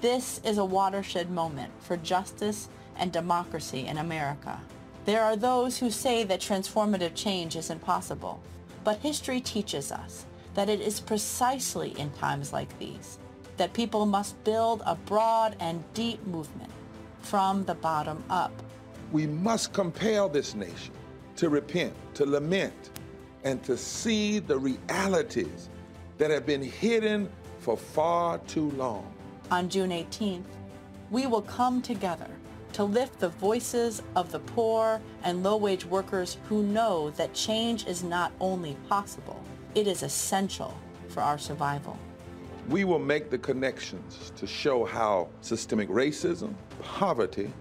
[0.00, 4.60] This is a watershed moment for justice and democracy in America.
[5.04, 8.40] There are those who say that transformative change is impossible,
[8.84, 13.18] but history teaches us that it is precisely in times like these
[13.56, 16.70] that people must build a broad and deep movement
[17.20, 18.52] from the bottom up.
[19.12, 20.92] We must compel this nation
[21.36, 22.90] to repent, to lament,
[23.46, 25.70] and to see the realities
[26.18, 29.06] that have been hidden for far too long.
[29.52, 30.42] On June 18th,
[31.12, 32.26] we will come together
[32.72, 38.02] to lift the voices of the poor and low-wage workers who know that change is
[38.02, 39.40] not only possible,
[39.76, 41.96] it is essential for our survival.
[42.68, 46.52] We will make the connections to show how systemic racism,
[46.82, 47.52] poverty,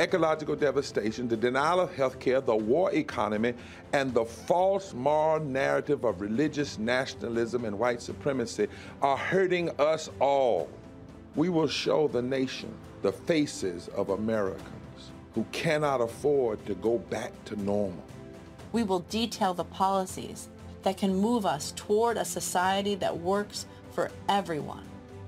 [0.00, 3.54] ecological devastation, the denial of health care, the war economy,
[3.92, 8.66] and the false moral narrative of religious nationalism and white supremacy
[9.02, 10.68] are hurting us all.
[11.36, 12.72] We will show the nation
[13.02, 14.62] the faces of Americans
[15.34, 18.04] who cannot afford to go back to normal.
[18.72, 20.48] We will detail the policies
[20.82, 24.84] that can move us toward a society that works for everyone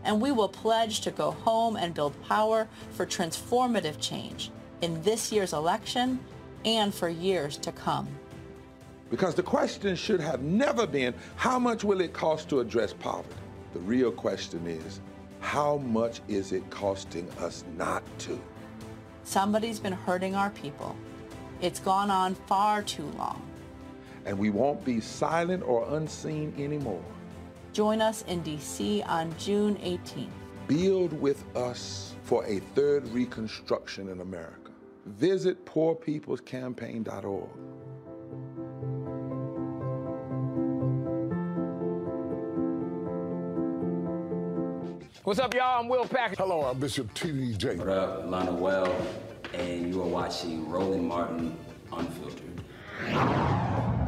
[0.07, 4.51] and we will pledge to go home and build power for transformative change
[4.81, 6.19] in this year's election
[6.65, 8.09] and for years to come.
[9.11, 13.37] Because the question should have never been, how much will it cost to address poverty?
[13.73, 15.01] The real question is,
[15.41, 18.41] how much is it costing us not to?
[19.25, 20.97] Somebody's been hurting our people.
[21.61, 23.43] It's gone on far too long.
[24.25, 27.05] And we won't be silent or unseen anymore.
[27.77, 29.03] Join us in D.C.
[29.03, 30.31] on June 18th.
[30.67, 34.71] Build with us for a third reconstruction in America.
[35.05, 37.51] Visit poorpeoplescampaign.org.
[45.25, 45.81] What's up, y'all?
[45.81, 46.37] I'm Will Packer.
[46.39, 47.59] Hello, I'm Bishop T.D.
[47.59, 47.79] Jakes.
[47.79, 48.91] What up, Lana Well,
[49.53, 51.55] and you are watching Roland Martin
[51.93, 54.06] Unfiltered.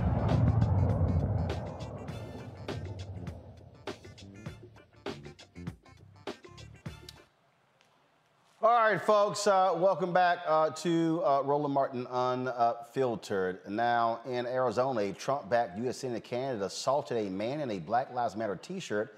[8.60, 13.60] All right, folks, uh, welcome back uh, to uh, Roland Martin Unfiltered.
[13.68, 15.98] Now, in Arizona, a Trump backed U.S.
[15.98, 19.14] Senate candidate assaulted a man in a Black Lives Matter t shirt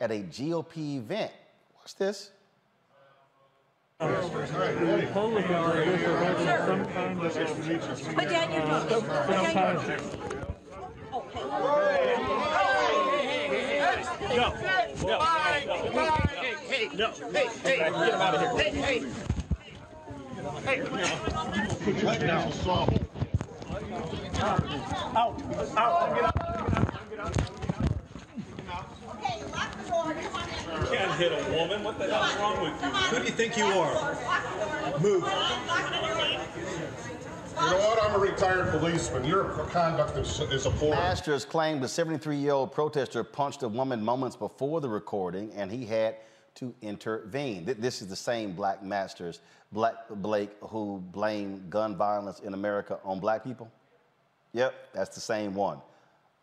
[0.00, 1.32] at a GOP event.
[1.76, 2.30] Watch this.
[3.98, 5.34] Put down your phone.
[5.34, 5.76] Put down
[9.88, 9.98] your
[14.36, 14.52] No,
[15.94, 16.23] no,
[16.88, 18.50] hey, no, hey, hey, get him out of here.
[18.58, 19.04] Hey, hey.
[20.64, 20.86] Hey, you
[30.86, 31.84] can't hit a woman.
[31.84, 32.88] What the hell's wrong with you?
[32.88, 34.14] Who do you think you are?
[35.00, 35.24] Move.
[37.54, 38.02] You know what?
[38.02, 39.24] I'm a retired policeman.
[39.24, 40.98] Your conduct is, is appalling.
[40.98, 45.70] Masters claimed the 73 year old protester punched a woman moments before the recording and
[45.70, 46.16] he had
[46.56, 47.64] to intervene.
[47.64, 49.40] This is the same Black Masters,
[49.72, 53.70] Black Blake, who blamed gun violence in America on black people.
[54.52, 55.78] Yep, that's the same one.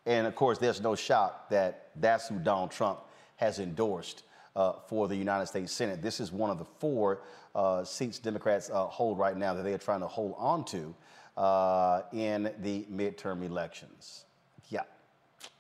[0.06, 3.00] And of course, there's no shock that that's who Donald Trump
[3.38, 4.24] has endorsed
[4.56, 6.02] uh, for the United States Senate.
[6.02, 7.22] This is one of the four
[7.56, 10.94] uh, seats Democrats uh, hold right now that they are trying to hold on to
[11.38, 14.26] uh, in the midterm elections.
[14.70, 14.82] Yeah,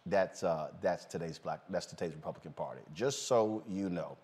[0.06, 1.62] that's uh, that's today's black.
[1.70, 2.82] That's today's Republican Party.
[2.94, 4.18] Just so you know.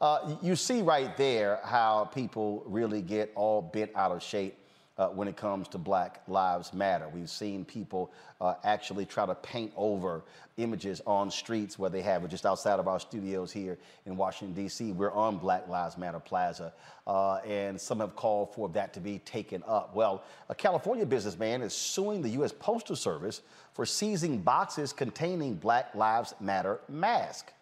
[0.00, 4.56] Uh, you see right there how people really get all bent out of shape
[5.00, 7.08] uh, when it comes to Black Lives Matter.
[7.08, 10.22] We've seen people uh, actually try to paint over
[10.58, 14.54] images on streets where they have it just outside of our studios here in Washington,
[14.54, 14.92] D.C.
[14.92, 16.74] We're on Black Lives Matter Plaza,
[17.06, 19.94] uh, and some have called for that to be taken up.
[19.94, 22.52] Well, a California businessman is suing the U.S.
[22.52, 23.40] Postal Service
[23.72, 27.52] for seizing boxes containing Black Lives Matter masks.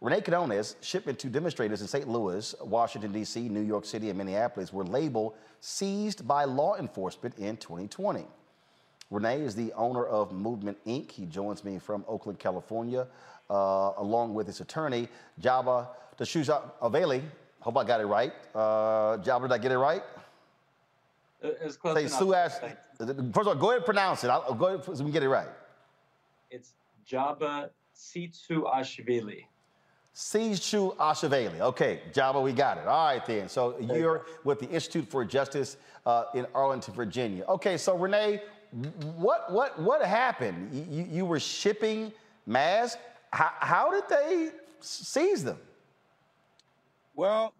[0.00, 2.06] Renee Quiñonez' shipment to demonstrators in St.
[2.06, 7.56] Louis, Washington, D.C., New York City, and Minneapolis were labeled seized by law enforcement in
[7.56, 8.26] 2020.
[9.10, 11.10] Renee is the owner of Movement Ink.
[11.10, 13.06] He joins me from Oakland, California,
[13.48, 15.08] uh, along with his attorney,
[15.38, 15.88] Java
[16.18, 17.22] Dashuza Aveli.
[17.60, 18.32] Hope I got it right.
[18.54, 20.02] Uh, Java, did I get it right?
[21.44, 22.18] It's close Say enough.
[22.18, 24.28] Sue First of all, go ahead and pronounce it.
[24.28, 25.48] I'll, go ahead so we can get it right.
[26.50, 26.72] It's
[27.06, 29.44] Jabba Sitsu Ashvili.
[30.14, 31.60] Seichu Asheveli.
[31.60, 32.86] Okay, Java, we got it.
[32.86, 33.48] All right, then.
[33.48, 35.76] So you're with the Institute for Justice
[36.06, 37.44] uh, in Arlington, Virginia.
[37.48, 38.40] Okay, so Renee,
[39.16, 40.72] what what what happened?
[40.72, 42.12] You, you were shipping
[42.46, 43.00] masks.
[43.32, 44.50] How, how did they
[44.80, 45.58] seize them?
[47.16, 47.52] Well,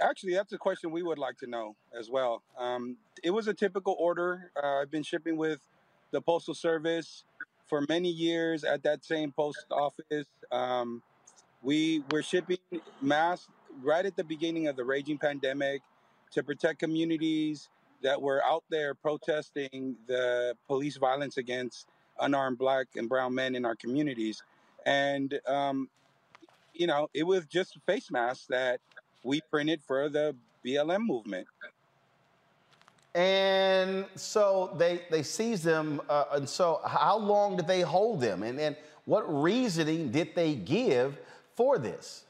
[0.00, 2.42] actually, that's a question we would like to know as well.
[2.58, 4.50] Um, it was a typical order.
[4.60, 5.60] Uh, I've been shipping with
[6.10, 7.24] the Postal Service
[7.68, 10.26] for many years at that same post office.
[10.50, 11.02] Um,
[11.62, 12.58] we were shipping
[13.00, 13.48] masks
[13.82, 15.82] right at the beginning of the raging pandemic
[16.32, 17.68] to protect communities
[18.02, 21.86] that were out there protesting the police violence against
[22.20, 24.42] unarmed black and brown men in our communities.
[24.86, 25.88] And, um,
[26.72, 28.80] you know, it was just face masks that
[29.22, 30.34] we printed for the
[30.64, 31.46] BLM movement.
[33.14, 36.00] And so they they seized them.
[36.08, 38.42] Uh, and so how long did they hold them?
[38.42, 41.18] And and what reasoning did they give
[41.56, 42.24] for this?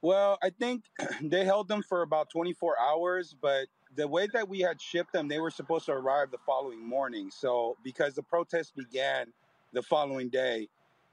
[0.00, 0.84] Well, I think
[1.22, 5.28] they held them for about 24 hours, but the way that we had shipped them,
[5.28, 7.30] they were supposed to arrive the following morning.
[7.30, 9.26] So, because the protest began
[9.72, 10.68] the following day.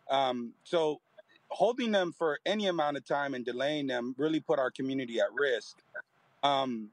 [0.10, 1.00] Um, so,
[1.50, 5.28] holding them for any amount of time and delaying them really put our community at
[5.34, 5.78] risk.
[6.44, 6.90] Um,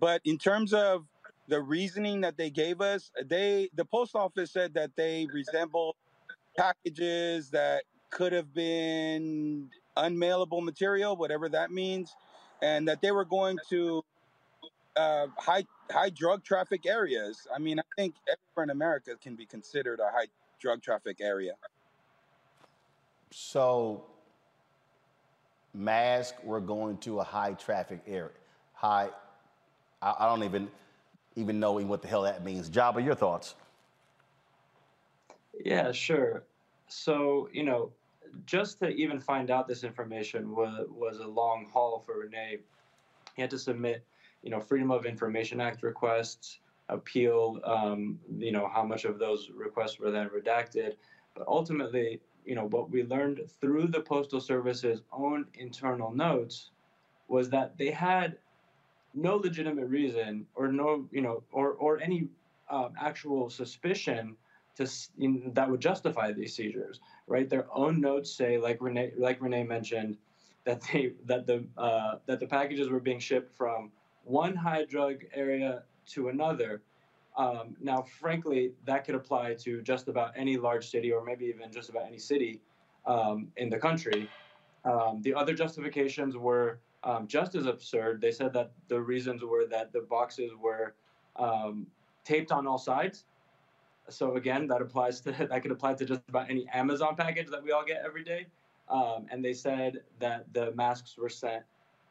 [0.00, 1.04] but in terms of
[1.48, 5.96] the reasoning that they gave us, they the post office said that they resembled
[6.56, 12.14] packages that could have been unmailable material, whatever that means,
[12.62, 14.02] and that they were going to
[14.96, 17.46] uh, high high drug traffic areas.
[17.54, 20.28] I mean, I think everywhere in America can be considered a high
[20.60, 21.54] drug traffic area.
[23.36, 24.04] So,
[25.74, 28.30] mask, we're going to a high traffic area.
[28.74, 29.08] High,
[30.00, 30.68] I, I don't even
[31.34, 32.70] even know what the hell that means.
[32.70, 33.56] Jaba, your thoughts?
[35.64, 36.44] Yeah, sure.
[36.86, 37.90] So, you know,
[38.46, 42.58] just to even find out this information was, was a long haul for Renee.
[43.34, 44.04] He had to submit,
[44.44, 49.50] you know, Freedom of Information Act requests, appeal, um, you know, how much of those
[49.52, 50.92] requests were then redacted.
[51.34, 56.70] But ultimately, you know, what we learned through the Postal Service's own internal notes
[57.28, 58.36] was that they had
[59.14, 62.28] no legitimate reason or no, you know, or, or any
[62.68, 64.36] um, actual suspicion
[64.76, 64.88] to
[65.52, 67.48] that would justify these seizures, right?
[67.48, 70.16] Their own notes say, like Renee, like Renee mentioned,
[70.64, 73.92] that they that the uh, that the packages were being shipped from
[74.24, 76.82] one high drug area to another.
[77.36, 81.72] Um, now, frankly, that could apply to just about any large city, or maybe even
[81.72, 82.60] just about any city
[83.06, 84.30] um, in the country.
[84.84, 88.20] Um, the other justifications were um, just as absurd.
[88.20, 90.94] They said that the reasons were that the boxes were
[91.36, 91.86] um,
[92.24, 93.24] taped on all sides
[94.08, 97.62] so again, that applies to that could apply to just about any Amazon package that
[97.62, 98.46] we all get every day.
[98.88, 101.62] Um, and they said that the masks were sent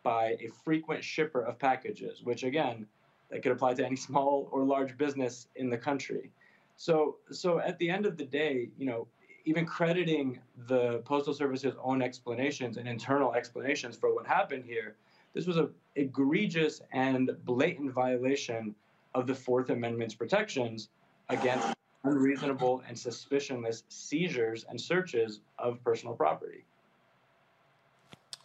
[0.01, 2.87] by a frequent shipper of packages, which again,
[3.29, 6.31] that could apply to any small or large business in the country.
[6.75, 9.07] So, so at the end of the day, you know,
[9.45, 14.95] even crediting the Postal Service's own explanations and internal explanations for what happened here,
[15.33, 18.73] this was a egregious and blatant violation
[19.13, 20.89] of the Fourth Amendment's protections
[21.29, 21.73] against
[22.03, 26.63] unreasonable and suspicionless seizures and searches of personal property.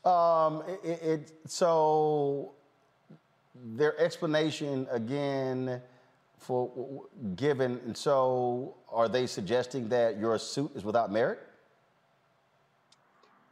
[0.05, 2.53] Um, it, it, so
[3.65, 5.81] their explanation again
[6.39, 11.41] for given, and so are they suggesting that your suit is without merit?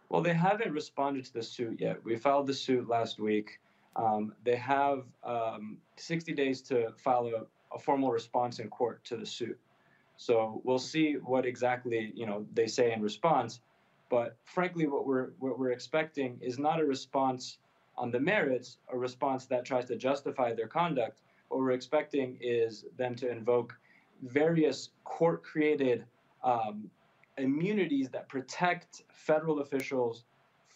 [0.08, 2.02] Well, they haven't responded to the suit yet.
[2.04, 3.58] We filed the suit last week.
[3.96, 9.16] Um, they have um, 60 days to file a, a formal response in court to
[9.16, 9.58] the suit.
[10.16, 13.60] So we'll see what exactly you know they say in response.
[14.08, 17.58] But frankly, what we're what we're expecting is not a response
[17.98, 21.22] on the merits, a response that tries to justify their conduct.
[21.48, 23.74] What we're expecting is them to invoke
[24.22, 26.04] various court-created
[26.42, 26.90] um,
[27.38, 30.24] immunities that protect federal officials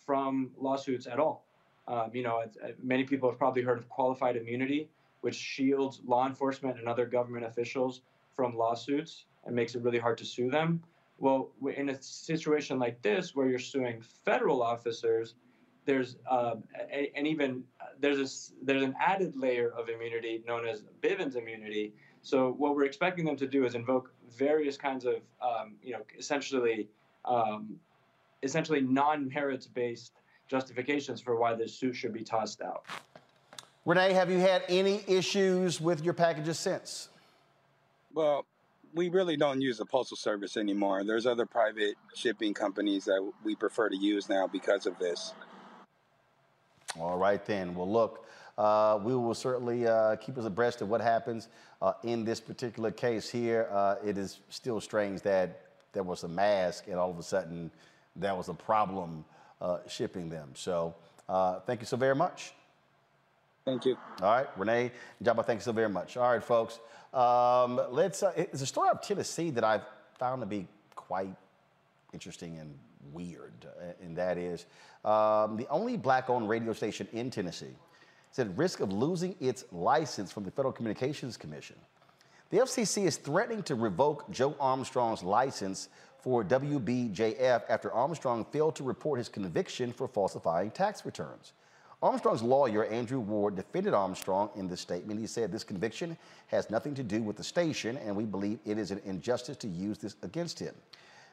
[0.06, 1.46] from lawsuits at all.
[1.88, 2.44] Um, you know,
[2.82, 4.88] many people have probably heard of qualified immunity,
[5.22, 8.02] which shields law enforcement and other government officials
[8.34, 10.82] from lawsuits and makes it really hard to sue them.
[11.18, 15.34] Well, in a situation like this, where you're suing federal officers,
[15.90, 16.54] there's uh,
[17.16, 21.92] and even uh, there's a, there's an added layer of immunity known as Bivens immunity.
[22.22, 26.02] So what we're expecting them to do is invoke various kinds of um, you know
[26.16, 26.88] essentially
[27.24, 27.74] um,
[28.44, 30.12] essentially non-merits based
[30.46, 32.84] justifications for why this suit should be tossed out.
[33.84, 37.08] Renee, have you had any issues with your packages since?
[38.14, 38.46] Well,
[38.94, 41.02] we really don't use the postal service anymore.
[41.04, 45.34] There's other private shipping companies that we prefer to use now because of this.
[46.98, 47.74] All right, then.
[47.74, 48.26] Well, look,
[48.58, 51.48] uh, we will certainly uh, keep us abreast of what happens
[51.80, 53.68] uh, in this particular case here.
[53.70, 55.62] Uh, it is still strange that
[55.92, 57.70] there was a mask and all of a sudden
[58.16, 59.24] there was a problem
[59.60, 60.50] uh, shipping them.
[60.54, 60.94] So
[61.28, 62.52] uh, thank you so very much.
[63.64, 63.96] Thank you.
[64.20, 64.90] All right, Renee,
[65.22, 66.16] Jaba, thank you so very much.
[66.16, 66.80] All right, folks.
[67.12, 68.22] Um, let's.
[68.22, 69.84] Uh, it's a story of Tennessee that I've
[70.18, 71.34] found to be quite
[72.12, 72.74] interesting and
[73.12, 73.66] weird,
[74.02, 74.66] and that is
[75.04, 77.74] um, the only black-owned radio station in Tennessee
[78.32, 81.76] is at risk of losing its license from the Federal Communications Commission.
[82.50, 88.82] The FCC is threatening to revoke Joe Armstrong's license for WBJF after Armstrong failed to
[88.82, 91.52] report his conviction for falsifying tax returns.
[92.02, 95.20] Armstrong's lawyer, Andrew Ward, defended Armstrong in this statement.
[95.20, 96.16] He said this conviction
[96.46, 99.68] has nothing to do with the station, and we believe it is an injustice to
[99.68, 100.74] use this against him.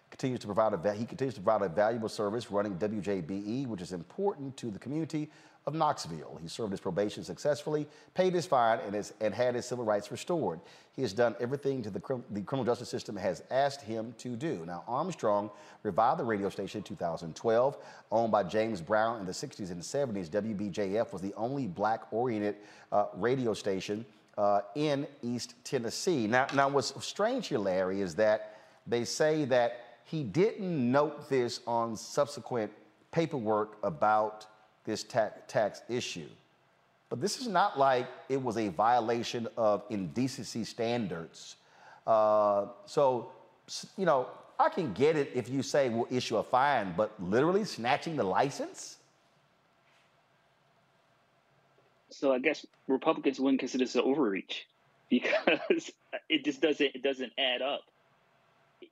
[0.10, 3.92] Continues to provide a, he continues to provide a valuable service running WJBE, which is
[3.92, 5.30] important to the community
[5.68, 6.40] of Knoxville.
[6.42, 10.10] He served his probation successfully, paid his fine, and, has, and had his civil rights
[10.12, 10.62] restored.
[10.96, 12.00] He has done everything to the,
[12.32, 14.64] the criminal justice system has asked him to do.
[14.66, 15.52] Now, Armstrong
[15.84, 17.78] revived the radio station in 2012,
[18.14, 20.30] owned by James Brown in the 60s and 70s.
[20.30, 22.56] WBJF was the only black-oriented
[22.94, 24.06] uh, radio station
[24.38, 26.28] uh, in East Tennessee.
[26.28, 28.58] Now, now, what's strange here, Larry, is that
[28.88, 32.72] they say that he didn't note this on subsequent
[33.12, 34.46] paperwork about
[34.86, 36.30] this tax, tax issue.
[37.10, 41.58] But this is not like it was a violation of indecency standards.
[42.06, 43.32] Uh, so,
[43.98, 44.28] you know,
[44.58, 48.24] I can get it if you say we'll issue a fine, but literally snatching the
[48.24, 49.00] license?
[52.12, 54.68] So I guess Republicans wouldn't consider this an overreach
[55.10, 55.92] because
[56.30, 57.82] it just doesn't it doesn't add up.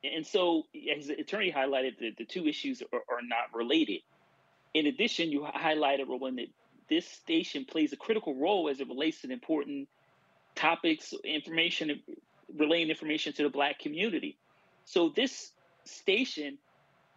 [0.03, 4.01] And so, the attorney highlighted, the, the two issues are, are not related.
[4.73, 6.47] In addition, you highlighted, Roland, that
[6.89, 9.87] this station plays a critical role as it relates to important
[10.55, 12.01] topics, information,
[12.55, 14.37] relaying information to the Black community.
[14.85, 15.51] So this
[15.83, 16.57] station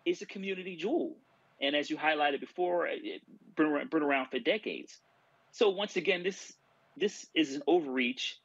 [0.05, 1.16] is a community jewel,
[1.60, 3.24] and as you highlighted before, it's
[3.56, 4.96] been, been around for decades.
[5.52, 6.52] So once again, this
[6.96, 8.38] this is an overreach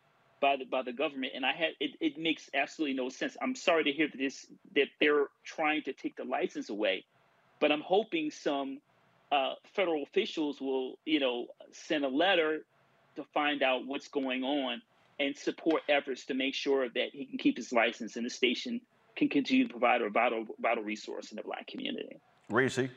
[0.44, 3.38] by the by the government, and I had it, it makes absolutely no sense.
[3.42, 4.46] I'm sorry to hear that this
[4.76, 7.06] that they're trying to take the license away,
[7.62, 8.82] but I'm hoping some
[9.32, 12.66] uh, federal officials will, you know, send a letter
[13.16, 14.82] to find out what's going on
[15.18, 18.82] and support efforts to make sure that he can keep his license and the station
[19.16, 22.18] can continue to provide a vital, vital resource in the black community.
[22.50, 22.90] Reese.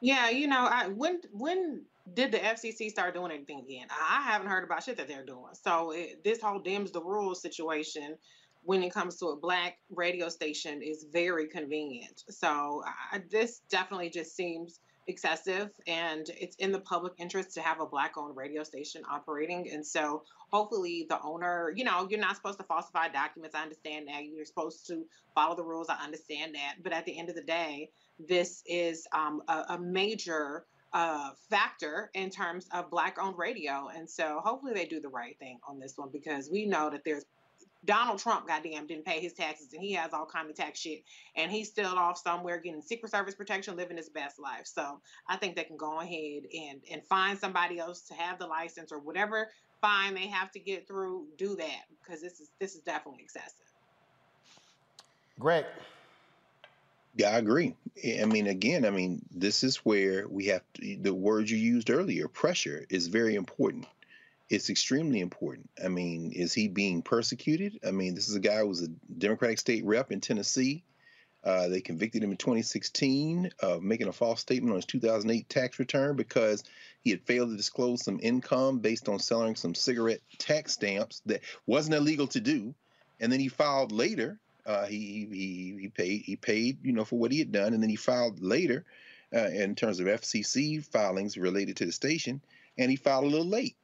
[0.00, 3.86] Yeah, you know, I when when did the FCC start doing anything again?
[3.90, 5.52] I haven't heard about shit that they're doing.
[5.52, 8.16] So it, this whole dims the rules situation
[8.62, 12.24] when it comes to a black radio station is very convenient.
[12.28, 12.82] So
[13.12, 17.86] I, this definitely just seems excessive and it's in the public interest to have a
[17.86, 22.58] black owned radio station operating and so hopefully the owner you know you're not supposed
[22.58, 25.04] to falsify documents i understand that you're supposed to
[25.34, 29.06] follow the rules i understand that but at the end of the day this is
[29.12, 30.64] um, a, a, major
[30.94, 35.36] uh, factor in terms of black owned radio and so hopefully they do the right
[35.38, 37.24] thing on this one because we know that there's
[37.84, 41.02] Donald Trump, goddamn, didn't pay his taxes, and he has all kind of tax shit,
[41.36, 44.62] and he's still off somewhere getting Secret Service protection, living his best life.
[44.64, 48.46] So I think they can go ahead and and find somebody else to have the
[48.46, 49.48] license or whatever
[49.80, 51.26] fine they have to get through.
[51.36, 53.66] Do that because this is this is definitely excessive.
[55.38, 55.66] Greg.
[57.20, 57.76] I agree.
[58.20, 61.90] I mean, again, I mean, this is where we have to, the words you used
[61.90, 62.26] earlier.
[62.28, 63.86] Pressure is very important
[64.50, 65.70] it's extremely important.
[65.82, 67.80] I mean, is he being persecuted?
[67.86, 68.88] I mean, this is a guy who was a
[69.18, 70.84] Democratic state rep in Tennessee.
[71.42, 75.78] Uh, they convicted him in 2016 of making a false statement on his 2008 tax
[75.78, 76.64] return because
[77.02, 81.42] he had failed to disclose some income based on selling some cigarette tax stamps that
[81.66, 82.74] wasn't illegal to do.
[83.20, 84.38] And then he filed later.
[84.66, 87.82] Uh, he, he he paid he paid you know for what he had done, and
[87.82, 88.84] then he filed later
[89.34, 92.40] uh, in terms of FCC filings related to the station,
[92.78, 93.76] and he filed a little late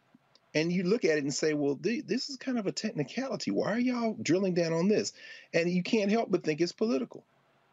[0.55, 3.51] and you look at it and say, well, th- this is kind of a technicality.
[3.51, 5.13] Why are y'all drilling down on this?
[5.55, 7.25] And you can't help but think it's political.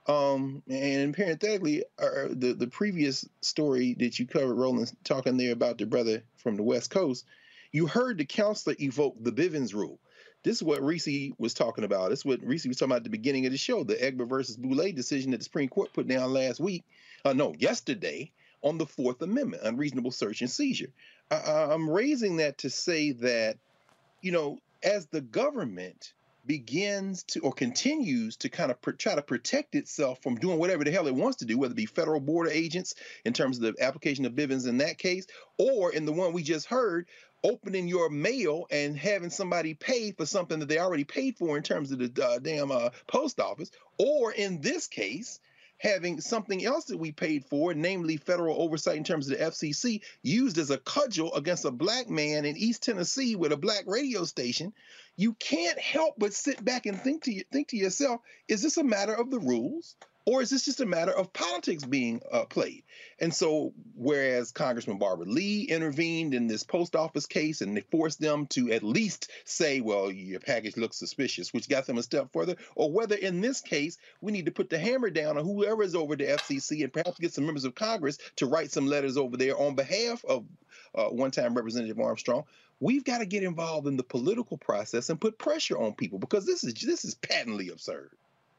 [0.07, 5.77] Um, and parenthetically, uh, the the previous story that you covered, Roland, talking there about
[5.77, 7.25] the brother from the West Coast,
[7.73, 9.99] you heard the counselor evoke the Bivens rule.
[10.47, 12.09] This is what Reese was talking about.
[12.09, 14.29] This is what Reese was talking about at the beginning of the show, the Egbert
[14.29, 16.85] versus Boule decision that the Supreme Court put down last week.
[17.25, 20.93] Uh, no, yesterday on the Fourth Amendment, unreasonable search and seizure.
[21.29, 23.57] I, I'm raising that to say that,
[24.21, 26.13] you know, as the government
[26.45, 30.85] begins to or continues to kind of pr- try to protect itself from doing whatever
[30.85, 32.95] the hell it wants to do, whether it be federal border agents
[33.25, 36.41] in terms of the application of Bivens in that case, or in the one we
[36.41, 37.07] just heard,
[37.43, 41.63] opening your mail and having somebody pay for something that they already paid for in
[41.63, 45.39] terms of the uh, damn uh, post office, or in this case,
[45.77, 50.01] having something else that we paid for, namely federal oversight in terms of the FCC,
[50.23, 54.23] used as a cudgel against a black man in East Tennessee with a black radio
[54.23, 54.73] station,
[55.15, 58.77] you can't help but sit back and think to you, think to yourself, is this
[58.77, 59.95] a matter of the rules?
[60.27, 62.83] Or is this just a matter of politics being uh, played?
[63.17, 68.19] And so, whereas Congressman Barbara Lee intervened in this post office case and they forced
[68.19, 72.33] them to at least say, well, your package looks suspicious, which got them a step
[72.33, 75.81] further, or whether in this case, we need to put the hammer down on whoever
[75.81, 79.15] is over the FCC and perhaps get some members of Congress to write some letters
[79.15, 80.43] over there on behalf of
[80.93, 82.43] uh, one time Representative Armstrong
[82.81, 86.45] we've got to get involved in the political process and put pressure on people because
[86.45, 88.11] this is this is patently absurd.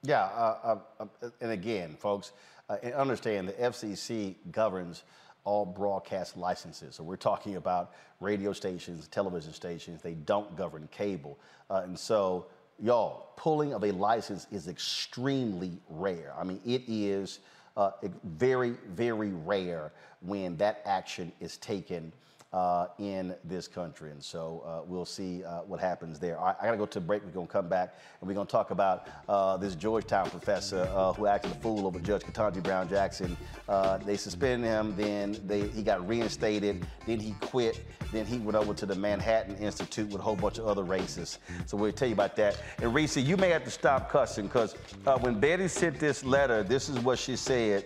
[0.03, 2.33] Yeah, uh, uh, uh, and again, folks,
[2.69, 5.03] uh, understand the FCC governs
[5.45, 6.95] all broadcast licenses.
[6.95, 10.01] So we're talking about radio stations, television stations.
[10.03, 11.39] They don't govern cable,
[11.71, 12.47] uh, and so
[12.79, 16.33] y'all pulling of a license is extremely rare.
[16.39, 17.41] I mean, it is
[17.77, 17.91] uh,
[18.25, 22.13] very, very rare when that action is taken
[22.53, 24.11] uh, in this country.
[24.11, 26.39] And so uh, we'll see uh, what happens there.
[26.39, 27.25] All right, I got to go to break.
[27.25, 30.89] We're going to come back and we're going to talk about uh, this Georgetown professor
[30.95, 33.37] uh, who acted a fool over Judge Ketanji Brown Jackson.
[33.69, 38.57] Uh, they suspended him, then they, he got reinstated, then he quit, then he went
[38.57, 41.39] over to the Manhattan Institute with a whole bunch of other racists.
[41.67, 42.59] So we'll tell you about that.
[42.81, 44.73] And Reese, you may have to stop cussing because
[45.21, 47.85] when Betty sent this letter, this is what she said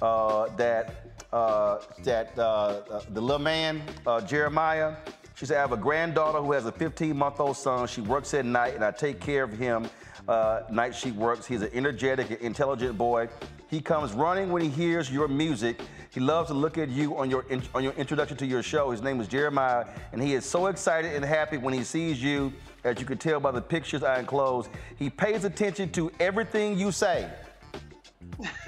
[0.00, 4.96] that uh, that uh, uh, the little man, uh, Jeremiah,
[5.34, 7.86] she said, I have a granddaughter who has a 15 month old son.
[7.86, 9.88] She works at night, and I take care of him.
[10.28, 11.46] Uh, night she works.
[11.46, 13.28] He's an energetic and intelligent boy.
[13.68, 15.80] He comes running when he hears your music.
[16.10, 18.90] He loves to look at you on your on your introduction to your show.
[18.90, 22.52] His name is Jeremiah, and he is so excited and happy when he sees you,
[22.84, 24.68] as you can tell by the pictures I enclosed.
[24.96, 27.28] He pays attention to everything you say.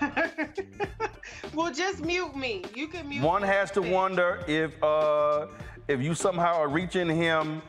[1.55, 2.65] well, just mute me.
[2.75, 3.23] You can mute.
[3.23, 5.47] One has to wonder if uh,
[5.89, 7.63] if you somehow are reaching him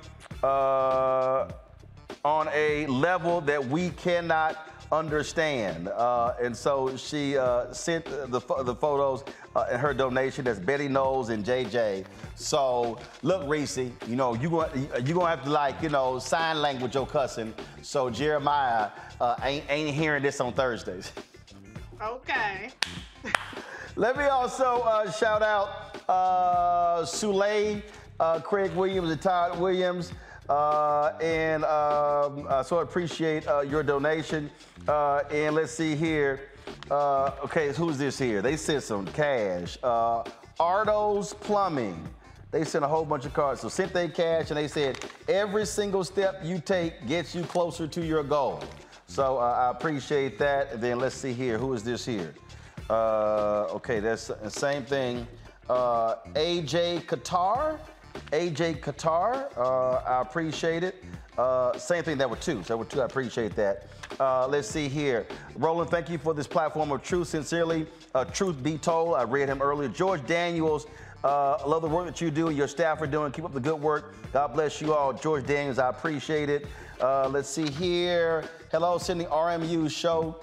[0.44, 1.50] uh,
[2.24, 5.88] on a level that we cannot understand.
[5.90, 9.24] Uh, and so she uh, sent the, the photos
[9.56, 10.46] uh, and her donation.
[10.46, 12.06] That's Betty Knowles and JJ.
[12.36, 16.62] So look, Reese, you know you going you gonna have to like you know sign
[16.62, 17.54] language your cussing.
[17.82, 18.90] So Jeremiah
[19.20, 21.12] uh, ain't ain't hearing this on Thursdays.
[22.06, 22.70] Okay.
[23.96, 27.04] Let me also uh, shout out uh,
[28.20, 30.12] uh, Craig Williams, and Todd Williams.
[30.48, 34.52] Uh, and um, uh, so I appreciate uh, your donation.
[34.88, 36.50] Uh, and let's see here.
[36.92, 38.44] okay, who's this here?
[38.44, 39.78] They sent some cash.
[40.60, 42.08] Ardo's Plumbing.
[42.52, 43.62] They sent a whole bunch of cards.
[43.62, 47.88] So sent they cash and they said every single step you take gets you closer
[47.88, 48.64] to your goal.
[49.16, 50.82] So I appreciate that.
[50.82, 51.58] Then let's see here.
[51.58, 52.34] Who is this here?
[52.90, 55.26] Uh, okay, that's the same thing.
[55.70, 57.80] Uh, AJ Qatar.
[58.34, 59.58] AJ Qatar.
[59.58, 61.02] Uh, I appreciate it.
[61.38, 62.62] Uh, same thing, that were two.
[62.64, 63.02] That were two.
[63.02, 63.88] I appreciate that.
[64.20, 65.26] Uh, let's see here.
[65.56, 67.30] Roland, thank you for this platform of truth.
[67.30, 69.16] Sincerely, uh, truth be told.
[69.16, 69.88] I read him earlier.
[69.88, 70.88] George Daniels.
[71.24, 73.32] Uh, I love the work that you do and your staff are doing.
[73.32, 74.14] Keep up the good work.
[74.34, 75.14] God bless you all.
[75.14, 76.68] George Daniels, I appreciate it.
[77.02, 78.44] Uh, let's see here.
[78.76, 80.36] Hello, sending RMU show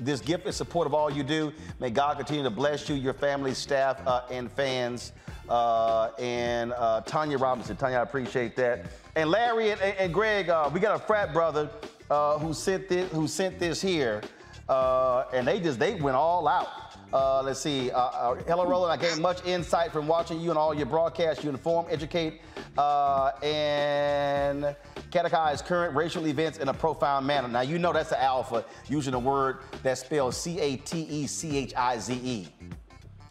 [0.00, 1.52] this gift in support of all you do.
[1.80, 5.12] May God continue to bless you, your family, staff, uh, and fans.
[5.50, 7.76] Uh, and uh, Tanya Robinson.
[7.76, 8.86] Tanya, I appreciate that.
[9.16, 11.68] And Larry and, and Greg, uh, we got a frat brother
[12.08, 14.22] uh, who sent this, who sent this here,
[14.66, 16.83] uh, and they just they went all out.
[17.14, 17.92] Uh, let's see.
[17.92, 18.92] Uh, uh, hello, Roland.
[18.92, 21.44] I gained much insight from watching you and all your broadcasts.
[21.44, 22.40] You inform, educate,
[22.76, 24.74] uh, and
[25.12, 27.46] catechize current racial events in a profound manner.
[27.46, 31.28] Now, you know that's an alpha using a word that spells C A T E
[31.28, 32.48] C H I Z E.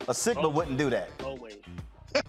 [0.07, 1.09] A Sigma wouldn't do that.
[1.21, 1.57] Always.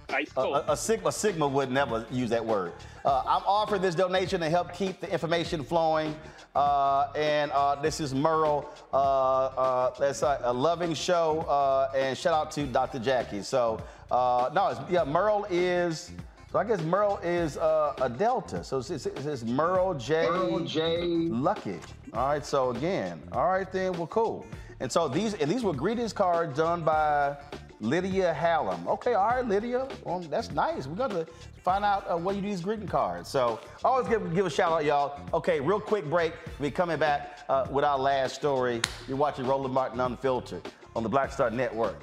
[0.09, 2.73] A, a, a, Sigma, a Sigma would never use that word.
[3.05, 6.17] Uh, I'm offering this donation to help keep the information flowing.
[6.55, 8.71] Uh, and uh, this is Merle.
[8.93, 11.41] Uh, uh, that's a, a, loving show.
[11.49, 13.01] Uh, and shout out to Dr.
[13.01, 13.43] Jackie.
[13.43, 16.13] So, no, yeah, Merle is.
[16.53, 18.63] So I guess Merle is a Delta.
[18.63, 20.29] So it's, it's, it's Merle J.
[20.29, 21.03] Merle J.
[21.03, 21.81] Lucky.
[22.13, 22.47] All right.
[22.47, 23.93] So again, all right then.
[23.95, 24.47] Well, cool.
[24.79, 27.37] And so these and these were greetings cards done by
[27.85, 28.89] Lydia Hallam.
[28.89, 29.87] Okay, all right, Lydia.
[30.05, 30.87] Well, that's nice.
[30.87, 31.27] We're going to
[31.63, 33.29] find out uh, what you do these greeting cards.
[33.29, 35.21] So always give, give a shout out, y'all.
[35.35, 36.33] Okay, real quick break.
[36.59, 38.81] We're coming back uh, with our last story.
[39.07, 40.67] You're watching Roland Martin Unfiltered
[40.97, 42.03] on the Black Star Network.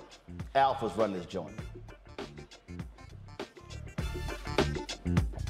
[0.55, 1.55] Alphas run this joint.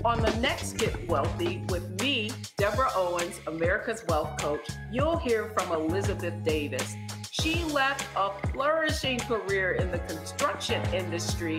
[0.05, 5.71] On the next Get Wealthy with me, Deborah Owens, America's Wealth Coach, you'll hear from
[5.73, 6.95] Elizabeth Davis
[7.41, 11.57] she left a flourishing career in the construction industry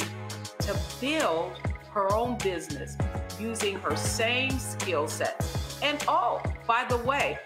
[0.60, 1.58] to build
[1.90, 2.96] her own business
[3.40, 5.80] using her same skill sets.
[5.82, 7.36] And oh, by the way,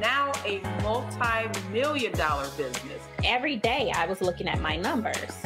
[0.00, 3.02] now a multi million dollar business.
[3.24, 5.36] Every day I was looking at my numbers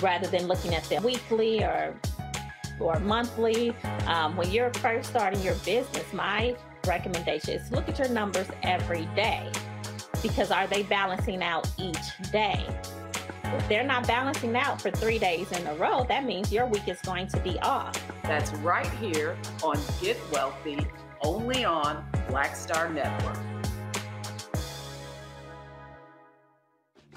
[0.00, 1.94] rather than looking at them weekly or
[2.80, 3.74] or monthly.
[4.06, 6.56] Um, when you're first starting your business, my
[6.86, 9.50] recommendation is look at your numbers every day
[10.28, 12.64] because are they balancing out each day?
[13.44, 16.88] If they're not balancing out for three days in a row, that means your week
[16.88, 17.94] is going to be off.
[18.22, 20.84] That's right here on Get Wealthy,
[21.20, 23.38] only on Black Star Network.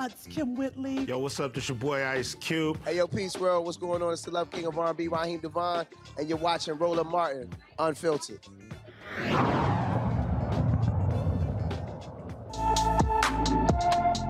[0.02, 1.00] It's Kym Whitley.
[1.00, 1.54] Yo, what's up?
[1.54, 2.80] This your boy Ice Cube.
[2.86, 3.66] Hey, yo, Peace World.
[3.66, 4.14] What's going on?
[4.14, 5.86] It's the Love King of R&B, Raheem DeVaughn,
[6.18, 8.40] and you're watching Roland Martin, Unfiltered.
[13.50, 14.29] Thank you.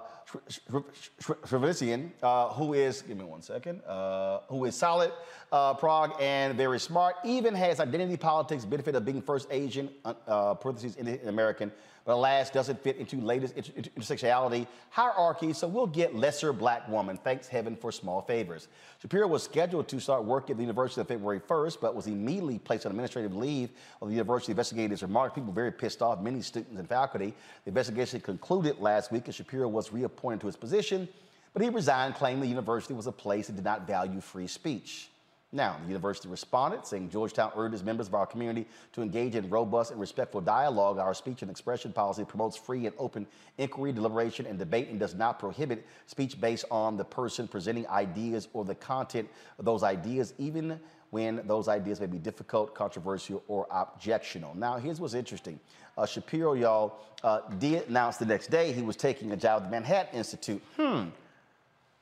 [2.24, 5.12] uh, who is, give me one second, uh, who is solid,
[5.52, 10.54] uh, prog, and very smart, even has identity politics benefit of being first Asian, uh,
[10.54, 10.96] parentheses,
[11.28, 11.72] American,
[12.06, 17.18] but alas, doesn't fit into latest intersectionality hierarchy, so we'll get lesser black woman.
[17.18, 18.68] Thanks heaven for small favors.
[19.02, 22.58] Shapiro was scheduled to start work at the university on February 1st, but was immediately
[22.58, 23.70] placed on administrative leave
[24.00, 25.36] while the university investigated his remarks.
[25.36, 27.34] People very pissed off, many students and faculty.
[27.66, 31.08] The investigation concluded last week, and Shapiro was reappointed to his position,
[31.54, 35.11] but he resigned, claiming the university was a place that did not value free speech.
[35.54, 39.92] Now, the university responded, saying Georgetown urges members of our community to engage in robust
[39.92, 40.98] and respectful dialogue.
[40.98, 45.14] Our speech and expression policy promotes free and open inquiry, deliberation, and debate and does
[45.14, 49.28] not prohibit speech based on the person presenting ideas or the content
[49.60, 50.80] of those ideas, even
[51.10, 54.56] when those ideas may be difficult, controversial, or objectional.
[54.56, 55.60] Now, here's what's interesting.
[55.98, 59.66] Uh, Shapiro, y'all, uh, did announce the next day he was taking a job at
[59.66, 60.64] the Manhattan Institute.
[60.78, 61.10] Hmm.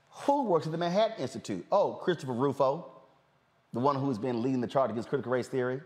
[0.09, 1.65] Who works at the Manhattan Institute?
[1.71, 2.98] Oh, Christopher Rufo
[3.73, 5.79] the one who's been leading the charge against critical race theory,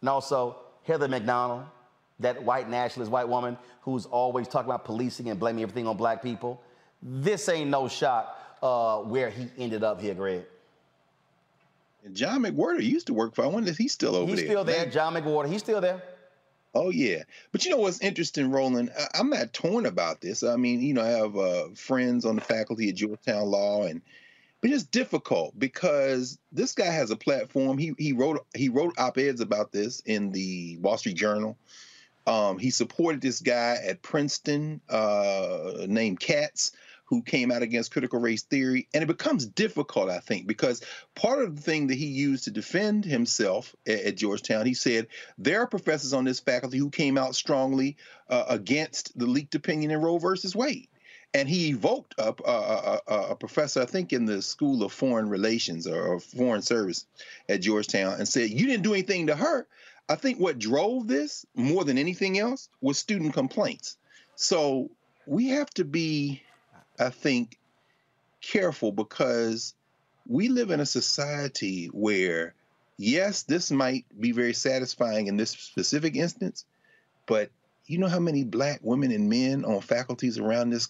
[0.00, 1.64] and also Heather Mac Donald,
[2.20, 6.22] that white nationalist white woman who's always talking about policing and blaming everything on black
[6.22, 6.60] people.
[7.02, 10.44] This ain't no shot uh, where he ended up here, Greg.
[12.04, 13.44] And John McWhorter used to work for.
[13.44, 14.44] I wonder if he's still over he's there.
[14.44, 14.86] He's still there.
[14.86, 15.48] John McWhorter.
[15.48, 16.02] He's still there.
[16.76, 18.90] Oh yeah, but you know what's interesting, Roland?
[18.98, 20.42] I, am not torn about this.
[20.42, 24.02] I mean, you know, I have uh, friends on the faculty at Georgetown Law, and
[24.64, 27.76] but it's difficult because this guy has a platform.
[27.76, 31.58] He he wrote he wrote op-eds about this in the Wall Street Journal.
[32.26, 36.72] Um, he supported this guy at Princeton uh, named Katz,
[37.04, 40.82] who came out against critical race theory, and it becomes difficult, I think, because
[41.14, 45.08] part of the thing that he used to defend himself at, at Georgetown, he said
[45.36, 47.98] there are professors on this faculty who came out strongly
[48.30, 50.88] uh, against the leaked opinion in Roe versus Wade
[51.34, 55.28] and he evoked a, a, a, a, professor, I think, in the School of Foreign
[55.28, 57.06] Relations or Foreign Service
[57.48, 59.66] at Georgetown, and said, "You didn't do anything to her."
[60.08, 63.96] I think what drove this more than anything else was student complaints.
[64.36, 64.90] So
[65.26, 66.42] we have to be,
[66.98, 67.58] I think,
[68.40, 69.74] careful because
[70.28, 72.54] we live in a society where,
[72.98, 76.64] yes, this might be very satisfying in this specific instance,
[77.26, 77.50] but
[77.86, 80.88] you know how many black women and men on faculties around this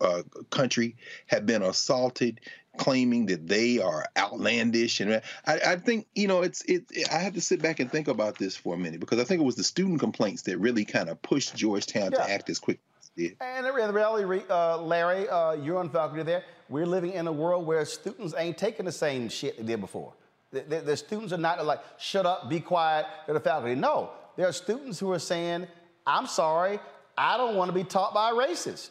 [0.00, 0.96] uh, country
[1.26, 2.40] have been assaulted
[2.76, 7.34] claiming that they are outlandish and I, I, think you know it's it i have
[7.34, 9.56] to sit back and think about this for a minute because i think it was
[9.56, 12.18] the student complaints that really kind of pushed georgetown yeah.
[12.18, 13.36] to act as quick as it did.
[13.40, 17.66] And the reality uh, larry uh, you're on faculty there we're living in a world
[17.66, 20.12] where students ain't taking the same shit they did before.
[20.50, 24.10] The, the, the students are not like shut up be quiet they're the faculty no
[24.36, 25.66] there are students who are saying
[26.06, 26.78] i'm sorry
[27.16, 28.90] i don't want to be taught by a racist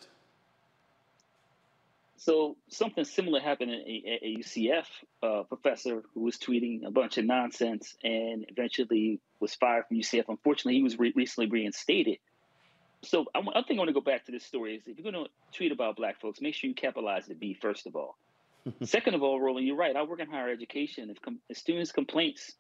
[2.26, 4.86] so something similar happened at a, UCF
[5.22, 10.24] uh, professor who was tweeting a bunch of nonsense and eventually was fired from UCF.
[10.28, 12.18] Unfortunately, he was re- recently reinstated.
[13.04, 14.74] So I, I think I want to go back to this story.
[14.74, 17.54] Is if you're going to tweet about black folks, make sure you capitalize the B
[17.54, 18.18] first of all.
[18.84, 19.96] Second of all, Roland, you're right.
[19.96, 21.12] I work in higher education.
[21.12, 22.54] If, com- if students' complaints,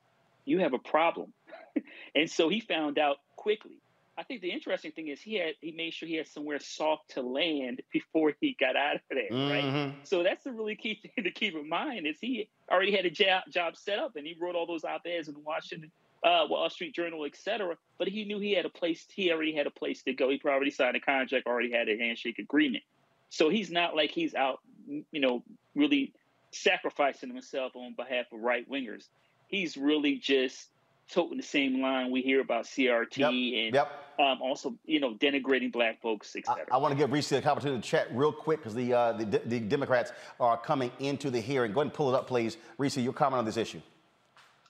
[0.45, 1.33] you have a problem.
[2.15, 3.79] and so he found out quickly.
[4.17, 7.11] I think the interesting thing is he had he made sure he had somewhere soft
[7.11, 9.51] to land before he got out of there, mm-hmm.
[9.51, 9.95] right?
[10.03, 13.09] So that's the really key thing to keep in mind is he already had a
[13.09, 15.91] job job set up and he wrote all those op-eds in Washington,
[16.23, 17.75] uh, Wall Street Journal, etc.
[17.97, 19.05] But he knew he had a place.
[19.13, 20.29] He already had a place to go.
[20.29, 22.83] He probably signed a contract, already had a handshake agreement.
[23.29, 25.43] So he's not like he's out, you know,
[25.75, 26.13] really
[26.51, 29.09] sacrificing himself on behalf of right wingers.
[29.47, 30.69] He's really just
[31.11, 34.01] toting the same line we hear about CRT and Yep.
[34.17, 36.65] Um, also, you know, denigrating black folks, etc.
[36.71, 39.41] I want to give Reese the opportunity to chat real quick because the, uh, the
[39.45, 41.73] the Democrats are coming into the hearing.
[41.73, 42.55] Go ahead and pull it up, please.
[42.77, 43.81] Reese, your comment on this issue.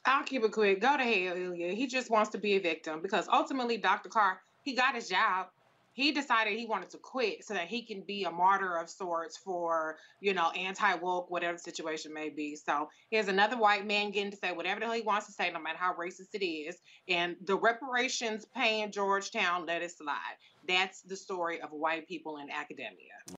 [0.03, 0.81] I'll keep it quick.
[0.81, 1.73] Go to hell, Ilya.
[1.73, 4.09] He just wants to be a victim because ultimately, Dr.
[4.09, 5.47] Carr, he got his job.
[5.95, 9.37] He decided he wanted to quit so that he can be a martyr of sorts
[9.37, 12.57] for, you know, anti woke, whatever the situation may be.
[12.57, 15.49] So here's another white man getting to say whatever the hell he wants to say,
[15.51, 16.75] no matter how racist it is.
[17.07, 20.35] And the reparations paying Georgetown let it slide.
[20.67, 23.15] That's the story of white people in academia.